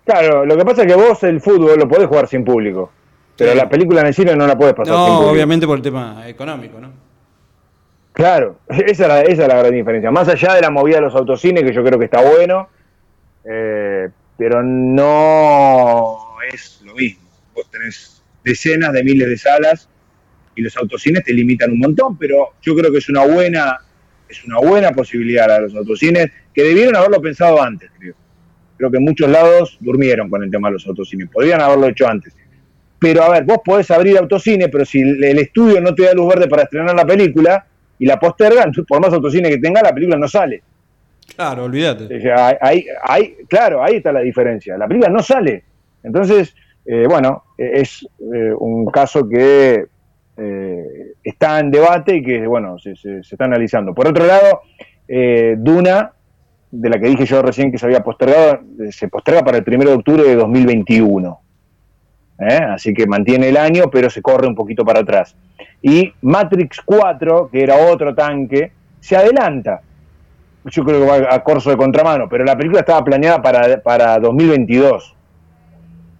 Claro, 0.05 0.45
lo 0.45 0.57
que 0.57 0.65
pasa 0.65 0.83
es 0.83 0.89
que 0.89 0.95
vos 0.95 1.23
el 1.25 1.41
fútbol 1.41 1.79
lo 1.79 1.89
podés 1.89 2.09
jugar 2.09 2.29
sin 2.29 2.45
público, 2.45 2.91
pero 3.37 3.55
la 3.55 3.69
película 3.69 4.01
en 4.01 4.09
el 4.09 4.15
cine 4.15 4.37
no 4.37 4.47
la 4.47 4.57
podés 4.57 4.75
pasar 4.75 4.95
sin 4.95 5.07
público. 5.07 5.31
obviamente 5.31 5.67
por 5.67 5.77
el 5.77 5.83
tema 5.83 6.29
económico, 6.29 6.81
¿no? 6.81 6.91
Claro, 8.13 8.61
esa 8.69 9.23
es, 9.23 9.39
la, 9.39 9.57
gran 9.57 9.73
diferencia. 9.73 10.11
Más 10.11 10.29
allá 10.29 10.55
de 10.55 10.61
la 10.61 10.71
movida 10.71 10.97
de 10.97 11.03
los 11.03 11.15
autocines, 11.15 11.65
que 11.65 11.73
yo 11.73 11.83
creo 11.85 11.99
que 11.99 12.07
está 12.07 12.23
bueno, 12.23 12.69
eh, 13.45 14.09
pero 14.37 14.63
no 14.63 16.19
es 16.53 16.81
lo 16.85 16.95
mismo. 16.95 17.29
Vos 17.55 17.71
tenés 17.71 18.14
decenas 18.45 18.93
de 18.93 19.03
miles 19.03 19.29
de 19.29 19.37
salas 19.37 19.89
y 20.55 20.63
los 20.63 20.77
autocines 20.77 21.25
te 21.25 21.33
limitan 21.33 21.73
un 21.73 21.79
montón, 21.79 22.19
pero 22.19 22.51
yo 22.63 22.75
creo 22.77 22.93
que 22.93 22.99
es 22.99 23.09
una 23.09 23.25
buena, 23.25 23.79
es 24.29 24.45
una 24.45 24.59
buena 24.59 24.93
posibilidad 24.93 25.51
a 25.51 25.61
los 25.61 25.75
autocines, 25.75 26.31
que 26.53 26.63
debieron 26.63 26.95
haberlo 26.97 27.21
pensado 27.21 27.61
antes, 27.61 27.91
creo. 27.99 28.15
Creo 28.77 28.91
que 28.91 28.97
en 28.99 29.05
muchos 29.05 29.29
lados 29.29 29.79
durmieron 29.81 30.29
con 30.29 30.43
el 30.43 30.51
tema 30.51 30.69
de 30.69 30.75
los 30.75 30.87
autocines, 30.87 31.29
podrían 31.31 31.61
haberlo 31.61 31.89
hecho 31.89 32.07
antes. 32.07 32.37
Pero 32.99 33.23
a 33.23 33.31
ver, 33.31 33.45
vos 33.45 33.59
podés 33.65 33.91
abrir 33.91 34.19
autocine, 34.19 34.69
pero 34.69 34.85
si 34.85 35.01
el 35.01 35.39
estudio 35.39 35.81
no 35.81 35.95
te 35.95 36.05
da 36.05 36.13
luz 36.13 36.29
verde 36.29 36.49
para 36.49 36.63
estrenar 36.63 36.95
la 36.95 37.07
película, 37.07 37.67
y 37.99 38.07
la 38.07 38.19
postergan, 38.19 38.73
por 38.89 39.01
más 39.01 39.13
autocine 39.13 39.49
que 39.49 39.59
tenga, 39.59 39.83
la 39.83 39.93
película 39.93 40.19
no 40.19 40.29
sale. 40.29 40.63
Claro, 41.37 41.65
olvídate. 41.65 42.07
ahí, 42.61 43.37
claro, 43.49 43.83
ahí 43.83 43.97
está 43.97 44.13
la 44.13 44.21
diferencia. 44.21 44.77
La 44.77 44.87
película 44.87 45.11
no 45.11 45.23
sale. 45.23 45.65
Entonces, 46.03 46.55
eh, 46.85 47.07
bueno, 47.09 47.44
es 47.57 48.07
eh, 48.21 48.53
un 48.59 48.87
caso 48.87 49.29
que 49.29 49.87
eh, 50.37 51.13
está 51.23 51.61
en 51.61 51.71
debate 51.71 52.17
y 52.17 52.23
que, 52.23 52.47
bueno, 52.47 52.77
se, 52.79 52.93
está 53.21 53.45
analizando. 53.45 53.95
Por 53.95 54.09
otro 54.09 54.27
lado, 54.27 54.63
Duna, 55.59 56.13
de 56.71 56.89
la 56.89 56.99
que 56.99 57.09
dije 57.09 57.27
yo 57.27 57.43
recién 57.43 57.71
que 57.71 57.79
se 57.79 57.87
había 57.87 58.03
postergado, 58.03 58.61
se 58.91 59.09
posterga 59.09 59.43
para 59.43 59.59
el 59.59 59.65
1 59.67 59.85
de 59.85 59.93
octubre 59.93 60.23
de 60.25 60.35
2021. 60.35 61.41
Así 62.39 62.93
que 62.93 63.07
mantiene 63.07 63.49
el 63.49 63.57
año, 63.57 63.85
pero 63.91 64.11
se 64.11 64.21
corre 64.21 64.47
un 64.47 64.55
poquito 64.55 64.85
para 64.85 65.01
atrás. 65.01 65.37
Y 65.83 66.13
Matrix 66.23 66.81
4, 66.85 67.51
que 67.51 67.63
era 67.63 67.77
otro 67.77 68.15
tanque, 68.15 68.73
se 69.01 69.17
adelanta. 69.17 69.83
Yo 70.65 70.83
creo 70.83 71.01
que 71.01 71.07
va 71.07 71.35
a 71.35 71.45
corso 71.45 71.71
de 71.71 71.77
contramano, 71.77 72.29
pero 72.29 72.43
la 72.45 72.57
película 72.57 72.81
estaba 72.81 73.05
planeada 73.05 73.43
para, 73.43 73.83
para 73.83 74.19
2022. 74.19 75.15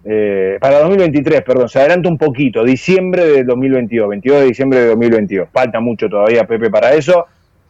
Eh, 0.07 0.57
para 0.61 0.79
2023, 0.79 1.41
perdón, 1.41 1.67
se 1.67 1.79
adelanta 1.79 2.09
un 2.09 2.17
poquito, 2.17 2.63
diciembre 2.63 3.25
de 3.25 3.43
2022, 3.43 4.09
22 4.09 4.39
de 4.41 4.45
diciembre 4.45 4.79
de 4.79 4.87
2022. 4.87 5.49
Falta 5.51 5.79
mucho 5.79 6.07
todavía, 6.07 6.45
Pepe, 6.45 6.69
para 6.69 6.93
eso. 6.93 7.25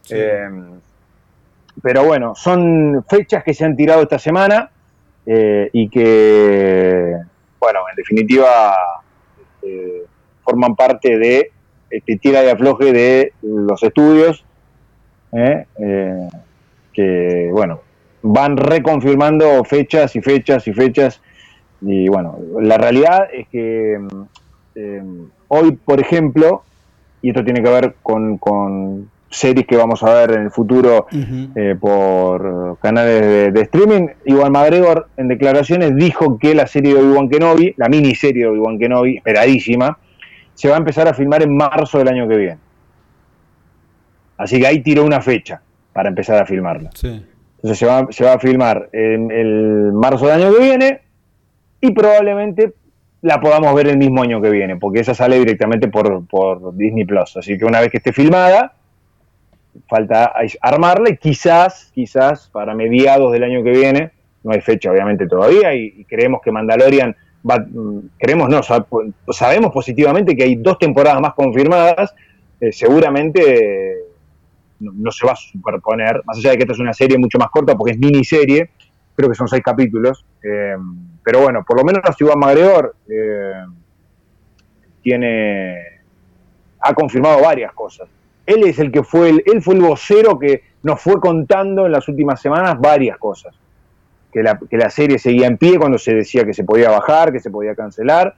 Eh, 0.09 0.49
pero 1.81 2.03
bueno, 2.03 2.36
son 2.36 3.03
fechas 3.09 3.43
que 3.43 3.53
se 3.53 3.65
han 3.65 3.75
tirado 3.75 4.01
esta 4.01 4.19
semana 4.19 4.69
eh, 5.25 5.69
y 5.71 5.89
que, 5.89 7.15
bueno, 7.59 7.79
en 7.89 7.95
definitiva, 7.95 8.75
forman 10.43 10.75
parte 10.75 11.17
de 11.17 11.51
este, 11.89 12.17
tira 12.17 12.43
y 12.43 12.49
afloje 12.49 12.91
de 12.91 13.33
los 13.41 13.81
estudios, 13.83 14.43
¿eh? 15.31 15.65
Eh, 15.79 16.27
que, 16.93 17.49
bueno, 17.51 17.81
van 18.21 18.57
reconfirmando 18.57 19.63
fechas 19.63 20.15
y 20.15 20.21
fechas 20.21 20.67
y 20.67 20.73
fechas. 20.73 21.21
Y 21.86 22.07
bueno, 22.09 22.39
la 22.59 22.77
realidad 22.77 23.27
es 23.31 23.47
que 23.49 23.99
eh, 24.73 25.03
hoy, 25.47 25.71
por 25.73 25.99
ejemplo, 25.99 26.63
y 27.21 27.29
esto 27.29 27.43
tiene 27.43 27.61
que 27.61 27.69
ver 27.69 27.95
con, 28.01 29.09
series 29.29 29.67
que 29.67 29.75
vamos 29.75 30.01
a 30.01 30.13
ver 30.13 30.31
en 30.31 30.43
el 30.43 30.51
futuro 30.51 31.07
por 31.81 32.77
canales 32.79 33.53
de, 33.53 33.61
streaming, 33.61 34.07
Iván 34.25 34.53
McGregor 34.53 35.09
en 35.17 35.27
declaraciones 35.27 35.93
dijo 35.95 36.38
que 36.38 36.55
la 36.55 36.67
serie 36.67 36.93
de 36.93 37.01
Obi-Wan 37.01 37.27
Kenobi, 37.27 37.73
la 37.75 37.89
miniserie 37.89 38.43
de 38.43 38.49
Obi-Wan 38.49 38.79
Kenobi, 38.79 39.17
esperadísima, 39.17 39.97
se 40.53 40.69
va 40.69 40.75
a 40.75 40.77
empezar 40.77 41.07
a 41.09 41.13
filmar 41.13 41.43
en 41.43 41.55
marzo 41.55 41.97
del 41.97 42.07
año 42.07 42.27
que 42.29 42.38
viene. 42.38 42.57
Así 44.38 44.59
que 44.59 44.67
ahí 44.67 44.79
tiró 44.79 45.03
una 45.03 45.21
fecha 45.21 45.61
para 45.91 46.07
empezar 46.07 46.41
a 46.41 46.45
filmarla. 46.45 46.91
Entonces 47.03 47.77
se 47.77 47.86
va, 47.86 48.07
se 48.09 48.23
va 48.23 48.33
a 48.33 48.39
filmar 48.39 48.89
en 48.93 49.31
el 49.31 49.91
marzo 49.91 50.27
del 50.27 50.41
año 50.41 50.53
que 50.53 50.63
viene 50.63 51.01
y 51.82 51.91
probablemente 51.91 52.73
la 53.21 53.39
podamos 53.39 53.73
ver 53.73 53.88
el 53.88 53.97
mismo 53.97 54.21
año 54.21 54.41
que 54.41 54.49
viene, 54.49 54.78
porque 54.78 54.99
esa 54.99 55.15
sale 55.15 55.39
directamente 55.39 55.88
por, 55.88 56.28
por 56.28 56.76
Disney 56.76 57.05
Plus. 57.05 57.38
Así 57.38 57.57
que 57.57 57.65
una 57.65 57.80
vez 57.80 57.89
que 57.89 57.97
esté 57.97 58.13
filmada, 58.13 58.73
falta 59.88 60.34
armarla 60.61 61.09
y 61.09 61.17
quizás, 61.17 61.91
quizás 61.93 62.49
para 62.49 62.76
mediados 62.76 63.32
del 63.32 63.43
año 63.43 63.63
que 63.63 63.71
viene, 63.71 64.11
no 64.43 64.51
hay 64.51 64.61
fecha 64.61 64.91
obviamente 64.91 65.28
todavía, 65.28 65.73
y 65.73 66.05
creemos 66.05 66.41
que 66.43 66.51
Mandalorian 66.51 67.15
creemos 68.17 68.49
no, 68.49 68.61
sabemos 69.34 69.71
positivamente 69.71 70.36
que 70.36 70.43
hay 70.43 70.55
dos 70.55 70.80
temporadas 70.80 71.21
más 71.21 71.34
confirmadas, 71.34 72.13
eh, 72.59 72.71
seguramente 72.71 73.95
no, 74.80 75.11
se 75.11 75.26
va 75.26 75.34
a 75.34 75.36
superponer, 75.36 76.21
más 76.26 76.38
allá 76.38 76.51
de 76.51 76.57
que 76.57 76.63
esta 76.63 76.73
es 76.73 76.80
una 76.80 76.93
serie 76.93 77.17
mucho 77.17 77.38
más 77.38 77.49
corta 77.49 77.76
porque 77.76 77.93
es 77.93 77.99
miniserie, 77.99 78.69
creo 79.15 79.30
que 79.30 79.36
son 79.36 79.47
seis 79.47 79.61
capítulos, 79.63 80.26
eh, 80.43 80.76
pero 81.26 81.41
bueno, 81.41 81.65
por 81.67 81.78
lo 81.78 81.84
menos 81.84 82.01
Iván 82.21 82.39
Magregor 82.39 82.95
eh, 83.09 83.65
tiene, 85.01 85.76
ha 86.80 86.93
confirmado 86.93 87.41
varias 87.41 87.73
cosas. 87.73 88.07
Él 88.45 88.63
es 88.65 88.80
el 88.80 88.91
que 88.91 89.03
fue, 89.03 89.30
el, 89.30 89.43
él 89.45 89.61
fue 89.61 89.73
el 89.73 89.82
vocero 89.82 90.39
que 90.39 90.61
nos 90.84 91.01
fue 91.01 91.19
contando 91.19 91.86
en 91.86 91.91
las 91.91 92.07
últimas 92.07 92.39
semanas 92.39 92.80
varias 92.80 93.17
cosas 93.17 93.55
que 94.69 94.78
la, 94.78 94.89
serie 94.89 95.17
seguía 95.17 95.47
en 95.47 95.57
pie 95.57 95.80
cuando 95.80 95.97
se 95.97 96.13
decía 96.13 96.43
que 96.43 96.53
se 96.53 96.65
podía 96.65 96.89
bajar, 96.89 97.32
que 97.32 97.39
se 97.39 97.49
podía 97.49 97.73
cancelar, 97.73 98.36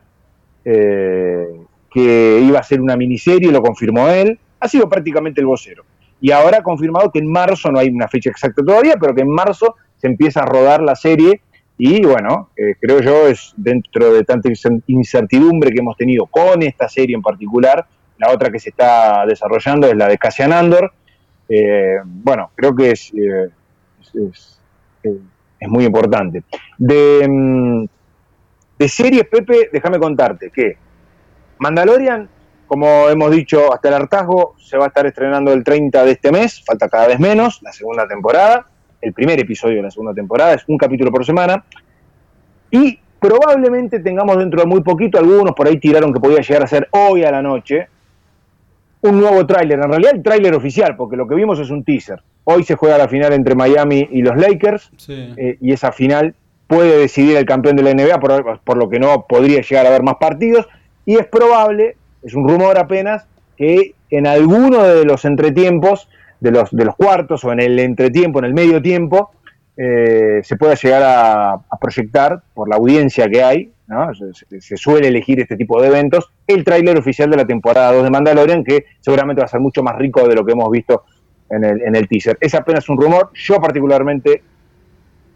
eh, 0.63 1.47
que 1.89 2.39
iba 2.39 2.59
a 2.59 2.63
ser 2.63 2.81
una 2.81 2.95
miniserie, 2.95 3.51
lo 3.51 3.63
confirmó 3.63 4.07
él, 4.07 4.39
ha 4.59 4.67
sido 4.67 4.87
prácticamente 4.87 5.41
el 5.41 5.47
vocero. 5.47 5.85
Y 6.21 6.29
ahora 6.29 6.59
ha 6.59 6.63
confirmado 6.63 7.11
que 7.11 7.17
en 7.17 7.31
marzo, 7.31 7.71
no 7.71 7.79
hay 7.79 7.89
una 7.89 8.07
fecha 8.07 8.29
exacta 8.29 8.63
todavía, 8.63 8.97
pero 8.99 9.15
que 9.15 9.21
en 9.21 9.29
marzo 9.29 9.75
se 9.97 10.05
empieza 10.05 10.41
a 10.41 10.45
rodar 10.45 10.83
la 10.83 10.95
serie 10.95 11.41
y 11.77 12.03
bueno, 12.03 12.49
eh, 12.57 12.75
creo 12.79 13.01
yo 13.01 13.27
es 13.27 13.53
dentro 13.55 14.11
de 14.11 14.23
tanta 14.23 14.49
incertidumbre 14.87 15.71
que 15.71 15.79
hemos 15.79 15.95
tenido 15.95 16.25
con 16.25 16.63
esta 16.63 16.89
serie 16.89 17.15
en 17.15 17.21
particular, 17.21 17.85
la 18.17 18.31
otra 18.31 18.49
que 18.49 18.59
se 18.59 18.69
está 18.69 19.25
desarrollando 19.27 19.87
es 19.87 19.95
la 19.95 20.07
de 20.07 20.17
Cassian 20.17 20.51
Andor. 20.51 20.91
Eh, 21.47 21.97
bueno, 22.03 22.51
creo 22.55 22.75
que 22.75 22.91
es, 22.91 23.13
eh, 23.13 23.49
es, 24.31 24.59
es, 25.03 25.69
muy 25.69 25.85
importante. 25.85 26.43
De, 26.77 27.27
mm, 27.27 27.85
de 28.79 28.89
series, 28.89 29.27
Pepe, 29.27 29.69
déjame 29.71 29.99
contarte 29.99 30.49
que 30.49 30.77
Mandalorian, 31.59 32.27
como 32.65 33.07
hemos 33.07 33.31
dicho 33.31 33.71
hasta 33.71 33.89
el 33.89 33.93
hartazgo, 33.93 34.55
se 34.57 34.77
va 34.77 34.85
a 34.85 34.87
estar 34.87 35.05
estrenando 35.05 35.53
el 35.53 35.63
30 35.63 36.03
de 36.03 36.11
este 36.11 36.31
mes, 36.31 36.63
falta 36.65 36.89
cada 36.89 37.07
vez 37.07 37.19
menos, 37.19 37.61
la 37.61 37.71
segunda 37.71 38.07
temporada, 38.07 38.65
el 39.01 39.13
primer 39.13 39.39
episodio 39.39 39.77
de 39.77 39.83
la 39.83 39.91
segunda 39.91 40.13
temporada, 40.13 40.53
es 40.53 40.63
un 40.67 40.77
capítulo 40.77 41.11
por 41.11 41.25
semana. 41.25 41.63
Y 42.71 42.99
probablemente 43.19 43.99
tengamos 43.99 44.37
dentro 44.37 44.61
de 44.61 44.67
muy 44.67 44.81
poquito, 44.81 45.17
algunos 45.17 45.53
por 45.53 45.67
ahí 45.67 45.79
tiraron 45.79 46.13
que 46.13 46.19
podía 46.19 46.41
llegar 46.41 46.63
a 46.63 46.67
ser 46.67 46.87
hoy 46.91 47.23
a 47.23 47.31
la 47.31 47.41
noche, 47.41 47.87
un 49.01 49.19
nuevo 49.19 49.45
tráiler, 49.45 49.79
en 49.79 49.89
realidad 49.89 50.15
el 50.15 50.23
tráiler 50.23 50.53
oficial, 50.55 50.95
porque 50.95 51.15
lo 51.15 51.27
que 51.27 51.35
vimos 51.35 51.59
es 51.59 51.69
un 51.69 51.83
teaser. 51.83 52.21
Hoy 52.43 52.63
se 52.63 52.75
juega 52.75 52.97
la 52.97 53.07
final 53.07 53.33
entre 53.33 53.55
Miami 53.55 54.07
y 54.11 54.21
los 54.21 54.35
Lakers, 54.35 54.91
eh, 55.09 55.57
y 55.61 55.71
esa 55.71 55.91
final 55.91 56.33
puede 56.67 56.97
decidir 56.97 57.37
el 57.37 57.45
campeón 57.45 57.75
de 57.75 57.83
la 57.83 57.93
NBA, 57.93 58.19
por, 58.19 58.77
lo 58.77 58.89
que 58.89 58.99
no 58.99 59.25
podría 59.27 59.61
llegar 59.61 59.85
a 59.85 59.89
haber 59.89 60.03
más 60.03 60.15
partidos, 60.19 60.67
y 61.05 61.15
es 61.15 61.25
probable, 61.27 61.95
es 62.23 62.33
un 62.33 62.47
rumor 62.47 62.77
apenas, 62.77 63.25
que 63.55 63.93
en 64.09 64.27
alguno 64.27 64.83
de 64.83 65.05
los 65.05 65.25
entretiempos, 65.25 66.09
de 66.39 66.51
los, 66.51 66.71
de 66.71 66.85
los 66.85 66.95
cuartos 66.95 67.43
o 67.43 67.51
en 67.51 67.59
el 67.59 67.79
entretiempo, 67.79 68.39
en 68.39 68.45
el 68.45 68.53
medio 68.53 68.81
tiempo, 68.81 69.31
eh, 69.75 70.41
se 70.43 70.55
pueda 70.55 70.73
llegar 70.75 71.03
a, 71.05 71.77
proyectar 71.79 72.41
por 72.53 72.67
la 72.67 72.77
audiencia 72.77 73.27
que 73.27 73.43
hay, 73.43 73.71
se, 74.59 74.75
suele 74.77 75.07
elegir 75.07 75.39
este 75.39 75.55
tipo 75.55 75.81
de 75.81 75.87
eventos, 75.87 76.31
el 76.47 76.63
tráiler 76.63 76.97
oficial 76.97 77.29
de 77.29 77.37
la 77.37 77.45
temporada 77.45 77.93
2 77.93 78.03
de 78.03 78.09
Mandalorian, 78.09 78.63
que 78.63 78.85
seguramente 78.99 79.41
va 79.41 79.45
a 79.45 79.49
ser 79.49 79.59
mucho 79.59 79.83
más 79.83 79.95
rico 79.97 80.27
de 80.27 80.35
lo 80.35 80.45
que 80.45 80.53
hemos 80.53 80.69
visto 80.71 81.03
en 81.49 81.63
el, 81.63 81.81
en 81.81 81.95
el 81.95 82.07
teaser. 82.07 82.37
Es 82.41 82.55
apenas 82.55 82.89
un 82.89 82.99
rumor, 82.99 83.29
yo 83.33 83.61
particularmente, 83.61 84.41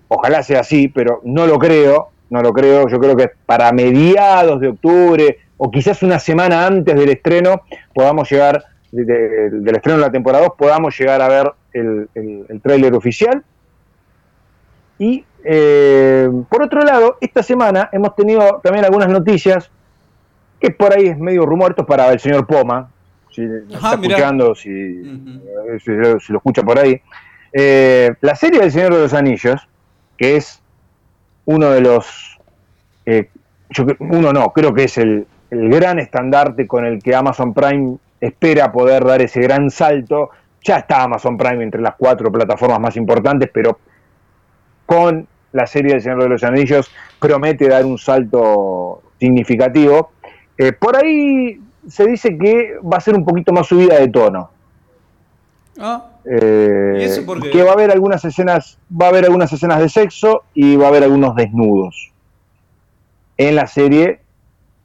ojalá 0.08 0.44
sea 0.44 0.62
así, 0.62 0.88
pero 0.88 1.22
no 1.24 1.46
lo 1.46 1.60
creo, 1.60 2.10
no 2.32 2.42
lo 2.42 2.52
creo, 2.52 2.88
yo 2.88 3.00
creo 3.00 3.16
que 3.16 3.30
para 3.46 3.72
mediados 3.72 4.60
de 4.60 4.70
octubre 4.70 5.38
o 5.58 5.70
quizás 5.70 6.02
una 6.02 6.18
semana 6.18 6.66
antes 6.66 6.96
del 6.96 7.10
estreno 7.10 7.62
podamos 7.94 8.32
llegar, 8.32 8.64
del 8.92 9.76
estreno 9.76 9.98
de 9.98 10.06
la 10.06 10.12
temporada 10.12 10.46
2, 10.46 10.54
podamos 10.58 10.98
llegar 10.98 11.22
a 11.22 11.28
ver 11.28 11.54
el, 11.74 12.10
el, 12.14 12.46
el 12.50 12.62
tráiler 12.62 12.94
oficial. 12.94 13.44
Y 15.00 15.26
eh, 15.44 16.30
por 16.50 16.62
otro 16.64 16.82
lado, 16.82 17.18
esta 17.22 17.42
semana 17.42 17.90
hemos 17.92 18.16
tenido 18.16 18.60
también 18.64 18.86
algunas 18.86 19.10
noticias 19.10 19.72
que 20.60 20.70
por 20.70 20.96
ahí 20.96 21.08
es 21.08 21.18
medio 21.18 21.46
rumor, 21.46 21.72
esto 21.72 21.82
es 21.82 21.88
para 21.88 22.12
el 22.12 22.20
señor 22.20 22.46
Poma, 22.46 22.92
si 23.32 23.44
está 23.44 23.94
escuchando, 23.94 24.54
si, 24.54 24.70
eh, 24.70 25.80
si, 25.84 25.92
lo 25.92 26.38
escucha 26.38 26.62
por 26.62 26.78
ahí. 26.78 27.02
Eh, 27.52 28.14
la 28.22 28.36
serie 28.36 28.60
del 28.60 28.72
Señor 28.72 28.94
de 28.94 29.02
los 29.02 29.14
Anillos, 29.14 29.68
que 30.18 30.36
es 30.36 30.62
uno 31.46 31.72
de 31.72 31.82
los, 31.82 32.38
yo, 33.70 33.86
uno 34.00 34.32
no, 34.32 34.54
creo 34.54 34.74
que 34.74 34.84
es 34.84 34.98
el, 35.00 35.26
el 35.50 35.70
gran 35.70 35.98
estandarte 35.98 36.68
con 36.68 36.86
el 36.86 37.02
que 37.02 37.16
Amazon 37.16 37.54
Prime 37.54 37.98
espera 38.22 38.72
poder 38.72 39.04
dar 39.04 39.22
ese 39.22 39.42
gran 39.42 39.70
salto. 39.70 40.30
Ya 40.64 40.78
está 40.78 41.04
Amazon 41.04 41.38
Prime 41.38 41.64
entre 41.64 41.82
las 41.82 41.96
cuatro 41.96 42.32
plataformas 42.32 42.80
más 42.80 42.96
importantes, 42.96 43.50
pero 43.52 43.80
con 44.86 45.28
la 45.54 45.66
serie 45.66 45.94
del 45.94 46.02
Señor 46.02 46.24
de 46.24 46.30
los 46.30 46.44
Anillos 46.44 46.92
promete 47.20 47.68
dar 47.68 47.86
un 47.86 47.98
salto 47.98 49.02
significativo. 49.20 50.12
Eh, 50.58 50.72
por 50.74 50.96
ahí 50.96 51.60
se 51.88 52.06
dice 52.06 52.38
que 52.38 52.78
va 52.80 52.98
a 52.98 53.02
ser 53.02 53.16
un 53.16 53.26
poquito 53.26 53.52
más 53.52 53.68
subida 53.68 54.00
de 54.00 54.08
tono. 54.08 54.52
Ah. 55.80 56.08
Eh, 56.24 57.26
que 57.52 57.64
va 57.64 57.72
a 57.72 57.74
haber 57.74 57.92
algunas 57.92 58.24
escenas, 58.24 58.78
va 58.90 59.08
a 59.08 59.10
haber 59.10 59.26
algunas 59.26 59.52
escenas 59.52 59.80
de 59.80 59.90
sexo 59.90 60.44
y 60.54 60.76
va 60.76 60.86
a 60.86 60.90
haber 60.90 61.04
algunos 61.04 61.36
desnudos. 61.36 62.12
En 63.38 63.56
la 63.56 63.66
serie, 63.66 64.20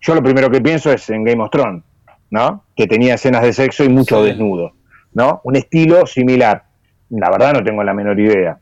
yo 0.00 0.14
lo 0.14 0.22
primero 0.22 0.50
que 0.50 0.62
pienso 0.62 0.90
es 0.90 1.10
en 1.10 1.24
Game 1.24 1.42
of 1.42 1.50
Thrones, 1.50 1.82
¿no? 2.30 2.64
Que 2.74 2.86
tenía 2.86 3.14
escenas 3.14 3.42
de 3.42 3.52
sexo 3.52 3.84
y 3.84 3.88
mucho 3.88 4.22
desnudo, 4.22 4.72
¿no? 5.14 5.40
Un 5.44 5.56
estilo 5.56 6.06
similar. 6.06 6.64
La 7.10 7.30
verdad 7.30 7.52
no 7.54 7.64
tengo 7.64 7.82
la 7.82 7.94
menor 7.94 8.18
idea 8.18 8.58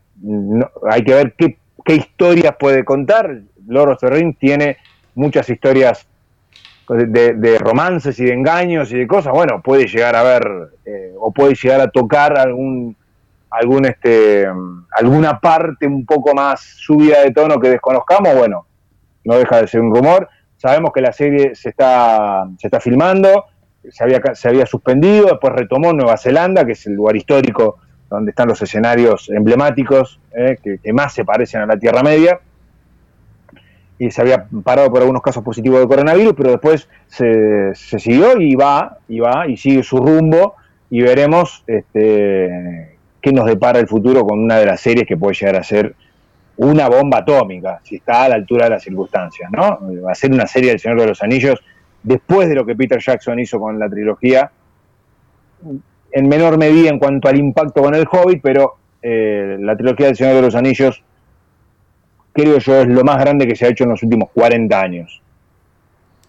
hay 0.89 1.03
que 1.03 1.13
ver 1.13 1.33
qué, 1.33 1.57
historias 1.93 2.55
puede 2.57 2.83
contar. 2.83 3.41
The 3.67 4.09
Rings 4.09 4.37
tiene 4.37 4.77
muchas 5.13 5.49
historias 5.49 6.07
de, 6.87 7.57
romances 7.59 8.19
y 8.19 8.25
de 8.25 8.33
engaños 8.33 8.91
y 8.91 8.97
de 8.97 9.07
cosas. 9.07 9.33
Bueno, 9.33 9.61
puede 9.61 9.87
llegar 9.87 10.15
a 10.15 10.23
ver 10.23 10.47
eh, 10.85 11.13
o 11.19 11.31
puede 11.31 11.55
llegar 11.55 11.81
a 11.81 11.89
tocar 11.89 12.37
algún 12.37 12.95
algún 13.51 13.85
este 13.85 14.45
alguna 14.91 15.39
parte 15.39 15.87
un 15.87 16.05
poco 16.05 16.33
más 16.33 16.59
subida 16.61 17.21
de 17.21 17.31
tono 17.31 17.59
que 17.59 17.69
desconozcamos. 17.69 18.35
Bueno, 18.35 18.65
no 19.23 19.37
deja 19.37 19.61
de 19.61 19.67
ser 19.67 19.81
un 19.81 19.95
rumor. 19.95 20.27
Sabemos 20.57 20.91
que 20.93 21.01
la 21.01 21.11
serie 21.11 21.55
se 21.55 21.69
está 21.69 22.47
se 22.57 22.67
está 22.67 22.79
filmando, 22.79 23.45
se 23.89 24.03
había 24.03 24.21
se 24.33 24.47
había 24.49 24.65
suspendido, 24.65 25.27
después 25.27 25.53
retomó 25.53 25.93
Nueva 25.93 26.17
Zelanda, 26.17 26.65
que 26.65 26.73
es 26.73 26.85
el 26.87 26.93
lugar 26.93 27.15
histórico 27.15 27.79
donde 28.09 28.31
están 28.31 28.47
los 28.47 28.61
escenarios 28.61 29.29
emblemáticos 29.29 30.19
eh, 30.35 30.57
que, 30.61 30.93
más 30.93 31.13
se 31.13 31.25
parecen 31.25 31.61
a 31.61 31.65
la 31.65 31.77
Tierra 31.77 32.03
Media. 32.03 32.39
Y 33.97 34.11
se 34.11 34.21
había 34.21 34.45
parado 34.63 34.89
por 34.91 34.99
algunos 34.99 35.21
casos 35.21 35.43
positivos 35.43 35.79
de 35.79 35.87
coronavirus, 35.87 36.33
pero 36.35 36.51
después 36.51 36.89
se, 37.07 37.73
siguió 37.75 38.39
y 38.41 38.55
va, 38.55 38.97
y 39.07 39.19
va, 39.19 39.47
y 39.47 39.55
sigue 39.55 39.83
su 39.83 39.97
rumbo, 39.97 40.55
y 40.89 41.01
veremos 41.01 41.63
este, 41.65 42.97
qué 43.21 43.31
nos 43.31 43.45
depara 43.45 43.79
el 43.79 43.87
futuro 43.87 44.25
con 44.25 44.39
una 44.39 44.57
de 44.57 44.65
las 44.65 44.81
series 44.81 45.07
que 45.07 45.15
puede 45.15 45.35
llegar 45.35 45.55
a 45.55 45.63
ser 45.63 45.95
una 46.57 46.89
bomba 46.89 47.19
atómica, 47.19 47.79
si 47.83 47.95
está 47.95 48.25
a 48.25 48.29
la 48.29 48.35
altura 48.35 48.65
de 48.65 48.71
las 48.71 48.83
circunstancias, 48.83 49.49
¿no? 49.51 49.79
Va 50.05 50.11
a 50.11 50.15
ser 50.15 50.31
una 50.31 50.47
serie 50.47 50.71
del 50.71 50.79
Señor 50.79 50.99
de 50.99 51.07
los 51.07 51.23
Anillos 51.23 51.61
después 52.05 52.47
de 52.47 52.55
lo 52.55 52.65
que 52.65 52.75
Peter 52.75 52.99
Jackson 52.99 53.39
hizo 53.39 53.59
con 53.59 53.77
la 53.77 53.89
trilogía, 53.89 54.51
en 56.11 56.29
menor 56.29 56.57
medida 56.57 56.89
en 56.89 56.99
cuanto 56.99 57.27
al 57.27 57.37
impacto 57.37 57.81
con 57.81 57.93
el 57.95 58.07
Hobbit, 58.09 58.41
pero 58.41 58.75
eh, 59.01 59.57
la 59.59 59.75
trilogía 59.75 60.07
del 60.07 60.15
Señor 60.15 60.35
de 60.35 60.41
los 60.41 60.55
Anillos, 60.55 61.03
creo 62.31 62.57
yo, 62.59 62.81
es 62.81 62.87
lo 62.87 63.03
más 63.03 63.17
grande 63.17 63.47
que 63.47 63.55
se 63.55 63.65
ha 63.65 63.69
hecho 63.69 63.83
en 63.83 63.89
los 63.89 64.03
últimos 64.03 64.29
40 64.33 64.79
años 64.79 65.21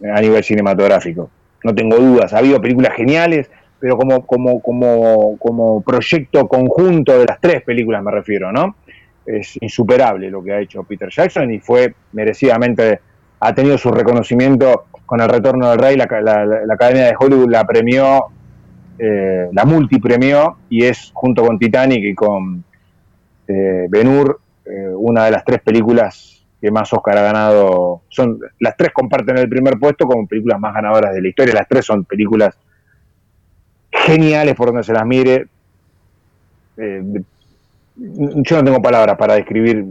eh, 0.01 0.11
a 0.11 0.21
nivel 0.21 0.43
cinematográfico. 0.43 1.31
No 1.63 1.75
tengo 1.75 1.97
dudas, 1.97 2.33
ha 2.33 2.39
habido 2.39 2.61
películas 2.61 2.95
geniales, 2.95 3.51
pero 3.79 3.97
como, 3.97 4.27
como, 4.27 4.61
como, 4.61 5.37
como 5.39 5.83
proyecto 5.83 6.49
conjunto 6.49 7.19
de 7.19 7.27
las 7.27 7.41
tres 7.41 7.63
películas 7.63 8.03
me 8.03 8.11
refiero, 8.11 8.51
¿no? 8.51 8.77
Es 9.25 9.59
insuperable 9.61 10.31
lo 10.31 10.43
que 10.43 10.53
ha 10.53 10.61
hecho 10.61 10.85
Peter 10.85 11.11
Jackson 11.11 11.53
y 11.53 11.59
fue 11.59 11.95
merecidamente, 12.13 13.01
ha 13.41 13.55
tenido 13.55 13.79
su 13.79 13.91
reconocimiento 13.91 14.87
con 15.05 15.21
el 15.21 15.29
retorno 15.29 15.71
del 15.71 15.79
rey, 15.79 15.97
la, 15.97 16.07
la 16.07 16.75
Academia 16.75 17.05
de 17.05 17.15
Hollywood 17.19 17.51
la 17.51 17.65
premió 17.65 18.31
eh, 18.99 19.51
la 19.53 19.65
multipremió 19.67 20.57
y 20.71 20.85
es 20.85 21.11
junto 21.13 21.45
con 21.45 21.59
Titanic 21.59 22.03
y 22.03 22.15
con 22.15 22.65
eh, 23.47 23.87
Ben 23.91 24.09
Hur 24.09 24.41
eh, 24.65 24.89
una 24.97 25.27
de 25.27 25.33
las 25.33 25.45
tres 25.45 25.61
películas 25.61 26.47
que 26.61 26.71
más 26.71 26.91
Oscar 26.93 27.19
ha 27.19 27.23
ganado. 27.23 28.03
Son 28.09 28.39
las 28.59 28.77
tres 28.77 28.93
comparten 28.93 29.37
el 29.37 29.49
primer 29.49 29.79
puesto 29.79 30.07
como 30.07 30.27
películas 30.27 30.59
más 30.59 30.75
ganadoras 30.75 31.13
de 31.13 31.21
la 31.21 31.29
historia. 31.29 31.55
Las 31.55 31.69
tres 31.69 31.85
son 31.85 32.05
películas 32.05 32.57
geniales 33.93 34.55
por 34.55 34.69
donde 34.69 34.83
se 34.83 34.95
las 34.95 35.05
mire. 35.05 35.47
yo 36.79 38.57
no 38.57 38.65
tengo 38.65 38.81
palabras 38.81 39.17
para 39.19 39.35
describir 39.35 39.85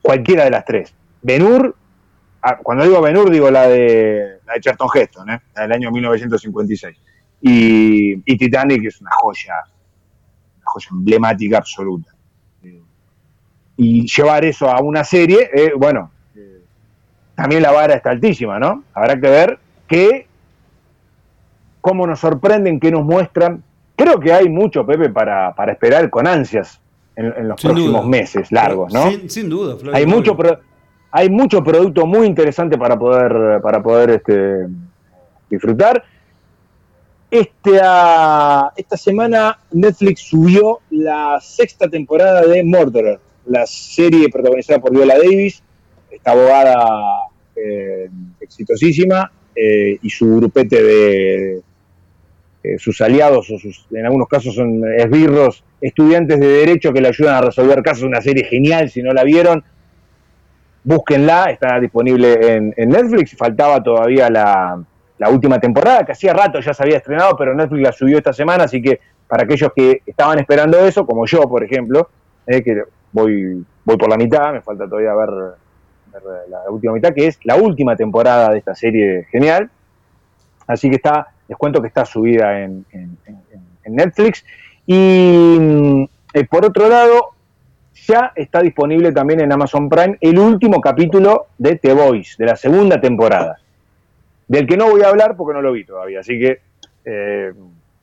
cualquiera 0.00 0.44
de 0.44 0.50
las 0.50 0.64
tres. 0.64 0.94
Ben 1.20 1.42
Hur, 1.42 1.76
ah, 1.76 1.85
cuando 2.62 2.84
digo 2.84 3.00
Ben 3.00 3.16
Hur 3.16 3.30
digo 3.30 3.50
la 3.50 3.66
de 3.66 4.38
la 4.46 4.54
de 4.54 4.60
Charlton 4.60 4.88
Heston, 4.94 5.26
la 5.26 5.62
del 5.62 5.72
año 5.72 5.90
1956 5.90 6.96
y, 7.40 8.36
Titanic 8.36 8.84
es 8.84 9.00
una 9.00 9.10
joya, 9.12 9.54
una 10.56 10.64
joya 10.64 10.88
emblemática 10.92 11.58
absoluta. 11.58 12.12
Eh, 12.62 12.80
y 13.76 14.06
llevar 14.06 14.44
eso 14.44 14.70
a 14.70 14.80
una 14.80 15.04
serie, 15.04 15.50
eh, 15.52 15.72
bueno, 15.76 16.10
eh, 16.34 16.62
también 17.34 17.62
la 17.62 17.72
vara 17.72 17.94
está 17.94 18.10
altísima, 18.10 18.58
¿no? 18.58 18.84
Habrá 18.94 19.20
que 19.20 19.28
ver 19.28 19.58
qué, 19.86 20.26
cómo 21.80 22.06
nos 22.06 22.20
sorprenden, 22.20 22.80
qué 22.80 22.90
nos 22.90 23.04
muestran. 23.04 23.62
Creo 23.94 24.18
que 24.20 24.32
hay 24.32 24.48
mucho, 24.48 24.84
Pepe, 24.84 25.10
para, 25.10 25.54
esperar 25.68 26.10
con 26.10 26.26
ansias 26.26 26.80
en, 27.14 27.48
los 27.48 27.60
próximos 27.60 28.06
meses 28.06 28.52
largos, 28.52 28.92
¿no? 28.92 29.10
Sin, 29.28 29.48
duda, 29.48 29.76
Hay 29.94 30.04
mucho, 30.04 30.36
hay 31.16 31.30
mucho 31.30 31.64
producto 31.64 32.04
muy 32.04 32.26
interesante 32.26 32.76
para 32.76 32.98
poder, 32.98 33.62
para 33.62 33.82
poder 33.82 34.10
este, 34.10 34.66
disfrutar. 35.48 36.04
Esta, 37.30 38.70
esta 38.76 38.96
semana 38.98 39.58
Netflix 39.72 40.20
subió 40.28 40.80
la 40.90 41.38
sexta 41.40 41.88
temporada 41.88 42.42
de 42.46 42.62
Murderer, 42.62 43.18
la 43.46 43.66
serie 43.66 44.28
protagonizada 44.28 44.78
por 44.78 44.92
Viola 44.92 45.16
Davis, 45.16 45.62
esta 46.10 46.32
abogada 46.32 46.76
eh, 47.56 48.10
exitosísima, 48.38 49.32
eh, 49.54 49.98
y 50.02 50.10
su 50.10 50.36
grupete 50.36 50.82
de, 50.82 51.62
eh, 52.62 52.78
sus 52.78 53.00
aliados 53.00 53.50
o 53.50 53.58
sus, 53.58 53.86
en 53.90 54.04
algunos 54.04 54.28
casos 54.28 54.54
son 54.54 54.82
esbirros, 54.98 55.64
estudiantes 55.80 56.38
de 56.40 56.46
derecho 56.46 56.92
que 56.92 57.00
le 57.00 57.08
ayudan 57.08 57.36
a 57.36 57.40
resolver 57.40 57.82
casos, 57.82 58.02
una 58.02 58.20
serie 58.20 58.44
genial, 58.44 58.90
si 58.90 59.02
no 59.02 59.14
la 59.14 59.24
vieron, 59.24 59.64
búsquenla, 60.86 61.50
está 61.50 61.80
disponible 61.80 62.72
en, 62.76 62.88
Netflix, 62.88 63.36
faltaba 63.36 63.82
todavía 63.82 64.30
la, 64.30 64.78
última 65.28 65.58
temporada, 65.58 66.04
que 66.04 66.12
hacía 66.12 66.32
rato 66.32 66.60
ya 66.60 66.72
se 66.72 66.80
había 66.80 66.98
estrenado, 66.98 67.36
pero 67.36 67.54
Netflix 67.54 67.82
la 67.82 67.92
subió 67.92 68.18
esta 68.18 68.32
semana, 68.32 68.64
así 68.64 68.80
que 68.80 69.00
para 69.26 69.42
aquellos 69.42 69.72
que 69.74 70.02
estaban 70.06 70.38
esperando 70.38 70.78
eso, 70.78 71.04
como 71.04 71.26
yo, 71.26 71.42
por 71.48 71.64
ejemplo, 71.64 72.08
eh, 72.46 72.62
que 72.62 72.84
voy, 73.10 73.64
voy 73.84 73.96
por 73.96 74.08
la 74.08 74.16
mitad, 74.16 74.52
me 74.52 74.60
falta 74.60 74.88
todavía 74.88 75.12
ver, 75.14 75.30
la 76.48 76.70
última 76.70 76.92
mitad, 76.92 77.12
que 77.12 77.26
es 77.26 77.40
la 77.42 77.56
última 77.56 77.96
temporada 77.96 78.50
de 78.50 78.58
esta 78.58 78.76
serie 78.76 79.26
genial, 79.32 79.68
así 80.68 80.88
que 80.88 80.96
está, 80.96 81.26
les 81.48 81.58
cuento 81.58 81.82
que 81.82 81.88
está 81.88 82.04
subida 82.04 82.60
en, 82.60 82.86
Netflix, 83.88 84.44
y 84.86 86.08
eh, 86.32 86.44
por 86.48 86.64
otro 86.64 86.88
lado, 86.88 87.35
ya 88.06 88.32
está 88.34 88.60
disponible 88.60 89.12
también 89.12 89.40
en 89.40 89.52
Amazon 89.52 89.88
Prime 89.88 90.16
el 90.20 90.38
último 90.38 90.80
capítulo 90.80 91.46
de 91.58 91.76
The 91.76 91.92
Voice, 91.92 92.36
de 92.38 92.46
la 92.46 92.56
segunda 92.56 93.00
temporada, 93.00 93.58
del 94.48 94.66
que 94.66 94.76
no 94.76 94.90
voy 94.90 95.02
a 95.02 95.08
hablar 95.08 95.36
porque 95.36 95.54
no 95.54 95.62
lo 95.62 95.72
vi 95.72 95.84
todavía, 95.84 96.20
así 96.20 96.38
que 96.38 96.60
eh, 97.04 97.52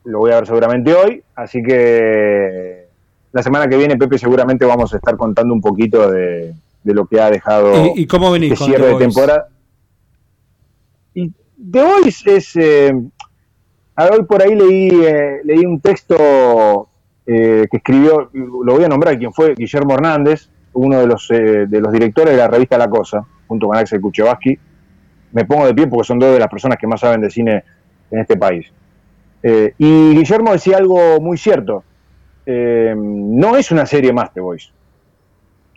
lo 0.05 0.19
voy 0.19 0.31
a 0.31 0.35
ver 0.35 0.47
seguramente 0.47 0.93
hoy, 0.93 1.23
así 1.35 1.63
que 1.63 2.87
la 3.31 3.41
semana 3.41 3.67
que 3.67 3.77
viene, 3.77 3.97
Pepe, 3.97 4.17
seguramente 4.17 4.65
vamos 4.65 4.93
a 4.93 4.97
estar 4.97 5.17
contando 5.17 5.53
un 5.53 5.61
poquito 5.61 6.11
de, 6.11 6.53
lo 6.83 7.05
que 7.05 7.19
ha 7.19 7.31
dejado 7.31 7.93
¿Y, 7.95 8.05
cómo 8.05 8.31
venís 8.31 8.51
este 8.51 8.65
cierre 8.65 8.87
de 8.87 8.95
temporada. 8.95 9.47
Y 11.13 11.31
The 11.71 11.81
Voice 11.81 12.35
es... 12.35 12.55
Eh, 12.55 12.93
hoy 13.95 14.23
por 14.27 14.41
ahí 14.41 14.55
leí, 14.55 14.89
eh, 15.03 15.41
leí 15.43 15.65
un 15.65 15.79
texto 15.79 16.89
eh, 17.25 17.67
que 17.71 17.77
escribió, 17.77 18.29
lo 18.33 18.73
voy 18.73 18.83
a 18.83 18.89
nombrar, 18.89 19.17
quien 19.17 19.31
fue 19.31 19.55
Guillermo 19.55 19.93
Hernández, 19.93 20.49
uno 20.73 20.99
de 20.99 21.07
los, 21.07 21.31
eh, 21.31 21.65
de 21.67 21.79
los 21.79 21.91
directores 21.93 22.33
de 22.33 22.37
la 22.37 22.47
revista 22.47 22.77
La 22.77 22.89
Cosa, 22.89 23.25
junto 23.47 23.67
con 23.67 23.77
Axel 23.77 24.01
Kuchevaski. 24.01 24.57
Me 25.31 25.45
pongo 25.45 25.65
de 25.65 25.73
pie 25.73 25.87
porque 25.87 26.05
son 26.05 26.19
dos 26.19 26.33
de 26.33 26.39
las 26.39 26.49
personas 26.49 26.77
que 26.77 26.85
más 26.85 26.99
saben 26.99 27.21
de 27.21 27.29
cine 27.29 27.63
en 28.11 28.19
este 28.19 28.35
país. 28.35 28.67
Eh, 29.41 29.73
y 29.77 30.15
Guillermo 30.15 30.51
decía 30.51 30.77
algo 30.77 31.19
muy 31.19 31.37
cierto. 31.37 31.83
no 32.45 33.55
es 33.55 33.71
una 33.71 33.85
serie 33.85 34.11
más 34.11 34.33
The 34.33 34.41
Voice. 34.41 34.69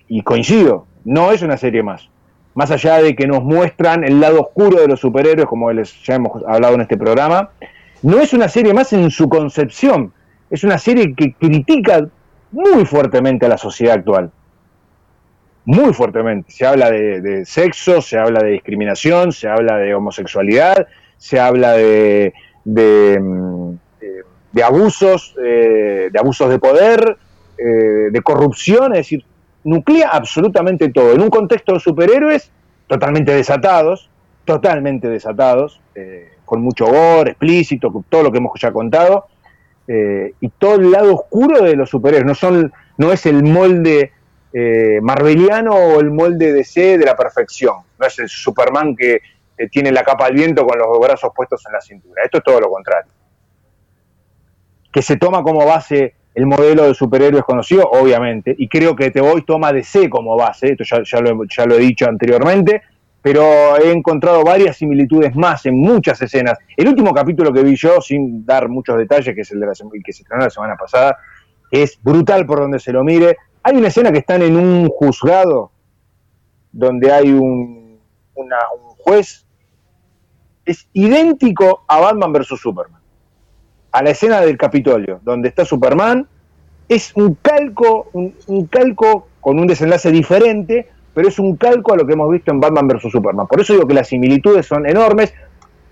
Y 0.09 0.23
coincido, 0.23 0.87
no 1.05 1.31
es 1.31 1.43
una 1.43 1.57
serie 1.57 1.83
más. 1.83 2.09
Más 2.55 2.71
allá 2.71 2.99
de 2.99 3.15
que 3.15 3.27
nos 3.27 3.43
muestran 3.45 4.03
el 4.03 4.21
lado 4.21 4.41
oscuro 4.41 4.81
de 4.81 4.89
los 4.89 4.99
superhéroes, 4.99 5.47
como 5.47 5.71
les 5.73 6.03
ya 6.03 6.17
hemos 6.17 6.43
hablado 6.47 6.75
en 6.75 6.81
este 6.81 6.97
programa, 6.97 7.51
no 8.03 8.19
es 8.19 8.33
una 8.33 8.49
serie 8.49 8.75
más 8.75 8.93
en 8.93 9.11
su 9.11 9.29
concepción 9.29 10.13
es 10.51 10.65
una 10.65 10.79
serie 10.79 11.15
que 11.15 11.33
critica 11.35 12.07
muy 12.53 12.85
fuertemente 12.85 13.47
a 13.47 13.49
la 13.49 13.59
sociedad 13.59 13.95
actual. 13.95 14.31
Muy 15.65 15.93
fuertemente. 15.93 16.53
Se 16.53 16.65
habla 16.65 16.91
de, 16.91 17.45
sexo, 17.45 18.01
se 18.01 18.19
habla 18.19 18.41
de 18.41 18.53
discriminación, 18.53 19.33
se 19.33 19.49
habla 19.49 19.77
de 19.79 19.95
homosexualidad, 19.95 20.87
se 21.19 21.41
habla 21.41 21.73
de, 21.73 22.33
de, 22.65 23.19
mm, 23.21 23.75
abusos, 24.63 25.35
eh, 25.45 26.09
de 26.13 26.19
abusos 26.19 26.49
de 26.49 26.59
poder, 26.59 27.19
eh, 27.59 28.11
de 28.11 28.23
corrupción, 28.23 28.93
es 28.93 28.99
decir, 28.99 29.25
nuclea 29.65 30.11
absolutamente 30.13 30.89
todo. 30.91 31.13
En 31.13 31.21
un 31.21 31.31
contexto 31.31 31.75
de 31.75 31.81
superhéroes 31.81 32.53
totalmente 32.87 33.35
desatados, 33.35 34.09
totalmente 34.45 35.09
desatados, 35.09 35.81
eh, 35.95 36.31
con 36.45 36.63
mucho 36.63 36.87
gore, 36.87 37.33
explícito, 37.33 37.93
todo 38.09 38.23
lo 38.23 38.33
que 38.33 38.39
hemos 38.39 38.53
ya 38.61 38.73
contado, 38.73 39.27
eh, 39.89 40.33
y 40.41 40.49
todo 40.51 40.77
el 40.77 40.91
lado 40.91 41.15
oscuro 41.15 41.63
de 41.63 41.77
los 41.77 41.91
superhéroes. 41.91 42.27
No, 42.27 42.35
son, 42.35 42.73
no 42.99 43.13
es 43.13 43.27
el 43.27 43.43
molde 43.43 44.13
eh, 44.53 44.99
marbeliano 45.03 45.75
o 45.75 46.01
el 46.01 46.11
molde 46.11 46.53
de 46.53 46.65
C 46.65 46.99
de 46.99 47.05
la 47.05 47.17
perfección. 47.17 47.77
No 47.99 48.07
es 48.07 48.19
el 48.19 48.29
Superman 48.29 48.97
que 48.97 49.21
tiene 49.71 49.91
la 49.91 50.05
capa 50.05 50.27
al 50.27 50.35
viento 50.35 50.67
con 50.67 50.79
los 50.79 50.99
brazos 50.99 51.31
puestos 51.35 51.65
en 51.67 51.73
la 51.73 51.81
cintura. 51.81 52.23
Esto 52.23 52.39
es 52.39 52.45
todo 52.45 52.61
lo 52.61 52.71
contrario. 52.71 53.11
Que 54.93 55.01
se 55.01 55.17
toma 55.17 55.43
como 55.43 55.65
base 55.65 56.15
el 56.37 56.45
modelo 56.45 56.85
de 56.85 56.95
superhéroes 56.95 57.45
conocido, 57.45 57.89
obviamente, 57.91 58.55
y 58.57 58.69
creo 58.69 58.95
que 58.95 59.11
The 59.11 59.23
Voice 59.23 59.47
toma 59.47 59.73
C 59.83 60.11
como 60.11 60.37
base, 60.37 60.73
esto 60.73 60.85
ya, 60.85 61.03
ya, 61.03 61.21
lo, 61.21 61.45
ya 61.45 61.65
lo 61.65 61.77
he 61.77 61.79
dicho 61.79 62.07
anteriormente, 62.07 62.83
pero 63.27 63.77
he 63.77 63.91
encontrado 63.91 64.45
varias 64.45 64.77
similitudes 64.77 65.35
más 65.35 65.67
en 65.67 65.77
muchas 65.81 66.23
escenas. 66.23 66.59
El 66.77 66.87
último 66.87 67.13
capítulo 67.13 67.53
que 67.53 67.65
vi 67.65 67.75
yo, 67.75 68.01
sin 68.01 68.47
dar 68.47 68.69
muchos 68.69 68.97
detalles, 68.97 69.35
que 69.35 69.41
es 69.41 69.51
el 69.51 69.59
de 69.59 69.67
la 69.67 69.73
que 69.73 70.13
se 70.13 70.23
estrenó 70.23 70.45
la 70.45 70.51
semana 70.51 70.77
pasada, 70.77 71.19
es 71.69 72.01
brutal 72.01 72.47
por 72.47 72.61
donde 72.61 72.79
se 72.79 72.93
lo 72.93 73.03
mire. 73.03 73.37
Hay 73.65 73.75
una 73.75 73.89
escena 73.89 74.13
que 74.13 74.19
están 74.19 74.43
en 74.43 74.55
un 74.55 74.89
juzgado 74.91 75.73
donde 76.71 77.11
hay 77.11 77.33
un, 77.33 77.99
juez. 78.99 79.45
Es 80.65 80.89
idéntico 80.93 81.83
a 81.89 81.99
Batman 81.99 82.33
vs. 82.33 82.61
Superman. 82.61 83.01
A 83.91 84.05
la 84.05 84.11
escena 84.11 84.41
del 84.41 84.57
Capitolio, 84.57 85.19
donde 85.25 85.49
está 85.49 85.65
Superman. 85.65 86.29
Es 86.89 87.11
un 87.17 87.35
calco, 87.43 88.09
un 88.13 88.67
calco 88.71 89.27
con 89.41 89.59
un 89.59 89.67
desenlace 89.67 90.13
diferente, 90.13 90.91
pero 91.17 91.29
es 91.29 91.39
un 91.39 91.57
calco 91.57 91.95
a 91.95 91.97
lo 91.97 92.07
que 92.07 92.13
hemos 92.13 92.31
visto 92.31 92.53
en 92.53 92.61
Batman 92.61 92.89
vs. 92.89 93.11
Superman. 93.11 93.47
Por 93.47 93.59
eso 93.59 93.73
digo 93.73 93.89
que 93.89 93.95
las 93.95 94.07
similitudes 94.07 94.67
son 94.67 94.87
enormes 94.87 95.33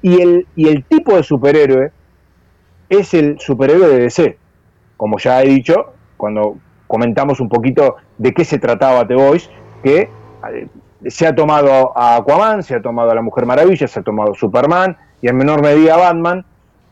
y 0.02 0.20
el, 0.20 0.46
y 0.54 0.68
el 0.68 0.84
tipo 0.84 1.16
de 1.16 1.22
superhéroe 1.22 1.92
es 2.90 3.14
el 3.14 3.40
superhéroe 3.40 3.88
de 3.88 4.00
DC. 4.00 4.36
Como 4.98 5.16
ya 5.18 5.42
he 5.42 5.46
dicho, 5.46 5.94
cuando 6.18 6.58
comentamos 6.86 7.40
un 7.40 7.48
poquito 7.48 7.96
de 8.18 8.34
qué 8.34 8.44
se 8.44 8.58
trataba 8.58 9.06
The 9.06 9.14
Voice, 9.14 9.48
que 9.82 10.10
eh, 10.52 10.68
se 11.06 11.26
ha 11.26 11.34
tomado 11.34 11.96
a 11.96 12.16
Aquaman, 12.16 12.62
se 12.62 12.74
ha 12.74 12.82
tomado 12.82 13.10
a 13.10 13.14
la 13.14 13.22
Mujer 13.22 13.46
Maravilla, 13.46 13.88
se 13.88 14.00
ha 14.00 14.02
tomado 14.02 14.32
a 14.32 14.34
Superman 14.34 14.98
y 15.22 15.28
en 15.28 15.38
menor 15.38 15.62
medida 15.62 15.94
a 15.94 16.12
Batman 16.12 16.44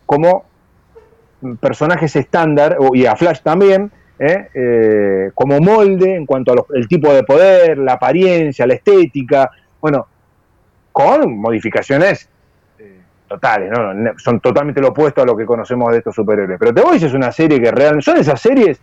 como 0.07 0.47
personajes 1.61 2.17
estándar, 2.17 2.79
y 2.95 3.05
a 3.05 3.15
Flash 3.15 3.43
también, 3.43 3.93
¿eh? 4.23 4.49
Eh, 4.55 5.31
como 5.35 5.59
molde 5.59 6.15
en 6.15 6.27
cuanto 6.27 6.53
al 6.53 6.87
tipo 6.87 7.13
de 7.13 7.25
poder, 7.25 7.79
la 7.79 7.95
apariencia, 7.95 8.67
la 8.67 8.75
estética, 8.75 9.51
bueno, 9.81 10.07
con 10.93 11.39
modificaciones 11.39 12.29
eh, 12.79 13.01
totales, 13.27 13.73
¿no? 13.73 14.13
son 14.19 14.39
totalmente 14.39 14.81
lo 14.81 14.89
opuesto 14.89 15.23
a 15.23 15.27
lo 15.27 15.37
que 15.37 15.45
conocemos 15.45 15.91
de 15.91 15.99
estos 15.99 16.15
superhéroes. 16.15 16.59
Pero 16.59 16.73
The 16.73 16.83
Voice 16.83 17.07
es 17.07 17.15
una 17.15 17.33
serie 17.33 17.61
que 17.61 17.73
realmente, 17.73 18.05
son 18.05 18.17
esas 18.19 18.41
series, 18.41 18.81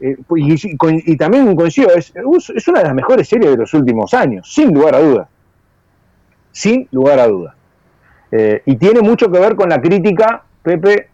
y, 0.00 1.16
también 1.16 1.54
coincido, 1.54 1.90
es, 1.94 2.12
es 2.16 2.68
una 2.68 2.80
de 2.80 2.84
las 2.84 2.94
mejores 2.94 3.28
series 3.28 3.52
de 3.52 3.56
los 3.56 3.72
últimos 3.74 4.12
años, 4.12 4.52
sin 4.52 4.74
lugar 4.74 4.96
a 4.96 4.98
duda. 4.98 5.28
Sin 6.50 6.88
lugar 6.90 7.20
a 7.20 7.28
duda. 7.28 7.54
y 8.66 8.76
tiene 8.76 9.00
mucho 9.02 9.30
que 9.30 9.38
ver 9.38 9.54
con 9.54 9.68
la 9.68 9.80
crítica, 9.80 10.42
Pepe, 10.62 11.08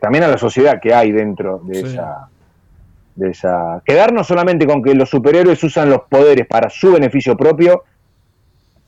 también 0.00 0.24
a 0.24 0.28
la 0.28 0.36
sociedad 0.36 0.80
que 0.80 0.92
hay 0.92 1.12
dentro 1.12 1.60
de 1.64 1.80
esa 1.80 2.28
de 3.16 3.30
esa. 3.30 3.82
Quedarnos 3.84 4.26
solamente 4.26 4.66
con 4.66 4.82
que 4.82 4.94
los 4.94 5.08
superhéroes 5.08 5.62
usan 5.62 5.90
los 5.90 6.02
poderes 6.02 6.46
para 6.46 6.68
su 6.68 6.92
beneficio 6.92 7.36
propio 7.36 7.84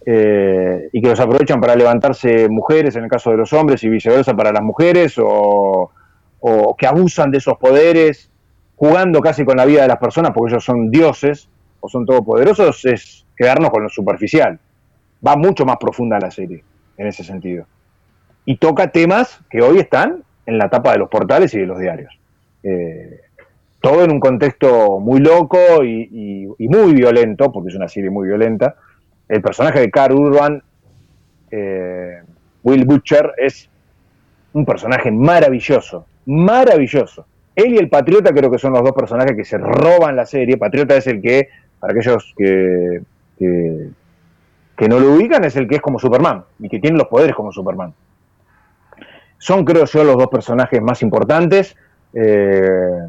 eh, 0.05 0.89
y 0.93 1.03
que 1.03 1.09
los 1.09 1.19
aprovechan 1.19 1.61
para 1.61 1.75
levantarse 1.75 2.49
mujeres, 2.49 2.95
en 2.97 3.05
el 3.05 3.11
caso 3.11 3.31
de 3.31 3.39
los 3.39 3.53
hombres, 3.53 3.83
y 3.83 3.89
viceversa 3.89 4.35
para 4.35 4.53
las 4.53 4.63
mujeres, 4.63 5.17
o, 5.19 5.91
que 6.79 6.87
abusan 6.87 7.33
de 7.33 7.39
esos 7.39 7.59
poderes, 7.59 8.31
jugando 8.77 9.21
casi 9.21 9.45
con 9.45 9.57
la 9.57 9.65
vida 9.65 9.83
de 9.83 9.89
las 9.89 9.97
personas 9.97 10.31
porque 10.33 10.53
ellos 10.53 10.65
son 10.65 10.91
dioses 10.91 11.49
o 11.81 11.89
son 11.89 12.07
todopoderosos, 12.07 12.85
es 12.85 13.27
quedarnos 13.37 13.71
con 13.71 13.83
lo 13.83 13.89
superficial. 13.89 14.59
Va 15.27 15.35
mucho 15.35 15.65
más 15.65 15.77
profunda 15.79 16.21
la 16.21 16.31
serie 16.31 16.63
en 16.99 17.07
ese 17.09 17.25
sentido. 17.25 17.67
Y 18.45 18.59
toca 18.59 18.93
temas 18.93 19.41
que 19.51 19.61
hoy 19.61 19.79
están 19.79 20.23
en 20.45 20.59
la 20.59 20.71
tapa 20.71 20.93
de 20.93 20.99
los 20.99 21.09
portales 21.09 21.53
y 21.55 21.59
de 21.59 21.67
los 21.67 21.81
diarios. 21.81 22.17
Eh, 22.63 23.26
todo 23.87 24.03
en 24.03 24.11
un 24.11 24.19
contexto 24.19 24.99
muy 24.99 25.21
loco 25.21 25.85
y, 25.85 26.49
muy 26.59 26.93
violento, 26.93 27.53
porque 27.53 27.69
es 27.69 27.77
una 27.77 27.87
serie 27.87 28.11
muy 28.11 28.27
violenta. 28.27 28.75
El 29.29 29.41
personaje 29.41 29.79
de 29.79 29.93
Carl 29.93 30.13
Urban, 30.13 30.61
eh, 31.53 32.21
Will 32.65 32.85
Butcher, 32.85 33.35
es 33.37 33.71
un 34.55 34.67
personaje 34.67 35.13
maravilloso, 35.13 36.05
maravilloso. 36.25 37.27
Él 37.55 37.75
y 37.75 37.79
el 37.79 37.89
Patriota 37.89 38.33
creo 38.33 38.51
que 38.51 38.59
son 38.59 38.73
los 38.73 38.83
dos 38.83 38.91
personajes 38.91 39.37
que 39.37 39.45
se 39.45 39.57
roban 39.57 40.17
la 40.17 40.27
serie. 40.27 40.57
Patriota 40.57 40.97
es 40.97 41.07
el 41.07 41.23
que, 41.23 41.49
para 41.79 41.93
aquellos 41.93 42.35
que, 42.37 43.03
que, 43.39 44.89
no 44.89 44.99
lo 44.99 45.13
ubican, 45.13 45.45
es 45.45 45.55
el 45.55 45.69
que 45.69 45.77
es 45.77 45.81
como 45.81 46.01
Superman 46.01 46.43
y 46.59 46.69
que 46.69 46.81
tiene 46.81 46.99
los 46.99 47.07
poderes 47.07 47.37
como 47.37 47.53
Superman. 47.53 47.95
Son, 49.39 49.65
creo 49.65 49.85
yo, 49.85 50.03
los 50.03 50.17
dos 50.17 50.27
personajes 50.27 50.83
más 50.83 51.03
importantes. 51.03 51.77
Eh, 52.13 53.07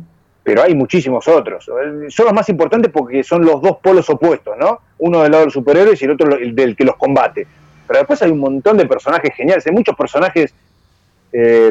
pero 0.47 0.63
hay 0.63 0.73
muchísimos 0.75 1.27
otros. 1.27 1.65
Son 1.65 2.25
los 2.25 2.33
más 2.33 2.47
importantes 2.47 2.89
porque 2.89 3.21
son 3.21 3.43
los 3.43 3.61
dos 3.61 3.79
polos 3.83 4.09
opuestos, 4.09 4.55
¿no? 4.57 4.79
Uno 4.99 5.21
del 5.21 5.31
lado 5.31 5.41
de 5.41 5.47
los 5.47 5.53
superhéroes 5.53 6.01
y 6.01 6.05
el 6.05 6.11
otro 6.11 6.37
del 6.37 6.73
que 6.73 6.85
los 6.85 6.95
combate. 6.95 7.45
Pero 7.85 7.99
después 7.99 8.21
hay 8.21 8.31
un 8.31 8.39
montón 8.39 8.77
de 8.77 8.85
personajes 8.85 9.35
geniales, 9.35 9.67
hay 9.67 9.73
muchos 9.73 9.93
personajes 9.97 10.53
eh, 11.33 11.69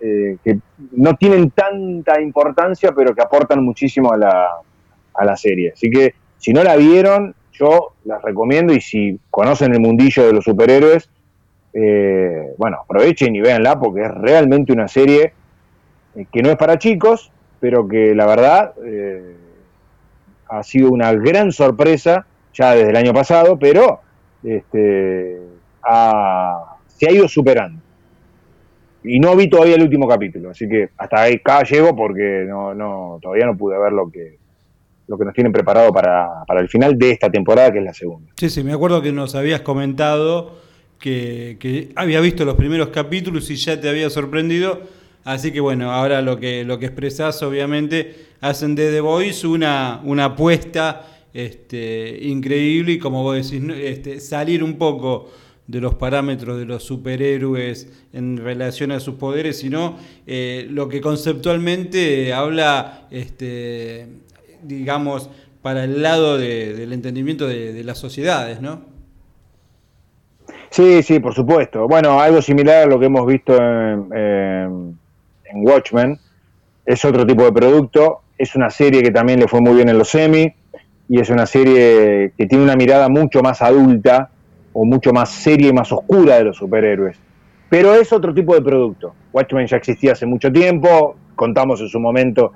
eh, 0.00 0.38
que 0.42 0.58
no 0.92 1.14
tienen 1.16 1.50
tanta 1.50 2.18
importancia, 2.18 2.90
pero 2.92 3.14
que 3.14 3.20
aportan 3.20 3.62
muchísimo 3.62 4.10
a 4.10 4.16
la, 4.16 4.48
a 5.12 5.24
la 5.26 5.36
serie. 5.36 5.72
Así 5.74 5.90
que 5.90 6.14
si 6.38 6.54
no 6.54 6.64
la 6.64 6.76
vieron, 6.76 7.34
yo 7.52 7.92
las 8.06 8.22
recomiendo 8.22 8.72
y 8.72 8.80
si 8.80 9.20
conocen 9.30 9.74
el 9.74 9.80
mundillo 9.80 10.26
de 10.26 10.32
los 10.32 10.44
superhéroes, 10.44 11.10
eh, 11.74 12.54
bueno, 12.56 12.78
aprovechen 12.82 13.36
y 13.36 13.42
véanla 13.42 13.78
porque 13.78 14.06
es 14.06 14.10
realmente 14.10 14.72
una 14.72 14.88
serie 14.88 15.34
que 16.32 16.40
no 16.40 16.48
es 16.48 16.56
para 16.56 16.78
chicos, 16.78 17.30
pero 17.66 17.88
que 17.88 18.14
la 18.14 18.26
verdad 18.26 18.74
ha 20.48 20.62
sido 20.62 20.92
una 20.92 21.12
gran 21.14 21.50
sorpresa 21.50 22.24
ya 22.54 22.76
desde 22.76 22.90
el 22.90 22.96
año 22.96 23.12
pasado, 23.12 23.58
pero 23.58 24.02
este, 24.44 25.40
se 26.86 27.08
ha 27.08 27.12
ido 27.12 27.26
superando. 27.26 27.82
Y 29.02 29.18
no 29.18 29.34
vi 29.34 29.50
todavía 29.50 29.74
el 29.74 29.82
último 29.82 30.06
capítulo, 30.06 30.50
así 30.50 30.68
que 30.68 30.90
hasta 30.96 31.22
ahí 31.22 31.40
acá 31.44 31.64
llego 31.64 31.96
porque 31.96 32.44
no, 32.46 32.72
no, 32.72 33.18
todavía 33.20 33.46
no 33.46 33.56
pude 33.56 33.76
ver 33.76 33.92
lo 33.92 34.08
que, 34.12 34.38
lo 35.08 35.18
que 35.18 35.24
nos 35.24 35.34
tienen 35.34 35.52
preparado 35.52 35.92
para, 35.92 36.44
para, 36.46 36.60
el 36.60 36.68
final 36.68 36.96
de 36.96 37.10
esta 37.10 37.28
temporada, 37.28 37.72
que 37.72 37.80
es 37.80 37.84
la 37.84 37.94
segunda. 37.94 38.30
Sí, 38.36 38.48
sí, 38.48 38.62
me 38.62 38.74
acuerdo 38.74 39.02
que 39.02 39.10
nos 39.10 39.34
habías 39.34 39.62
comentado 39.62 40.56
que 41.00 41.90
había 41.96 42.20
visto 42.20 42.44
los 42.44 42.54
primeros 42.54 42.90
capítulos 42.90 43.50
y 43.50 43.56
ya 43.56 43.80
te 43.80 43.88
había 43.88 44.08
sorprendido. 44.08 44.82
Así 45.26 45.50
que 45.50 45.58
bueno, 45.58 45.90
ahora 45.90 46.22
lo 46.22 46.38
que, 46.38 46.62
lo 46.62 46.78
que 46.78 46.86
expresás, 46.86 47.42
obviamente, 47.42 48.26
hacen 48.40 48.76
de 48.76 48.92
The 48.92 49.00
Voice 49.00 49.44
una, 49.44 50.00
una 50.04 50.26
apuesta 50.26 51.04
este, 51.34 52.16
increíble 52.22 52.92
y 52.92 52.98
como 53.00 53.24
vos 53.24 53.34
decís, 53.34 53.60
este, 53.74 54.20
salir 54.20 54.62
un 54.62 54.78
poco 54.78 55.28
de 55.66 55.80
los 55.80 55.96
parámetros 55.96 56.58
de 56.58 56.64
los 56.64 56.84
superhéroes 56.84 58.06
en 58.12 58.36
relación 58.36 58.92
a 58.92 59.00
sus 59.00 59.16
poderes, 59.16 59.58
sino 59.58 59.96
eh, 60.28 60.68
lo 60.70 60.88
que 60.88 61.00
conceptualmente 61.00 62.32
habla, 62.32 63.08
este, 63.10 64.06
digamos, 64.62 65.28
para 65.60 65.82
el 65.82 66.02
lado 66.02 66.38
del 66.38 66.92
entendimiento 66.92 67.48
de, 67.48 67.82
las 67.82 67.98
sociedades, 67.98 68.60
¿no? 68.60 68.82
Sí, 70.70 71.02
sí, 71.02 71.18
por 71.18 71.34
supuesto. 71.34 71.88
Bueno, 71.88 72.20
algo 72.20 72.40
similar 72.40 72.84
a 72.84 72.86
lo 72.86 73.00
que 73.00 73.06
hemos 73.06 73.26
visto 73.26 73.56
en, 73.56 74.16
en 74.16 75.05
Watchmen. 75.54 76.18
Es 76.84 77.04
otro 77.04 77.26
tipo 77.26 77.44
de 77.44 77.52
producto. 77.52 78.22
Es 78.38 78.54
una 78.54 78.70
serie 78.70 79.02
que 79.02 79.10
también 79.10 79.40
le 79.40 79.48
fue 79.48 79.60
muy 79.60 79.74
bien 79.74 79.88
en 79.88 79.98
los 79.98 80.08
semi 80.08 80.54
y 81.08 81.20
es 81.20 81.30
una 81.30 81.46
serie 81.46 82.32
que 82.36 82.46
tiene 82.46 82.64
una 82.64 82.76
mirada 82.76 83.08
mucho 83.08 83.42
más 83.42 83.62
adulta 83.62 84.30
o 84.72 84.84
mucho 84.84 85.12
más 85.12 85.30
seria 85.30 85.68
y 85.68 85.72
más 85.72 85.90
oscura 85.92 86.36
de 86.36 86.44
los 86.44 86.56
superhéroes. 86.56 87.16
Pero 87.68 87.94
es 87.94 88.12
otro 88.12 88.34
tipo 88.34 88.54
de 88.54 88.62
producto. 88.62 89.14
Watchmen 89.32 89.66
ya 89.66 89.76
existía 89.76 90.12
hace 90.12 90.26
mucho 90.26 90.52
tiempo, 90.52 91.16
contamos 91.34 91.80
en 91.80 91.88
su 91.88 91.98
momento 91.98 92.52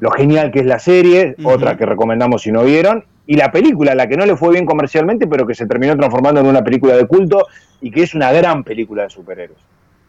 lo 0.00 0.10
genial 0.10 0.50
que 0.50 0.60
es 0.60 0.66
la 0.66 0.78
serie, 0.78 1.36
otra 1.44 1.76
que 1.76 1.86
recomendamos 1.86 2.42
si 2.42 2.50
no 2.50 2.64
vieron, 2.64 3.04
y 3.26 3.36
la 3.36 3.52
película, 3.52 3.94
la 3.94 4.08
que 4.08 4.16
no 4.16 4.26
le 4.26 4.36
fue 4.36 4.50
bien 4.50 4.66
comercialmente, 4.66 5.28
pero 5.28 5.46
que 5.46 5.54
se 5.54 5.66
terminó 5.66 5.96
transformando 5.96 6.40
en 6.40 6.46
una 6.46 6.62
película 6.62 6.96
de 6.96 7.06
culto 7.06 7.46
y 7.80 7.90
que 7.90 8.02
es 8.02 8.14
una 8.14 8.32
gran 8.32 8.64
película 8.64 9.04
de 9.04 9.10
superhéroes. 9.10 9.60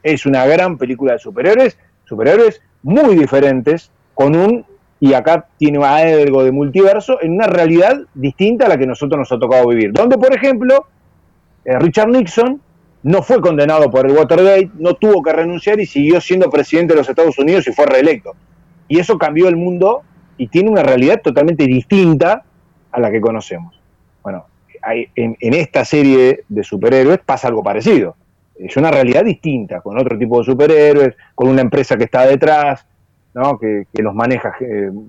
Es 0.01 0.25
una 0.25 0.45
gran 0.47 0.77
película 0.77 1.13
de 1.13 1.19
superhéroes, 1.19 1.77
superhéroes 2.06 2.62
muy 2.82 3.16
diferentes, 3.16 3.91
con 4.14 4.36
un 4.36 4.66
y 4.99 5.14
acá 5.14 5.47
tiene 5.58 5.84
algo 5.84 6.45
de 6.45 6.54
multiverso 6.54 7.22
en 7.22 7.34
una 7.34 7.45
realidad 7.45 8.04
distinta 8.14 8.68
a 8.68 8.70
la 8.70 8.78
que 8.78 8.88
nosotros 8.88 9.20
nos 9.20 9.32
ha 9.34 9.38
tocado 9.38 9.68
vivir. 9.68 9.91
Donde, 9.91 10.18
por 10.18 10.34
ejemplo, 10.34 10.88
eh, 11.66 11.78
Richard 11.78 12.08
Nixon 12.08 12.62
no 13.04 13.22
fue 13.22 13.41
condenado 13.41 13.91
por 13.91 14.06
el 14.10 14.16
Watergate, 14.16 14.72
no 14.76 14.93
tuvo 14.93 15.22
que 15.22 15.34
renunciar 15.34 15.82
y 15.82 15.86
siguió 15.86 16.22
siendo 16.22 16.49
presidente 16.49 16.93
de 16.93 16.99
los 17.01 17.10
Estados 17.10 17.38
Unidos 17.38 17.68
y 17.68 17.74
fue 17.74 17.86
reelecto. 17.86 18.34
Y 18.88 18.97
eso 18.97 19.18
cambió 19.18 19.49
el 19.49 19.58
mundo 19.58 20.04
y 20.38 20.47
tiene 20.47 20.70
una 20.70 20.84
realidad 20.84 21.22
totalmente 21.22 21.66
distinta 21.66 22.45
a 22.89 22.99
la 23.01 23.12
que 23.12 23.20
conocemos. 23.20 23.78
Bueno, 24.24 24.45
en, 24.88 25.36
en 25.38 25.54
esta 25.54 25.84
serie 25.84 26.45
de 26.47 26.64
superhéroes 26.64 27.20
pasa 27.20 27.49
algo 27.49 27.62
parecido. 27.62 28.16
Es 28.56 28.78
una 28.78 28.91
realidad 28.91 29.24
distinta, 29.24 29.82
con 29.82 29.97
otro 29.97 30.18
tipo 30.18 30.39
de 30.39 30.45
superhéroes, 30.45 31.16
con 31.36 31.49
una 31.49 31.62
empresa 31.62 31.97
que 31.97 32.06
está 32.06 32.26
detrás, 32.26 32.86
¿no? 33.34 33.58
que, 33.58 33.86
los 33.93 34.14
maneja 34.14 34.56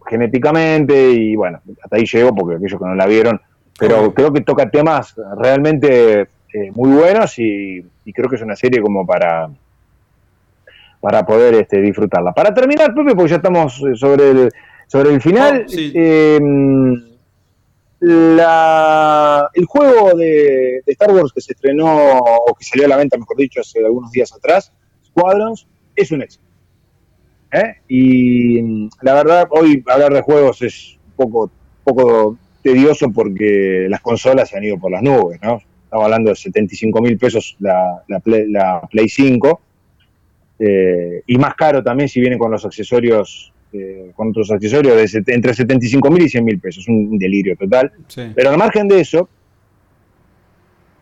genéticamente 0.06 1.10
y 1.10 1.36
bueno, 1.36 1.60
hasta 1.82 1.96
ahí 1.96 2.06
llego 2.06 2.34
porque 2.34 2.56
aquellos 2.56 2.80
que 2.80 2.86
no 2.86 2.94
la 2.94 3.06
vieron, 3.06 3.40
pero 3.78 4.14
creo 4.14 4.32
que 4.32 4.40
toca 4.40 4.70
temas 4.70 5.14
realmente 5.38 6.28
eh, 6.54 6.70
muy 6.72 6.90
buenos 6.92 7.36
y, 7.38 7.84
creo 8.14 8.28
que 8.28 8.36
es 8.36 8.42
una 8.42 8.54
serie 8.54 8.80
como 8.80 9.04
para 9.04 9.48
para 11.00 11.26
poder 11.26 11.52
este, 11.54 11.82
disfrutarla. 11.82 12.32
Para 12.32 12.54
terminar, 12.54 12.94
Pepe, 12.94 13.14
porque 13.14 13.28
ya 13.28 13.36
estamos 13.36 13.78
eh, 13.82 13.94
sobre 13.94 14.30
el, 14.30 14.50
sobre 14.86 15.12
el 15.12 15.20
final, 15.20 15.66
em, 15.68 16.94
la, 18.00 19.48
el 19.54 19.64
juego 19.66 20.14
de, 20.14 20.82
Star 20.86 21.10
Wars 21.12 21.32
que 21.32 21.40
se 21.40 21.52
estrenó, 21.52 22.18
o 22.18 22.54
que 22.54 22.64
salió 22.64 22.86
a 22.86 22.88
la 22.88 22.96
venta, 22.96 23.16
mejor 23.16 23.36
dicho, 23.36 23.60
hace 23.60 23.84
algunos 23.84 24.10
días 24.10 24.32
atrás, 24.32 24.72
Squadrons, 25.06 25.66
es 25.96 26.10
un 26.10 26.22
éxito. 26.22 26.44
¿eh? 27.52 27.76
Y 27.88 28.88
la 29.02 29.14
verdad, 29.14 29.48
hoy 29.50 29.82
hablar 29.86 30.12
de 30.12 30.22
juegos 30.22 30.60
es 30.62 30.98
un 31.06 31.12
poco, 31.16 31.50
poco 31.84 32.38
tedioso 32.62 33.10
porque 33.10 33.86
las 33.88 34.00
consolas 34.00 34.48
se 34.48 34.56
han 34.56 34.64
ido 34.64 34.78
por 34.78 34.90
las 34.90 35.02
nubes, 35.02 35.38
¿no? 35.42 35.60
Estamos 35.84 36.04
hablando 36.06 36.30
de 36.30 36.36
75 36.36 37.00
mil 37.00 37.16
pesos 37.16 37.56
la, 37.60 38.02
la, 38.08 38.20
Play, 38.90 39.08
5. 39.08 39.60
Eh, 40.58 41.22
y 41.26 41.38
más 41.38 41.54
caro 41.54 41.82
también 41.82 42.08
si 42.08 42.20
viene 42.20 42.38
con 42.38 42.50
los 42.50 42.64
accesorios, 42.64 43.52
eh, 43.74 44.12
con 44.14 44.28
otros 44.30 44.50
accesorios, 44.50 45.12
de 45.12 45.22
entre 45.26 45.52
75 45.52 46.10
mil 46.10 46.22
y 46.22 46.28
100 46.28 46.44
mil 46.44 46.58
pesos. 46.58 46.86
Un, 46.88 47.18
delirio 47.18 47.56
total. 47.56 47.92
Pero 48.34 48.50
al 48.50 48.58
margen 48.58 48.88
de 48.88 49.00
eso, 49.00 49.28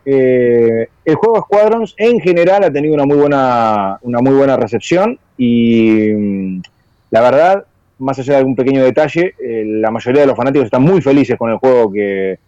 el 0.05 1.15
juego 1.15 1.43
Squadrons 1.43 1.95
en 1.97 2.21
general 2.21 2.65
ha 2.65 2.73
tenido 2.73 2.95
una 2.95 3.05
muy 3.05 3.17
buena, 3.17 3.99
una 4.03 4.21
muy 4.21 4.33
buena 4.33 4.57
recepción 4.57 5.19
y 5.37 6.13
mm, 6.15 6.63
la 7.11 7.21
verdad, 7.21 7.67
más 7.99 8.19
allá 8.19 8.35
de 8.35 8.39
algún 8.39 8.57
pequeño 8.57 8.83
detalle, 8.83 9.35
eh, 9.39 9.65
la 9.67 9.91
mayoría 9.91 10.23
de 10.23 10.27
los 10.27 10.37
fanáticos 10.37 10.67
están 10.67 10.83
muy 10.83 11.03
felices 11.03 11.37
con 11.37 11.51
el 11.51 11.59
juego 11.59 11.93
que, 11.93 12.39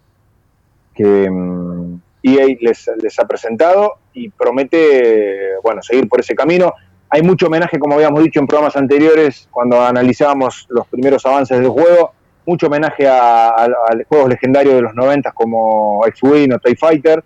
que 0.93 1.29
mm, 1.29 1.99
EA 2.23 2.45
les, 2.59 2.89
les, 3.01 3.19
ha 3.19 3.27
presentado 3.27 3.93
y 4.13 4.29
promete, 4.29 5.51
bueno, 5.61 5.83
seguir 5.83 6.09
por 6.09 6.19
ese 6.19 6.33
camino. 6.33 6.73
Hay 7.15 7.21
mucho 7.21 7.47
homenaje, 7.47 7.79
como 7.79 7.95
habíamos 7.95 8.21
dicho 8.21 8.41
en 8.41 8.47
programas 8.47 8.75
anteriores, 8.75 9.47
cuando 9.49 9.81
analizábamos 9.81 10.65
los 10.67 10.85
primeros 10.87 11.25
avances 11.25 11.57
del 11.57 11.69
juego, 11.69 12.11
mucho 12.45 12.67
homenaje 12.67 13.07
a, 13.07 13.67
juegos 14.09 14.27
legendarios 14.27 14.75
de 14.75 14.81
los 14.81 14.93
90 14.93 15.31
como 15.31 16.05
X-Wing 16.07 16.51
o 16.51 16.59
TIE 16.59 16.75
Fighter. 16.75 17.23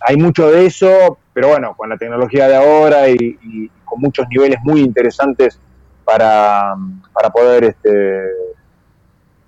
Hay 0.00 0.16
mucho 0.16 0.50
de 0.50 0.66
eso, 0.66 1.18
pero 1.32 1.50
bueno, 1.50 1.72
con 1.76 1.88
la 1.88 1.96
tecnología 1.96 2.48
de 2.48 2.56
ahora 2.56 3.08
y 3.08 3.70
con 3.84 4.00
muchos 4.00 4.26
niveles 4.28 4.58
muy 4.64 4.80
interesantes 4.80 5.56
para, 6.04 6.74
para 7.12 7.30
poder 7.30 7.62
este 7.62 8.24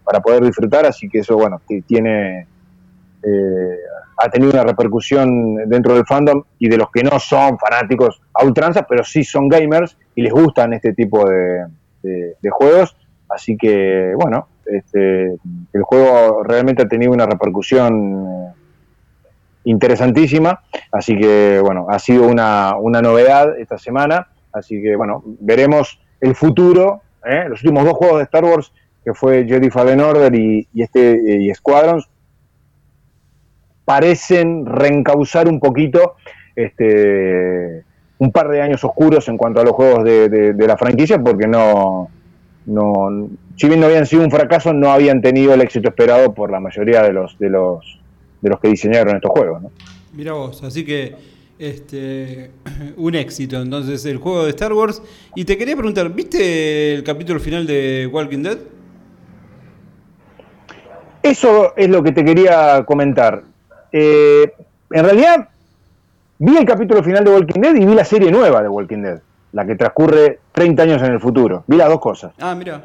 para 0.05 0.21
poder 0.21 0.45
disfrutar, 0.45 0.87
así 0.87 1.09
que 1.09 1.19
eso 1.19 1.35
bueno, 1.35 1.61
tiene 1.85 2.47
eh, 3.25 3.79
ha 4.17 4.29
tenido 4.29 4.53
una 4.53 4.65
repercusión 4.65 5.57
dentro 5.67 5.95
del 5.95 6.07
fandom 6.07 6.43
y 6.59 6.69
de 6.69 6.77
los 6.77 6.91
que 6.91 7.03
no 7.03 7.19
son 7.19 7.59
fanáticos 7.59 8.21
a 8.35 8.45
ultranza, 8.45 8.83
pero 8.83 9.05
sí 9.05 9.25
son 9.25 9.49
gamers 9.49 9.97
y 10.15 10.23
les 10.23 10.33
gustan 10.33 10.73
este 10.73 10.93
tipo 10.93 11.29
de, 11.29 11.67
de, 12.03 12.51
juegos, 12.51 12.97
así 13.29 13.57
que 13.57 14.13
bueno, 14.17 14.49
este, 14.67 15.37
el 15.73 15.83
juego 15.83 16.43
realmente 16.43 16.83
ha 16.83 16.89
tenido 16.89 17.13
una 17.13 17.27
repercusión 17.27 18.27
eh, 18.27 18.53
interesantísima, 19.65 20.63
así 20.93 21.17
que 21.17 21.61
bueno, 21.61 21.87
ha 21.89 21.99
sido 21.99 22.27
una, 22.27 22.77
una 22.77 23.01
novedad 23.01 23.59
esta 23.59 23.79
semana 23.79 24.29
Así 24.55 24.81
que 24.81 24.97
bueno, 24.97 25.23
veremos 25.41 26.01
el 26.21 26.35
futuro. 26.35 27.03
¿eh? 27.25 27.47
Los 27.49 27.63
últimos 27.63 27.85
dos 27.85 27.95
juegos 27.95 28.19
de 28.19 28.25
Star 28.25 28.45
Wars, 28.45 28.73
que 29.05 29.13
fue 29.13 29.45
Jedi 29.47 29.69
Fallen 29.69 30.01
Order 30.01 30.35
y, 30.35 30.67
este 30.75 31.21
y 31.41 31.53
Squadrons, 31.53 32.09
parecen 33.85 34.67
reencauzar 34.67 35.49
un 35.49 35.61
poquito 35.61 36.15
este, 36.57 37.85
un 38.19 38.33
par 38.33 38.49
de 38.49 38.61
años 38.61 38.85
oscuros 38.85 39.29
en 39.29 39.37
cuanto 39.37 39.61
a 39.61 39.65
los 39.65 39.73
juegos 39.73 40.05
de, 40.05 40.55
la 40.57 40.77
franquicia, 40.77 41.19
porque 41.19 41.47
no, 41.47 42.09
no, 42.67 43.29
si 43.57 43.69
bien 43.69 43.81
no 43.81 43.87
habían 43.87 44.07
sido 44.07 44.23
un 44.23 44.31
fracaso, 44.31 44.73
no 44.73 44.91
habían 44.91 45.21
tenido 45.21 45.55
el 45.55 45.61
éxito 45.61 45.89
esperado 45.89 46.33
por 46.33 46.51
la 46.51 46.61
mayoría 46.61 47.03
de 47.03 47.13
los 47.13 47.39
de 47.39 47.51
los 47.51 48.01
de 48.41 48.51
los 48.51 48.61
que 48.61 48.69
diseñaron 48.69 49.17
estos 49.17 49.31
juegos. 49.31 49.63
¿no? 49.63 49.71
Mira 50.13 50.33
vos, 50.33 50.63
así 50.63 50.85
que 50.85 51.15
este, 51.59 52.51
un 52.97 53.15
éxito 53.15 53.61
entonces 53.61 54.05
el 54.05 54.19
juego 54.19 54.45
de 54.45 54.51
Star 54.51 54.73
Wars. 54.73 55.03
Y 55.35 55.45
te 55.45 55.57
quería 55.57 55.77
preguntar, 55.77 56.13
¿viste 56.13 56.95
el 56.95 57.03
capítulo 57.05 57.41
final 57.41 57.67
de 57.67 58.09
Walking 58.11 58.43
Dead? 58.43 58.59
Eso 61.23 61.75
es 61.77 61.89
lo 61.89 62.03
que 62.03 62.13
te 62.13 62.23
quería 62.23 62.85
comentar. 62.85 63.45
Eh, 63.97 64.53
en 64.91 65.05
realidad, 65.05 65.49
vi 66.41 66.57
el 66.57 66.65
capítulo 66.65 67.01
final 67.05 67.23
de 67.25 67.31
Walking 67.31 67.61
Dead 67.61 67.75
y 67.77 67.87
vi 67.87 67.95
la 67.95 68.05
serie 68.05 68.33
nueva 68.33 68.61
de 68.61 68.69
Walking 68.69 69.03
Dead. 69.03 69.21
la 69.53 69.65
que 69.65 69.77
transcurre 69.77 70.41
30 70.51 70.83
años 70.83 71.01
en 71.03 71.13
el 71.13 71.21
futuro. 71.21 71.63
Vi 71.69 71.77
las 71.77 71.89
dos 71.89 72.01
cosas. 72.01 72.33
Ah, 72.41 72.57
mira. 72.57 72.83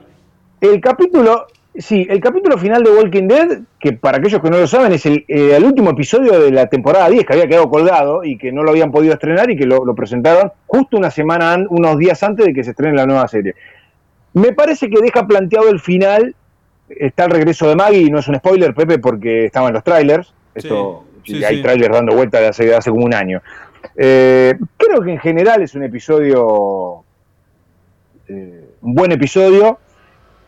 El 0.61 0.79
capítulo, 0.79 1.47
sí, 1.75 2.05
el 2.07 2.19
capítulo 2.19 2.59
final 2.59 2.83
de 2.83 2.91
Walking 2.91 3.27
Dead, 3.27 3.59
que 3.79 3.93
para 3.93 4.19
aquellos 4.19 4.39
que 4.39 4.51
no 4.51 4.59
lo 4.59 4.67
saben, 4.67 4.91
es 4.91 5.03
el, 5.07 5.25
eh, 5.27 5.55
el 5.57 5.63
último 5.63 5.89
episodio 5.89 6.39
de 6.39 6.51
la 6.51 6.67
temporada 6.67 7.09
10 7.09 7.25
que 7.25 7.33
había 7.33 7.47
quedado 7.47 7.71
colgado 7.71 8.23
y 8.23 8.37
que 8.37 8.51
no 8.51 8.61
lo 8.61 8.69
habían 8.69 8.91
podido 8.91 9.13
estrenar 9.13 9.49
y 9.49 9.57
que 9.57 9.65
lo, 9.65 9.83
lo 9.83 9.95
presentaron 9.95 10.51
justo 10.67 10.95
una 10.97 11.09
semana, 11.09 11.53
an- 11.53 11.65
unos 11.71 11.97
días 11.97 12.21
antes 12.21 12.45
de 12.45 12.53
que 12.53 12.63
se 12.63 12.69
estrene 12.69 12.95
la 12.95 13.07
nueva 13.07 13.27
serie. 13.27 13.55
Me 14.35 14.53
parece 14.53 14.91
que 14.91 15.01
deja 15.01 15.25
planteado 15.25 15.69
el 15.69 15.79
final. 15.79 16.35
Está 16.87 17.25
el 17.25 17.31
regreso 17.31 17.67
de 17.67 17.75
Maggie, 17.75 18.01
y 18.01 18.09
no 18.11 18.19
es 18.19 18.27
un 18.27 18.35
spoiler, 18.35 18.75
Pepe, 18.75 18.99
porque 18.99 19.45
estaban 19.45 19.73
los 19.73 19.83
trailers. 19.83 20.33
Esto, 20.59 21.03
Sí, 21.25 21.35
sí, 21.35 21.43
hay 21.43 21.57
sí. 21.57 21.61
trailers 21.61 21.93
dando 21.93 22.15
vueltas 22.15 22.41
de 22.41 22.47
hace, 22.47 22.75
hace 22.75 22.89
como 22.89 23.05
un 23.05 23.13
año. 23.13 23.41
Eh, 23.95 24.57
creo 24.77 25.01
que 25.01 25.11
en 25.11 25.19
general 25.19 25.61
es 25.61 25.75
un 25.75 25.83
episodio, 25.83 27.03
eh, 28.27 28.65
un 28.81 28.95
buen 28.95 29.11
episodio, 29.11 29.79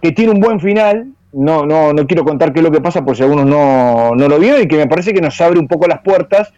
que 0.02 0.12
tiene 0.12 0.32
un 0.32 0.40
buen 0.40 0.60
final. 0.60 1.08
No, 1.34 1.66
no, 1.66 1.94
no 1.94 2.08
quiero 2.08 2.24
contar 2.26 2.52
qué 2.52 2.60
es 2.60 2.66
lo 2.66 2.72
que 2.72 2.82
pasa 2.82 3.06
por 3.06 3.16
si 3.16 3.24
algunos 3.24 3.46
no, 3.46 4.16
no 4.16 4.28
lo 4.28 4.38
vieron 4.40 4.62
y 4.64 4.68
que 4.68 4.78
me 4.78 4.88
parece 4.88 5.14
que 5.14 5.22
nos 5.22 5.40
abre 5.40 5.60
un 5.60 5.68
poco 5.68 5.88
las 5.88 6.02
puertas 6.02 6.52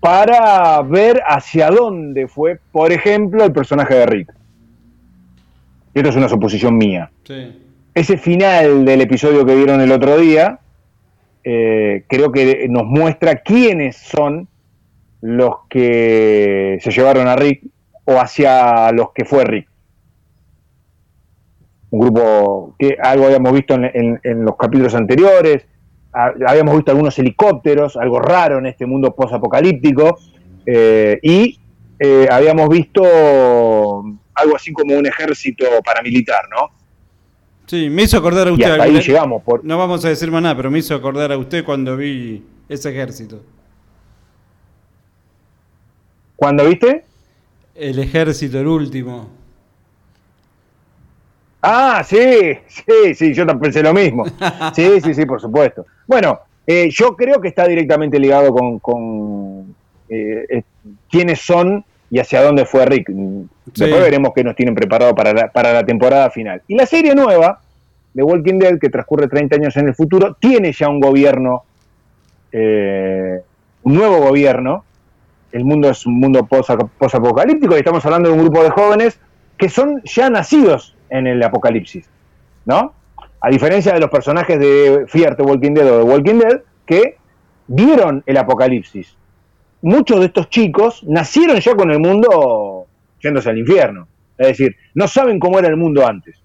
para 0.00 0.82
ver 0.82 1.22
hacia 1.26 1.70
dónde 1.70 2.28
fue, 2.28 2.60
por 2.70 2.92
ejemplo, 2.92 3.44
el 3.44 3.52
personaje 3.52 3.94
de 3.94 4.06
Rick. 4.06 4.32
Y 5.94 5.98
esto 5.98 6.10
es 6.10 6.16
una 6.16 6.28
suposición 6.28 6.76
mía. 6.76 7.10
Ese 7.94 8.18
final 8.18 8.84
del 8.84 9.00
episodio 9.00 9.44
que 9.46 9.54
vieron 9.56 9.80
el 9.80 9.90
otro 9.90 10.18
día, 10.18 10.60
eh, 11.48 12.04
creo 12.08 12.32
que 12.32 12.66
nos 12.68 12.86
muestra 12.86 13.36
quiénes 13.36 13.96
son 13.96 14.48
los 15.20 15.54
que 15.70 16.76
se 16.82 16.90
llevaron 16.90 17.28
a 17.28 17.36
Rick 17.36 17.62
o 18.04 18.18
hacia 18.18 18.90
los 18.90 19.12
que 19.12 19.24
fue 19.24 19.44
Rick. 19.44 19.68
Un 21.90 22.00
grupo 22.00 22.74
que 22.76 22.98
algo 23.00 23.26
habíamos 23.26 23.52
visto 23.52 23.74
en, 23.74 24.44
los 24.44 24.56
capítulos 24.56 24.96
anteriores, 24.96 25.64
ha- 26.12 26.32
habíamos 26.48 26.74
visto 26.74 26.90
algunos 26.90 27.16
helicópteros, 27.16 27.96
algo 27.96 28.18
raro 28.18 28.58
en 28.58 28.66
este 28.66 28.84
mundo 28.84 29.14
post-apocalíptico, 29.14 30.18
eh, 30.66 31.20
y 31.22 31.60
eh, 32.00 32.26
habíamos 32.28 32.68
visto 32.68 33.02
algo 34.34 34.56
así 34.56 34.72
como 34.72 34.96
un 34.96 35.06
ejército 35.06 35.64
paramilitar, 35.84 36.42
¿no? 36.50 36.75
Sí, 37.66 37.90
me 37.90 38.02
hizo 38.02 38.16
acordar 38.18 38.46
a 38.46 38.50
Y 38.50 38.54
usted. 38.54 38.70
hasta 38.70 38.82
ahí 38.84 39.00
llegamos. 39.00 39.42
Por, 39.42 39.64
No 39.64 39.76
vamos 39.78 40.04
a 40.04 40.08
decir 40.08 40.30
más 40.30 40.42
nada, 40.42 40.56
pero 40.56 40.70
me 40.70 40.78
hizo 40.78 40.94
acordar 40.94 41.32
a 41.32 41.38
usted 41.38 41.64
cuando 41.64 41.96
vi 41.96 42.44
ese 42.68 42.90
ejército. 42.90 43.42
¿Cuándo 46.36 46.66
viste? 46.66 47.04
El 47.74 47.98
ejército, 47.98 48.60
el 48.60 48.66
último. 48.66 49.28
Ah, 51.62 52.04
sí, 52.06 52.58
sí, 52.68 53.14
sí, 53.14 53.34
yo 53.34 53.44
también 53.44 53.60
pensé 53.72 53.82
lo 53.82 53.92
mismo. 53.92 54.24
Sí, 54.74 55.00
sí, 55.02 55.14
sí, 55.14 55.26
por 55.26 55.40
supuesto. 55.40 55.84
Bueno, 56.06 56.38
eh, 56.66 56.88
yo 56.92 57.16
creo 57.16 57.40
que 57.40 57.48
está 57.48 57.66
directamente 57.66 58.20
ligado 58.20 58.52
con, 58.52 58.78
con, 58.78 59.74
eh, 60.08 60.46
eh, 60.48 60.62
quiénes 61.10 61.40
son 61.40 61.84
y 62.10 62.18
hacia 62.18 62.42
dónde 62.42 62.64
fue 62.64 62.84
Rick. 62.86 63.08
Después 63.08 64.00
veremos 64.00 64.32
qué 64.34 64.44
nos 64.44 64.54
tienen 64.54 64.74
preparado 64.74 65.14
para 65.14 65.32
la, 65.32 65.48
para 65.48 65.72
la 65.72 65.84
temporada 65.84 66.30
final. 66.30 66.62
Y 66.68 66.76
la 66.76 66.86
serie 66.86 67.14
nueva 67.14 67.60
de 68.14 68.22
Walking 68.22 68.58
Dead, 68.58 68.78
que 68.78 68.88
transcurre 68.88 69.28
30 69.28 69.56
años 69.56 69.76
en 69.76 69.88
el 69.88 69.94
futuro, 69.94 70.36
tiene 70.40 70.72
ya 70.72 70.88
un 70.88 71.00
gobierno, 71.00 71.64
eh, 72.52 73.40
un 73.82 73.94
nuevo 73.94 74.18
gobierno. 74.20 74.84
El 75.52 75.64
mundo 75.64 75.90
es 75.90 76.06
un 76.06 76.18
mundo 76.18 76.46
post-apocalíptico 76.46 77.74
y 77.74 77.78
estamos 77.78 78.04
hablando 78.04 78.28
de 78.28 78.34
un 78.34 78.42
grupo 78.42 78.62
de 78.62 78.70
jóvenes 78.70 79.18
que 79.56 79.68
son 79.68 80.02
ya 80.04 80.30
nacidos 80.30 80.96
en 81.08 81.26
el 81.26 81.42
apocalipsis, 81.42 82.08
¿no? 82.64 82.92
A 83.40 83.50
diferencia 83.50 83.92
de 83.92 84.00
los 84.00 84.10
personajes 84.10 84.58
de 84.58 85.04
Fear 85.08 85.36
the 85.36 85.42
Walking 85.42 85.72
Dead 85.72 85.90
o 85.90 85.98
de 85.98 86.04
Walking 86.04 86.38
Dead, 86.38 86.60
que 86.84 87.16
vieron 87.66 88.22
el 88.26 88.36
apocalipsis. 88.36 89.16
Muchos 89.82 90.20
de 90.20 90.26
estos 90.26 90.48
chicos 90.48 91.02
nacieron 91.04 91.58
ya 91.60 91.74
con 91.74 91.90
el 91.90 92.00
mundo 92.00 92.86
yéndose 93.22 93.50
al 93.50 93.58
infierno. 93.58 94.08
Es 94.38 94.48
decir, 94.48 94.76
no 94.94 95.06
saben 95.08 95.38
cómo 95.38 95.58
era 95.58 95.68
el 95.68 95.76
mundo 95.76 96.06
antes. 96.06 96.36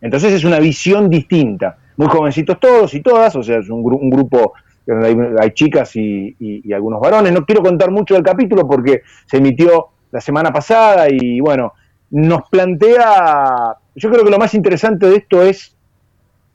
Entonces 0.00 0.32
es 0.32 0.44
una 0.44 0.58
visión 0.60 1.10
distinta. 1.10 1.76
Muy 1.96 2.08
jovencitos 2.08 2.58
todos 2.60 2.94
y 2.94 3.00
todas, 3.00 3.34
o 3.36 3.42
sea, 3.42 3.58
es 3.58 3.68
un, 3.68 3.80
un 3.84 4.10
grupo 4.10 4.52
donde 4.86 5.08
hay, 5.08 5.16
hay 5.40 5.50
chicas 5.50 5.94
y, 5.96 6.34
y- 6.38 6.68
y 6.68 6.72
algunos 6.72 7.00
varones. 7.00 7.32
No 7.32 7.44
quiero 7.44 7.62
contar 7.62 7.90
mucho 7.90 8.14
del 8.14 8.22
capítulo 8.22 8.66
porque 8.66 9.02
se 9.26 9.38
emitió 9.38 9.88
la 10.10 10.20
semana 10.20 10.52
pasada 10.52 11.08
y 11.10 11.40
bueno, 11.40 11.72
nos 12.10 12.48
plantea, 12.48 13.74
yo 13.96 14.10
creo 14.10 14.24
que 14.24 14.30
lo 14.30 14.38
más 14.38 14.54
interesante 14.54 15.06
de 15.06 15.16
esto 15.16 15.42
es 15.42 15.76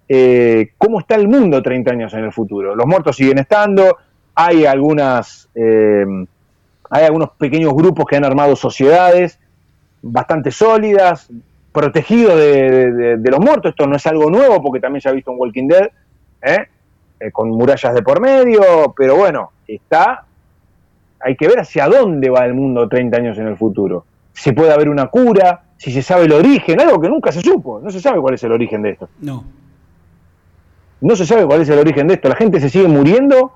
eh, 0.10 0.72
cómo 0.78 1.00
está 1.00 1.16
el 1.16 1.28
mundo 1.28 1.62
30 1.62 1.92
años 1.92 2.14
en 2.14 2.24
el 2.24 2.32
futuro. 2.32 2.76
Los 2.76 2.88
muertos 2.88 3.16
siguen 3.18 3.38
estando, 3.40 3.98
hay 4.36 4.66
algunas, 4.66 5.50
eh, 5.56 6.06
hay 6.90 7.06
algunos 7.06 7.32
pequeños 7.32 7.74
grupos 7.74 8.06
que 8.06 8.16
han 8.16 8.26
armado 8.26 8.56
sociedades 8.56 9.40
bastante 10.02 10.52
sólidas, 10.52 11.30
protegidos 11.72 12.36
de, 12.38 12.70
de- 12.70 12.92
de- 12.92 13.18
de 13.18 13.32
los 13.32 13.40
muertos. 13.40 13.70
Esto 13.72 13.88
no 13.88 13.96
es 13.96 14.06
algo 14.08 14.30
nuevo 14.30 14.62
porque 14.62 14.80
también 14.80 15.02
se 15.02 15.10
ha 15.10 15.12
visto 15.12 15.32
en 15.32 15.38
Walking 15.40 15.68
Dead, 15.68 15.90
¿eh? 16.42 16.68
Eh, 17.20 17.32
con 17.32 17.50
murallas 17.50 17.94
de 17.94 18.02
por 18.04 18.20
medio, 18.20 18.94
pero 18.98 19.16
bueno, 19.16 19.52
está. 19.68 20.26
Hay 21.20 21.36
que 21.38 21.48
ver 21.48 21.60
hacia 21.62 21.88
dónde 21.88 22.30
va 22.30 22.46
el 22.46 22.54
mundo 22.54 22.88
30 22.90 23.18
años 23.18 23.38
en 23.38 23.48
el 23.48 23.56
futuro. 23.56 24.04
Si 24.34 24.52
puede 24.52 24.74
haber 24.74 24.90
una 24.90 25.08
cura, 25.08 25.62
si 25.78 25.92
se 25.92 26.02
sabe 26.02 26.26
el 26.26 26.34
origen, 26.34 26.82
algo 26.82 27.00
que 27.00 27.08
nunca 27.08 27.32
se 27.32 27.40
supo. 27.42 27.80
No 27.82 27.90
se 27.92 28.02
sabe 28.02 28.20
cuál 28.20 28.34
es 28.34 28.44
el 28.44 28.52
origen 28.52 28.82
de 28.82 28.90
esto. 28.90 29.08
No. 29.22 29.44
No 31.02 31.16
se 31.16 31.26
sabe 31.26 31.46
cuál 31.46 31.62
es 31.62 31.70
el 31.70 31.80
origen 31.80 32.08
de 32.08 32.16
esto. 32.16 32.30
La 32.30 32.36
gente 32.36 32.60
se 32.60 32.70
sigue 32.70 32.88
muriendo 32.88 33.54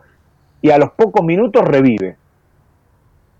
y 0.62 0.72
a 0.72 0.78
los 0.78 0.92
pocos 0.92 1.24
minutos 1.24 1.64
revive. 1.66 2.16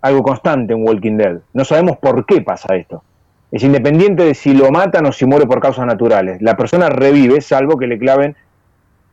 Algo 0.00 0.22
constante 0.22 0.72
en 0.74 0.86
Walking 0.86 1.16
Dead. 1.16 1.38
No 1.52 1.64
sabemos 1.64 1.96
por 1.98 2.24
qué 2.24 2.40
pasa 2.40 2.76
esto. 2.76 3.02
Es 3.50 3.62
independiente 3.62 4.24
de 4.24 4.34
si 4.34 4.52
lo 4.52 4.70
matan 4.70 5.06
o 5.06 5.12
si 5.12 5.24
muere 5.24 5.46
por 5.46 5.60
causas 5.60 5.86
naturales. 5.86 6.40
La 6.42 6.56
persona 6.56 6.88
revive 6.88 7.40
salvo 7.40 7.76
que 7.78 7.86
le 7.86 7.98
claven 7.98 8.36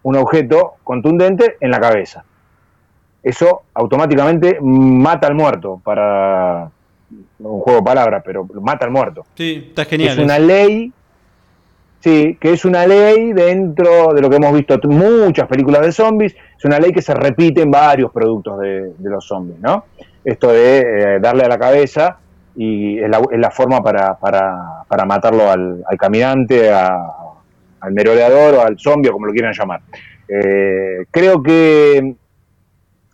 un 0.03 0.15
objeto 0.17 0.73
contundente 0.83 1.57
en 1.59 1.71
la 1.71 1.79
cabeza. 1.79 2.23
Eso 3.23 3.63
automáticamente 3.73 4.59
mata 4.61 5.25
al 5.25 5.33
muerto, 5.33 5.81
para 5.83 6.69
un 7.39 7.59
juego 7.61 7.79
de 7.79 7.85
palabras, 7.85 8.21
pero 8.25 8.47
mata 8.61 8.85
al 8.85 8.91
muerto 8.91 9.25
Sí, 9.35 9.65
está 9.69 9.85
genial. 9.85 10.19
es 10.19 10.23
una 10.23 10.37
ley, 10.37 10.91
sí, 12.05 12.37
que 12.39 12.53
es 12.53 12.65
una 12.65 12.85
ley 12.85 13.33
dentro 13.33 14.13
de 14.13 14.21
lo 14.21 14.29
que 14.29 14.35
hemos 14.35 14.53
visto 14.53 14.79
muchas 14.83 15.47
películas 15.47 15.81
de 15.81 15.91
zombies, 15.91 16.35
es 16.55 16.63
una 16.63 16.77
ley 16.77 16.93
que 16.93 17.01
se 17.01 17.15
repite 17.15 17.63
en 17.63 17.71
varios 17.71 18.11
productos 18.11 18.59
de, 18.59 18.93
los 18.99 19.25
zombies, 19.25 19.59
¿no? 19.59 19.85
Esto 20.23 20.51
de 20.51 20.81
eh, 20.81 21.19
darle 21.19 21.45
a 21.45 21.47
la 21.47 21.57
cabeza 21.57 22.19
y 22.55 22.99
es 22.99 23.09
la, 23.09 23.49
forma 23.49 23.81
para, 23.81 24.13
para, 24.19 24.83
para 24.87 25.05
matarlo 25.05 25.49
al, 25.49 25.83
caminante, 25.97 26.71
al 26.71 27.91
merodeador 27.91 28.53
o 28.53 28.61
al 28.61 28.77
zombie, 28.77 29.09
o 29.09 29.13
como 29.13 29.25
lo 29.25 29.33
quieran 29.33 29.53
llamar. 29.53 29.81
Eh, 30.27 31.05
creo 31.09 31.41
que, 31.41 32.15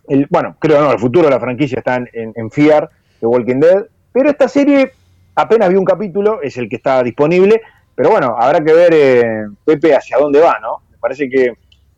el, 0.08 0.26
bueno, 0.28 0.56
creo 0.58 0.82
no, 0.82 0.92
el 0.92 0.98
futuro 0.98 1.28
de 1.28 1.30
la 1.30 1.40
franquicia 1.40 1.78
está 1.78 1.96
en, 1.96 2.10
en, 2.12 2.32
en 2.36 2.50
Fear, 2.50 2.90
de 3.22 3.26
Walking 3.26 3.60
Dead, 3.60 3.86
pero 4.12 4.28
esta 4.28 4.48
serie 4.48 4.92
apenas 5.34 5.70
vi 5.70 5.76
un 5.76 5.84
capítulo, 5.86 6.42
es 6.42 6.58
el 6.58 6.68
que 6.68 6.76
está 6.76 7.02
disponible, 7.02 7.62
pero 7.94 8.10
bueno, 8.10 8.36
habrá 8.38 8.60
que 8.64 8.72
ver, 8.72 8.94
eh, 8.94 9.46
Pepe, 9.64 9.94
hacia 9.94 10.18
dónde 10.18 10.40
va, 10.40 10.58
¿no? 10.60 10.82
Me 10.90 10.98
parece 10.98 11.28
que 11.28 11.44
eh, 11.44 11.54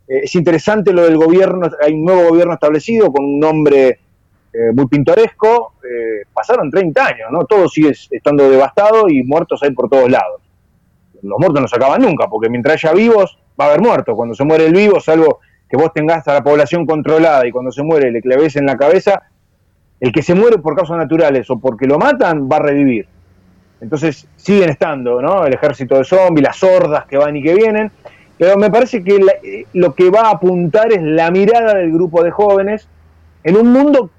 es 0.06 0.34
interesante 0.34 0.92
lo 0.92 1.02
del 1.02 1.16
gobierno, 1.16 1.68
hay 1.82 1.92
un 1.92 2.04
nuevo 2.04 2.30
gobierno 2.30 2.54
establecido 2.54 3.12
con 3.12 3.24
un 3.24 3.38
nombre 3.38 4.00
eh, 4.52 4.72
muy 4.74 4.86
pintoresco, 4.86 5.74
pasaron 6.32 6.70
30 6.70 7.06
años, 7.06 7.28
¿no? 7.30 7.44
Todo 7.44 7.68
sigue 7.68 7.92
estando 8.10 8.48
devastado 8.48 9.08
y 9.08 9.22
muertos 9.22 9.62
hay 9.62 9.72
por 9.72 9.88
todos 9.88 10.10
lados. 10.10 10.40
Los 11.22 11.38
muertos 11.38 11.60
no 11.60 11.68
se 11.68 11.76
acaban 11.76 12.02
nunca, 12.02 12.26
porque 12.28 12.48
mientras 12.48 12.82
haya 12.82 12.94
vivos, 12.94 13.38
va 13.60 13.66
a 13.66 13.68
haber 13.68 13.80
muertos. 13.80 14.14
Cuando 14.16 14.34
se 14.34 14.44
muere 14.44 14.66
el 14.66 14.72
vivo, 14.72 14.98
salvo 15.00 15.40
que 15.68 15.76
vos 15.76 15.92
tengas 15.92 16.26
a 16.28 16.34
la 16.34 16.42
población 16.42 16.86
controlada 16.86 17.46
y 17.46 17.50
cuando 17.50 17.70
se 17.70 17.82
muere 17.82 18.10
le 18.10 18.20
claves 18.20 18.56
en 18.56 18.66
la 18.66 18.76
cabeza, 18.76 19.22
el 20.00 20.12
que 20.12 20.22
se 20.22 20.34
muere 20.34 20.58
por 20.58 20.74
causas 20.74 20.96
naturales 20.96 21.48
o 21.50 21.58
porque 21.58 21.86
lo 21.86 21.98
matan 21.98 22.48
va 22.50 22.56
a 22.56 22.60
revivir. 22.60 23.06
Entonces 23.80 24.26
siguen 24.36 24.70
estando, 24.70 25.20
¿no? 25.20 25.44
El 25.46 25.54
ejército 25.54 25.98
de 25.98 26.04
zombies, 26.04 26.46
las 26.46 26.62
hordas 26.62 27.06
que 27.06 27.16
van 27.16 27.36
y 27.36 27.42
que 27.42 27.54
vienen. 27.54 27.90
Pero 28.38 28.56
me 28.56 28.70
parece 28.70 29.02
que 29.04 29.16
eh, 29.42 29.66
lo 29.74 29.94
que 29.94 30.10
va 30.10 30.22
a 30.22 30.30
apuntar 30.30 30.92
es 30.92 31.02
la 31.02 31.30
mirada 31.30 31.74
del 31.74 31.92
grupo 31.92 32.22
de 32.22 32.30
jóvenes 32.30 32.88
en 33.42 33.56
un 33.56 33.72
mundo 33.72 34.10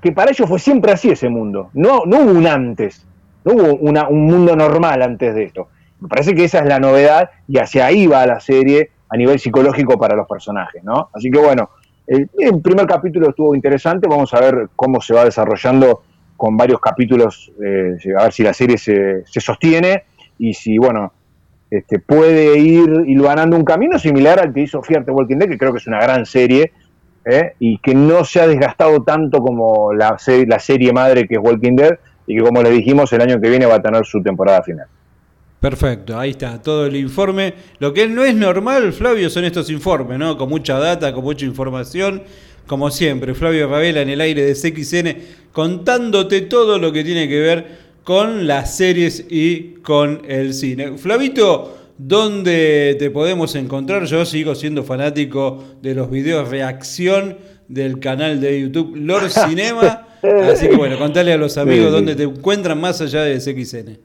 que 0.00 0.12
para 0.12 0.30
ellos 0.30 0.48
fue 0.48 0.58
siempre 0.58 0.92
así 0.92 1.10
ese 1.10 1.28
mundo. 1.28 1.70
No, 1.72 2.02
no 2.06 2.20
hubo 2.20 2.30
un 2.32 2.46
antes, 2.46 3.04
no 3.44 3.54
hubo 3.54 3.74
un 3.74 4.26
mundo 4.26 4.54
normal 4.54 5.02
antes 5.02 5.34
de 5.34 5.44
esto. 5.44 5.68
Me 6.00 6.08
parece 6.08 6.34
que 6.34 6.44
esa 6.44 6.58
es 6.60 6.66
la 6.66 6.78
novedad 6.78 7.30
y 7.48 7.58
hacia 7.58 7.86
ahí 7.86 8.06
va 8.06 8.26
la 8.26 8.38
serie 8.38 8.90
a 9.08 9.16
nivel 9.16 9.38
psicológico 9.38 9.98
para 9.98 10.14
los 10.14 10.28
personajes, 10.28 10.84
¿no? 10.84 11.08
Así 11.12 11.30
que 11.30 11.38
bueno, 11.38 11.70
el, 12.06 12.28
el 12.38 12.60
primer 12.60 12.86
capítulo 12.86 13.30
estuvo 13.30 13.54
interesante, 13.54 14.06
vamos 14.06 14.32
a 14.34 14.40
ver 14.40 14.68
cómo 14.76 15.00
se 15.00 15.14
va 15.14 15.24
desarrollando 15.24 16.02
con 16.36 16.56
varios 16.56 16.80
capítulos, 16.80 17.52
eh, 17.64 17.96
a 18.18 18.24
ver 18.24 18.32
si 18.32 18.42
la 18.42 18.52
serie 18.52 18.78
se, 18.78 19.24
sostiene 19.40 20.04
y 20.38 20.54
si, 20.54 20.78
bueno, 20.78 21.12
este, 21.70 21.98
puede 21.98 22.58
ir 22.58 22.88
ganando 23.20 23.56
un 23.56 23.64
camino 23.64 23.98
similar 23.98 24.38
al 24.40 24.52
que 24.52 24.60
hizo 24.62 24.82
Fear 24.82 25.04
Walking 25.08 25.38
Dead, 25.38 25.48
que 25.48 25.58
creo 25.58 25.72
que 25.72 25.78
es 25.78 25.86
una 25.86 26.00
gran 26.00 26.26
serie, 26.26 26.72
¿eh? 27.24 27.54
y 27.58 27.78
que 27.78 27.94
no 27.94 28.24
se 28.24 28.40
ha 28.40 28.46
desgastado 28.46 29.02
tanto 29.02 29.40
como 29.40 29.92
la, 29.92 30.16
la 30.46 30.58
serie 30.58 30.92
madre 30.92 31.26
que 31.26 31.34
es 31.34 31.40
Walking 31.42 31.76
Dead, 31.76 31.98
y 32.26 32.36
que 32.36 32.42
como 32.42 32.62
le 32.62 32.70
dijimos, 32.70 33.12
el 33.12 33.22
año 33.22 33.40
que 33.40 33.48
viene 33.48 33.66
va 33.66 33.76
a 33.76 33.82
tener 33.82 34.04
su 34.04 34.22
temporada 34.22 34.62
final. 34.62 34.86
Perfecto, 35.60 36.18
ahí 36.18 36.30
está 36.30 36.60
todo 36.60 36.86
el 36.86 36.96
informe. 36.96 37.54
Lo 37.78 37.92
que 37.92 38.06
no 38.06 38.24
es 38.24 38.34
normal, 38.34 38.92
Flavio, 38.92 39.30
son 39.30 39.44
estos 39.44 39.70
informes, 39.70 40.18
¿no? 40.18 40.36
Con 40.36 40.48
mucha 40.48 40.78
data, 40.78 41.12
con 41.12 41.24
mucha 41.24 41.46
información. 41.46 42.22
Como 42.66 42.90
siempre, 42.90 43.34
Flavio 43.34 43.68
Ravela 43.68 44.02
en 44.02 44.08
el 44.08 44.20
aire 44.20 44.42
de 44.42 44.54
CXN, 44.54 45.52
contándote 45.52 46.40
todo 46.40 46.78
lo 46.78 46.92
que 46.92 47.04
tiene 47.04 47.28
que 47.28 47.40
ver 47.40 47.66
con 48.02 48.46
las 48.46 48.76
series 48.76 49.24
y 49.28 49.74
con 49.82 50.22
el 50.28 50.52
cine. 50.52 50.98
Flavito, 50.98 51.76
¿dónde 51.96 52.96
te 52.98 53.10
podemos 53.10 53.54
encontrar? 53.54 54.04
Yo 54.06 54.24
sigo 54.24 54.54
siendo 54.54 54.82
fanático 54.82 55.62
de 55.80 55.94
los 55.94 56.10
videos 56.10 56.48
reacción 56.48 57.38
del 57.68 58.00
canal 58.00 58.40
de 58.40 58.60
YouTube 58.60 58.96
Lord 58.96 59.30
Cinema. 59.48 60.08
Así 60.22 60.68
que 60.68 60.76
bueno, 60.76 60.98
contale 60.98 61.32
a 61.32 61.36
los 61.36 61.56
amigos 61.58 61.92
dónde 61.92 62.16
te 62.16 62.24
encuentran 62.24 62.80
más 62.80 63.00
allá 63.00 63.22
de 63.22 63.38
CXN. 63.38 63.98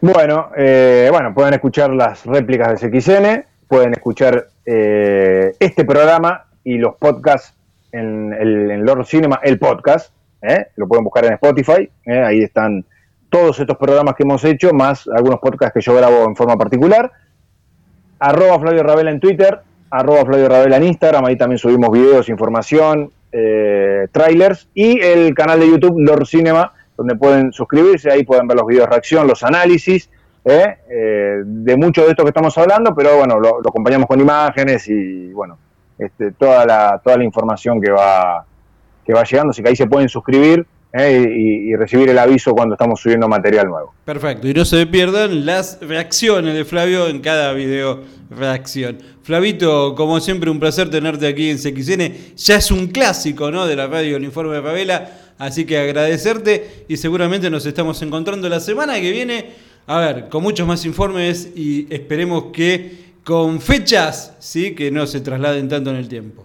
Bueno, 0.00 0.50
eh, 0.56 1.08
bueno, 1.10 1.34
pueden 1.34 1.54
escuchar 1.54 1.90
las 1.90 2.24
réplicas 2.24 2.80
de 2.80 2.88
CXN, 2.88 3.44
pueden 3.68 3.92
escuchar 3.94 4.48
eh, 4.64 5.54
este 5.58 5.84
programa 5.84 6.46
y 6.70 6.78
los 6.78 6.94
podcasts 6.94 7.52
en, 7.90 8.32
el, 8.32 8.70
en 8.70 8.84
Lord 8.84 9.04
Cinema, 9.04 9.40
el 9.42 9.58
podcast, 9.58 10.12
¿eh? 10.40 10.68
lo 10.76 10.86
pueden 10.86 11.02
buscar 11.02 11.24
en 11.24 11.32
Spotify, 11.32 11.90
¿eh? 12.06 12.22
ahí 12.24 12.42
están 12.42 12.84
todos 13.28 13.58
estos 13.58 13.76
programas 13.76 14.14
que 14.14 14.22
hemos 14.22 14.44
hecho, 14.44 14.72
más 14.72 15.08
algunos 15.08 15.40
podcasts 15.40 15.74
que 15.74 15.80
yo 15.80 15.96
grabo 15.96 16.24
en 16.24 16.36
forma 16.36 16.56
particular. 16.56 17.10
Arroba 18.20 18.60
Flavio 18.60 18.84
Ravela 18.84 19.10
en 19.10 19.18
Twitter, 19.18 19.58
arroba 19.90 20.24
Flavio 20.24 20.48
Ravela 20.48 20.76
en 20.76 20.84
Instagram, 20.84 21.24
ahí 21.24 21.36
también 21.36 21.58
subimos 21.58 21.90
videos, 21.90 22.28
información, 22.28 23.10
eh, 23.32 24.06
trailers, 24.12 24.68
y 24.72 25.00
el 25.00 25.34
canal 25.34 25.58
de 25.58 25.70
YouTube 25.70 25.98
Lord 25.98 26.26
Cinema, 26.26 26.72
donde 26.96 27.16
pueden 27.16 27.52
suscribirse, 27.52 28.12
ahí 28.12 28.22
pueden 28.22 28.46
ver 28.46 28.58
los 28.58 28.66
videos 28.66 28.86
de 28.86 28.90
reacción, 28.90 29.26
los 29.26 29.42
análisis, 29.42 30.08
de 30.44 31.76
mucho 31.76 32.04
de 32.04 32.10
esto 32.10 32.22
que 32.22 32.30
estamos 32.30 32.56
hablando, 32.56 32.94
pero 32.94 33.16
bueno, 33.16 33.40
lo, 33.40 33.58
acompañamos 33.58 34.06
con 34.06 34.20
imágenes 34.20 34.88
y 34.88 35.32
bueno, 35.32 35.58
este, 36.00 36.32
toda, 36.32 36.64
la, 36.64 37.00
toda 37.04 37.18
la 37.18 37.24
información 37.24 37.80
que 37.80 37.90
va, 37.90 38.44
que 39.04 39.12
va 39.12 39.22
llegando, 39.22 39.50
así 39.50 39.62
que 39.62 39.68
ahí 39.68 39.76
se 39.76 39.86
pueden 39.86 40.08
suscribir 40.08 40.66
eh, 40.92 41.24
y, 41.68 41.76
recibir 41.76 42.08
el 42.08 42.18
aviso 42.18 42.52
cuando 42.52 42.74
estamos 42.74 43.00
subiendo 43.00 43.28
material 43.28 43.68
nuevo. 43.68 43.94
Perfecto, 44.04 44.48
y 44.48 44.54
no 44.54 44.64
se 44.64 44.86
pierdan 44.86 45.46
las 45.46 45.78
reacciones 45.80 46.54
de 46.54 46.64
Flavio 46.64 47.06
en 47.06 47.20
cada 47.20 47.52
video 47.52 48.00
reacción. 48.30 48.98
Flavito, 49.22 49.94
como 49.94 50.18
siempre, 50.20 50.50
un 50.50 50.58
placer 50.58 50.90
tenerte 50.90 51.28
aquí 51.28 51.50
en 51.50 51.58
CXN. 51.58 52.34
Ya 52.36 52.56
es 52.56 52.70
un 52.70 52.88
clásico 52.88 53.50
¿no? 53.50 53.66
de 53.66 53.76
la 53.76 53.86
radio 53.86 54.16
El 54.16 54.24
Informe 54.24 54.56
de 54.56 54.62
Favela, 54.62 55.10
así 55.38 55.64
que 55.64 55.78
agradecerte 55.78 56.86
y 56.88 56.96
seguramente 56.96 57.50
nos 57.50 57.66
estamos 57.66 58.00
encontrando 58.02 58.48
la 58.48 58.58
semana 58.58 59.00
que 59.00 59.12
viene, 59.12 59.50
a 59.86 59.98
ver, 59.98 60.28
con 60.28 60.42
muchos 60.42 60.66
más 60.66 60.84
informes 60.86 61.50
y 61.54 61.86
esperemos 61.94 62.46
que 62.52 63.09
con 63.30 63.60
fechas, 63.60 64.34
¿sí? 64.40 64.74
que 64.74 64.90
no 64.90 65.06
se 65.06 65.20
trasladen 65.20 65.68
tanto 65.68 65.90
en 65.90 65.96
el 65.96 66.08
tiempo. 66.08 66.44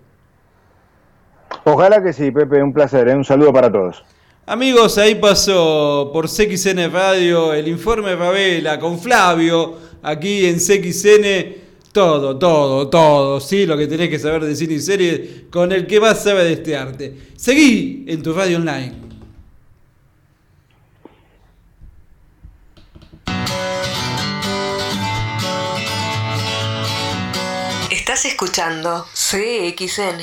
Ojalá 1.64 2.04
que 2.04 2.14
sí, 2.14 2.30
Pepe, 2.30 2.62
un 2.62 2.72
placer, 2.72 3.08
¿eh? 3.08 3.16
un 3.16 3.26
saludo 3.26 3.52
para 3.52 3.72
todos. 3.72 4.04
Amigos, 4.46 5.00
ahí 5.00 5.16
pasó 5.16 6.12
por 6.14 6.28
CXN 6.28 6.92
Radio 6.94 7.56
el 7.56 7.68
informe 7.68 8.16
Ravela 8.16 8.78
con 8.80 9.00
Flavio, 9.00 9.80
aquí 10.04 10.46
en 10.46 10.58
CXN. 10.58 11.64
Todo, 11.92 12.38
todo, 12.38 12.88
todo, 12.88 13.40
sí, 13.40 13.66
lo 13.66 13.76
que 13.76 13.88
tenés 13.88 14.10
que 14.10 14.20
saber 14.20 14.46
de 14.46 14.56
cine 14.56 14.76
y 14.76 14.80
serie 14.80 15.48
con 15.50 15.72
el 15.72 15.88
que 15.88 16.00
más 16.00 16.22
sabe 16.22 16.44
de 16.44 16.54
este 16.54 16.78
arte. 16.78 17.16
Seguí 17.36 18.06
en 18.08 18.22
tu 18.22 18.32
radio 18.32 18.58
online. 18.58 19.05
Estás 28.26 28.42
escuchando 28.42 29.08
CXN. 29.14 30.20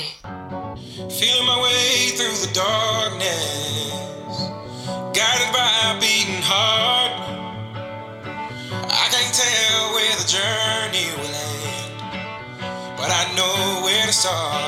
Feeling 1.08 1.46
my 1.46 1.62
way 1.62 2.10
through 2.16 2.36
the 2.44 2.50
darkness, 2.52 4.50
guided 5.14 5.52
by 5.52 5.70
a 5.86 6.00
beating 6.00 6.42
heart. 6.42 7.12
I 8.90 9.08
can't 9.08 9.32
tell 9.32 9.94
where 9.94 10.16
the 10.18 10.26
journey 10.26 11.06
will 11.14 11.30
end, 11.30 12.96
but 12.96 13.08
I 13.08 13.24
know 13.36 13.84
where 13.84 14.06
to 14.06 14.12
start. 14.12 14.64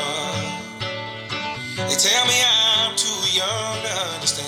They 1.89 1.97
tell 1.97 2.25
me 2.27 2.39
I'm 2.39 2.95
too 2.95 3.19
young 3.35 3.83
to 3.83 4.15
understand. 4.15 4.47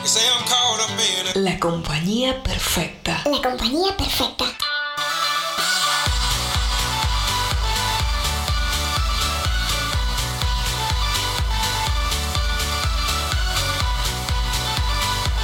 They 0.00 0.08
say 0.08 0.26
I'm 0.34 0.46
caught 0.46 0.80
up 0.80 0.98
in 0.98 1.36
a... 1.36 1.50
La 1.50 1.58
compañía 1.58 2.42
perfecta. 2.42 3.22
La 3.26 3.42
compañía 3.42 3.94
perfecta. 3.98 4.46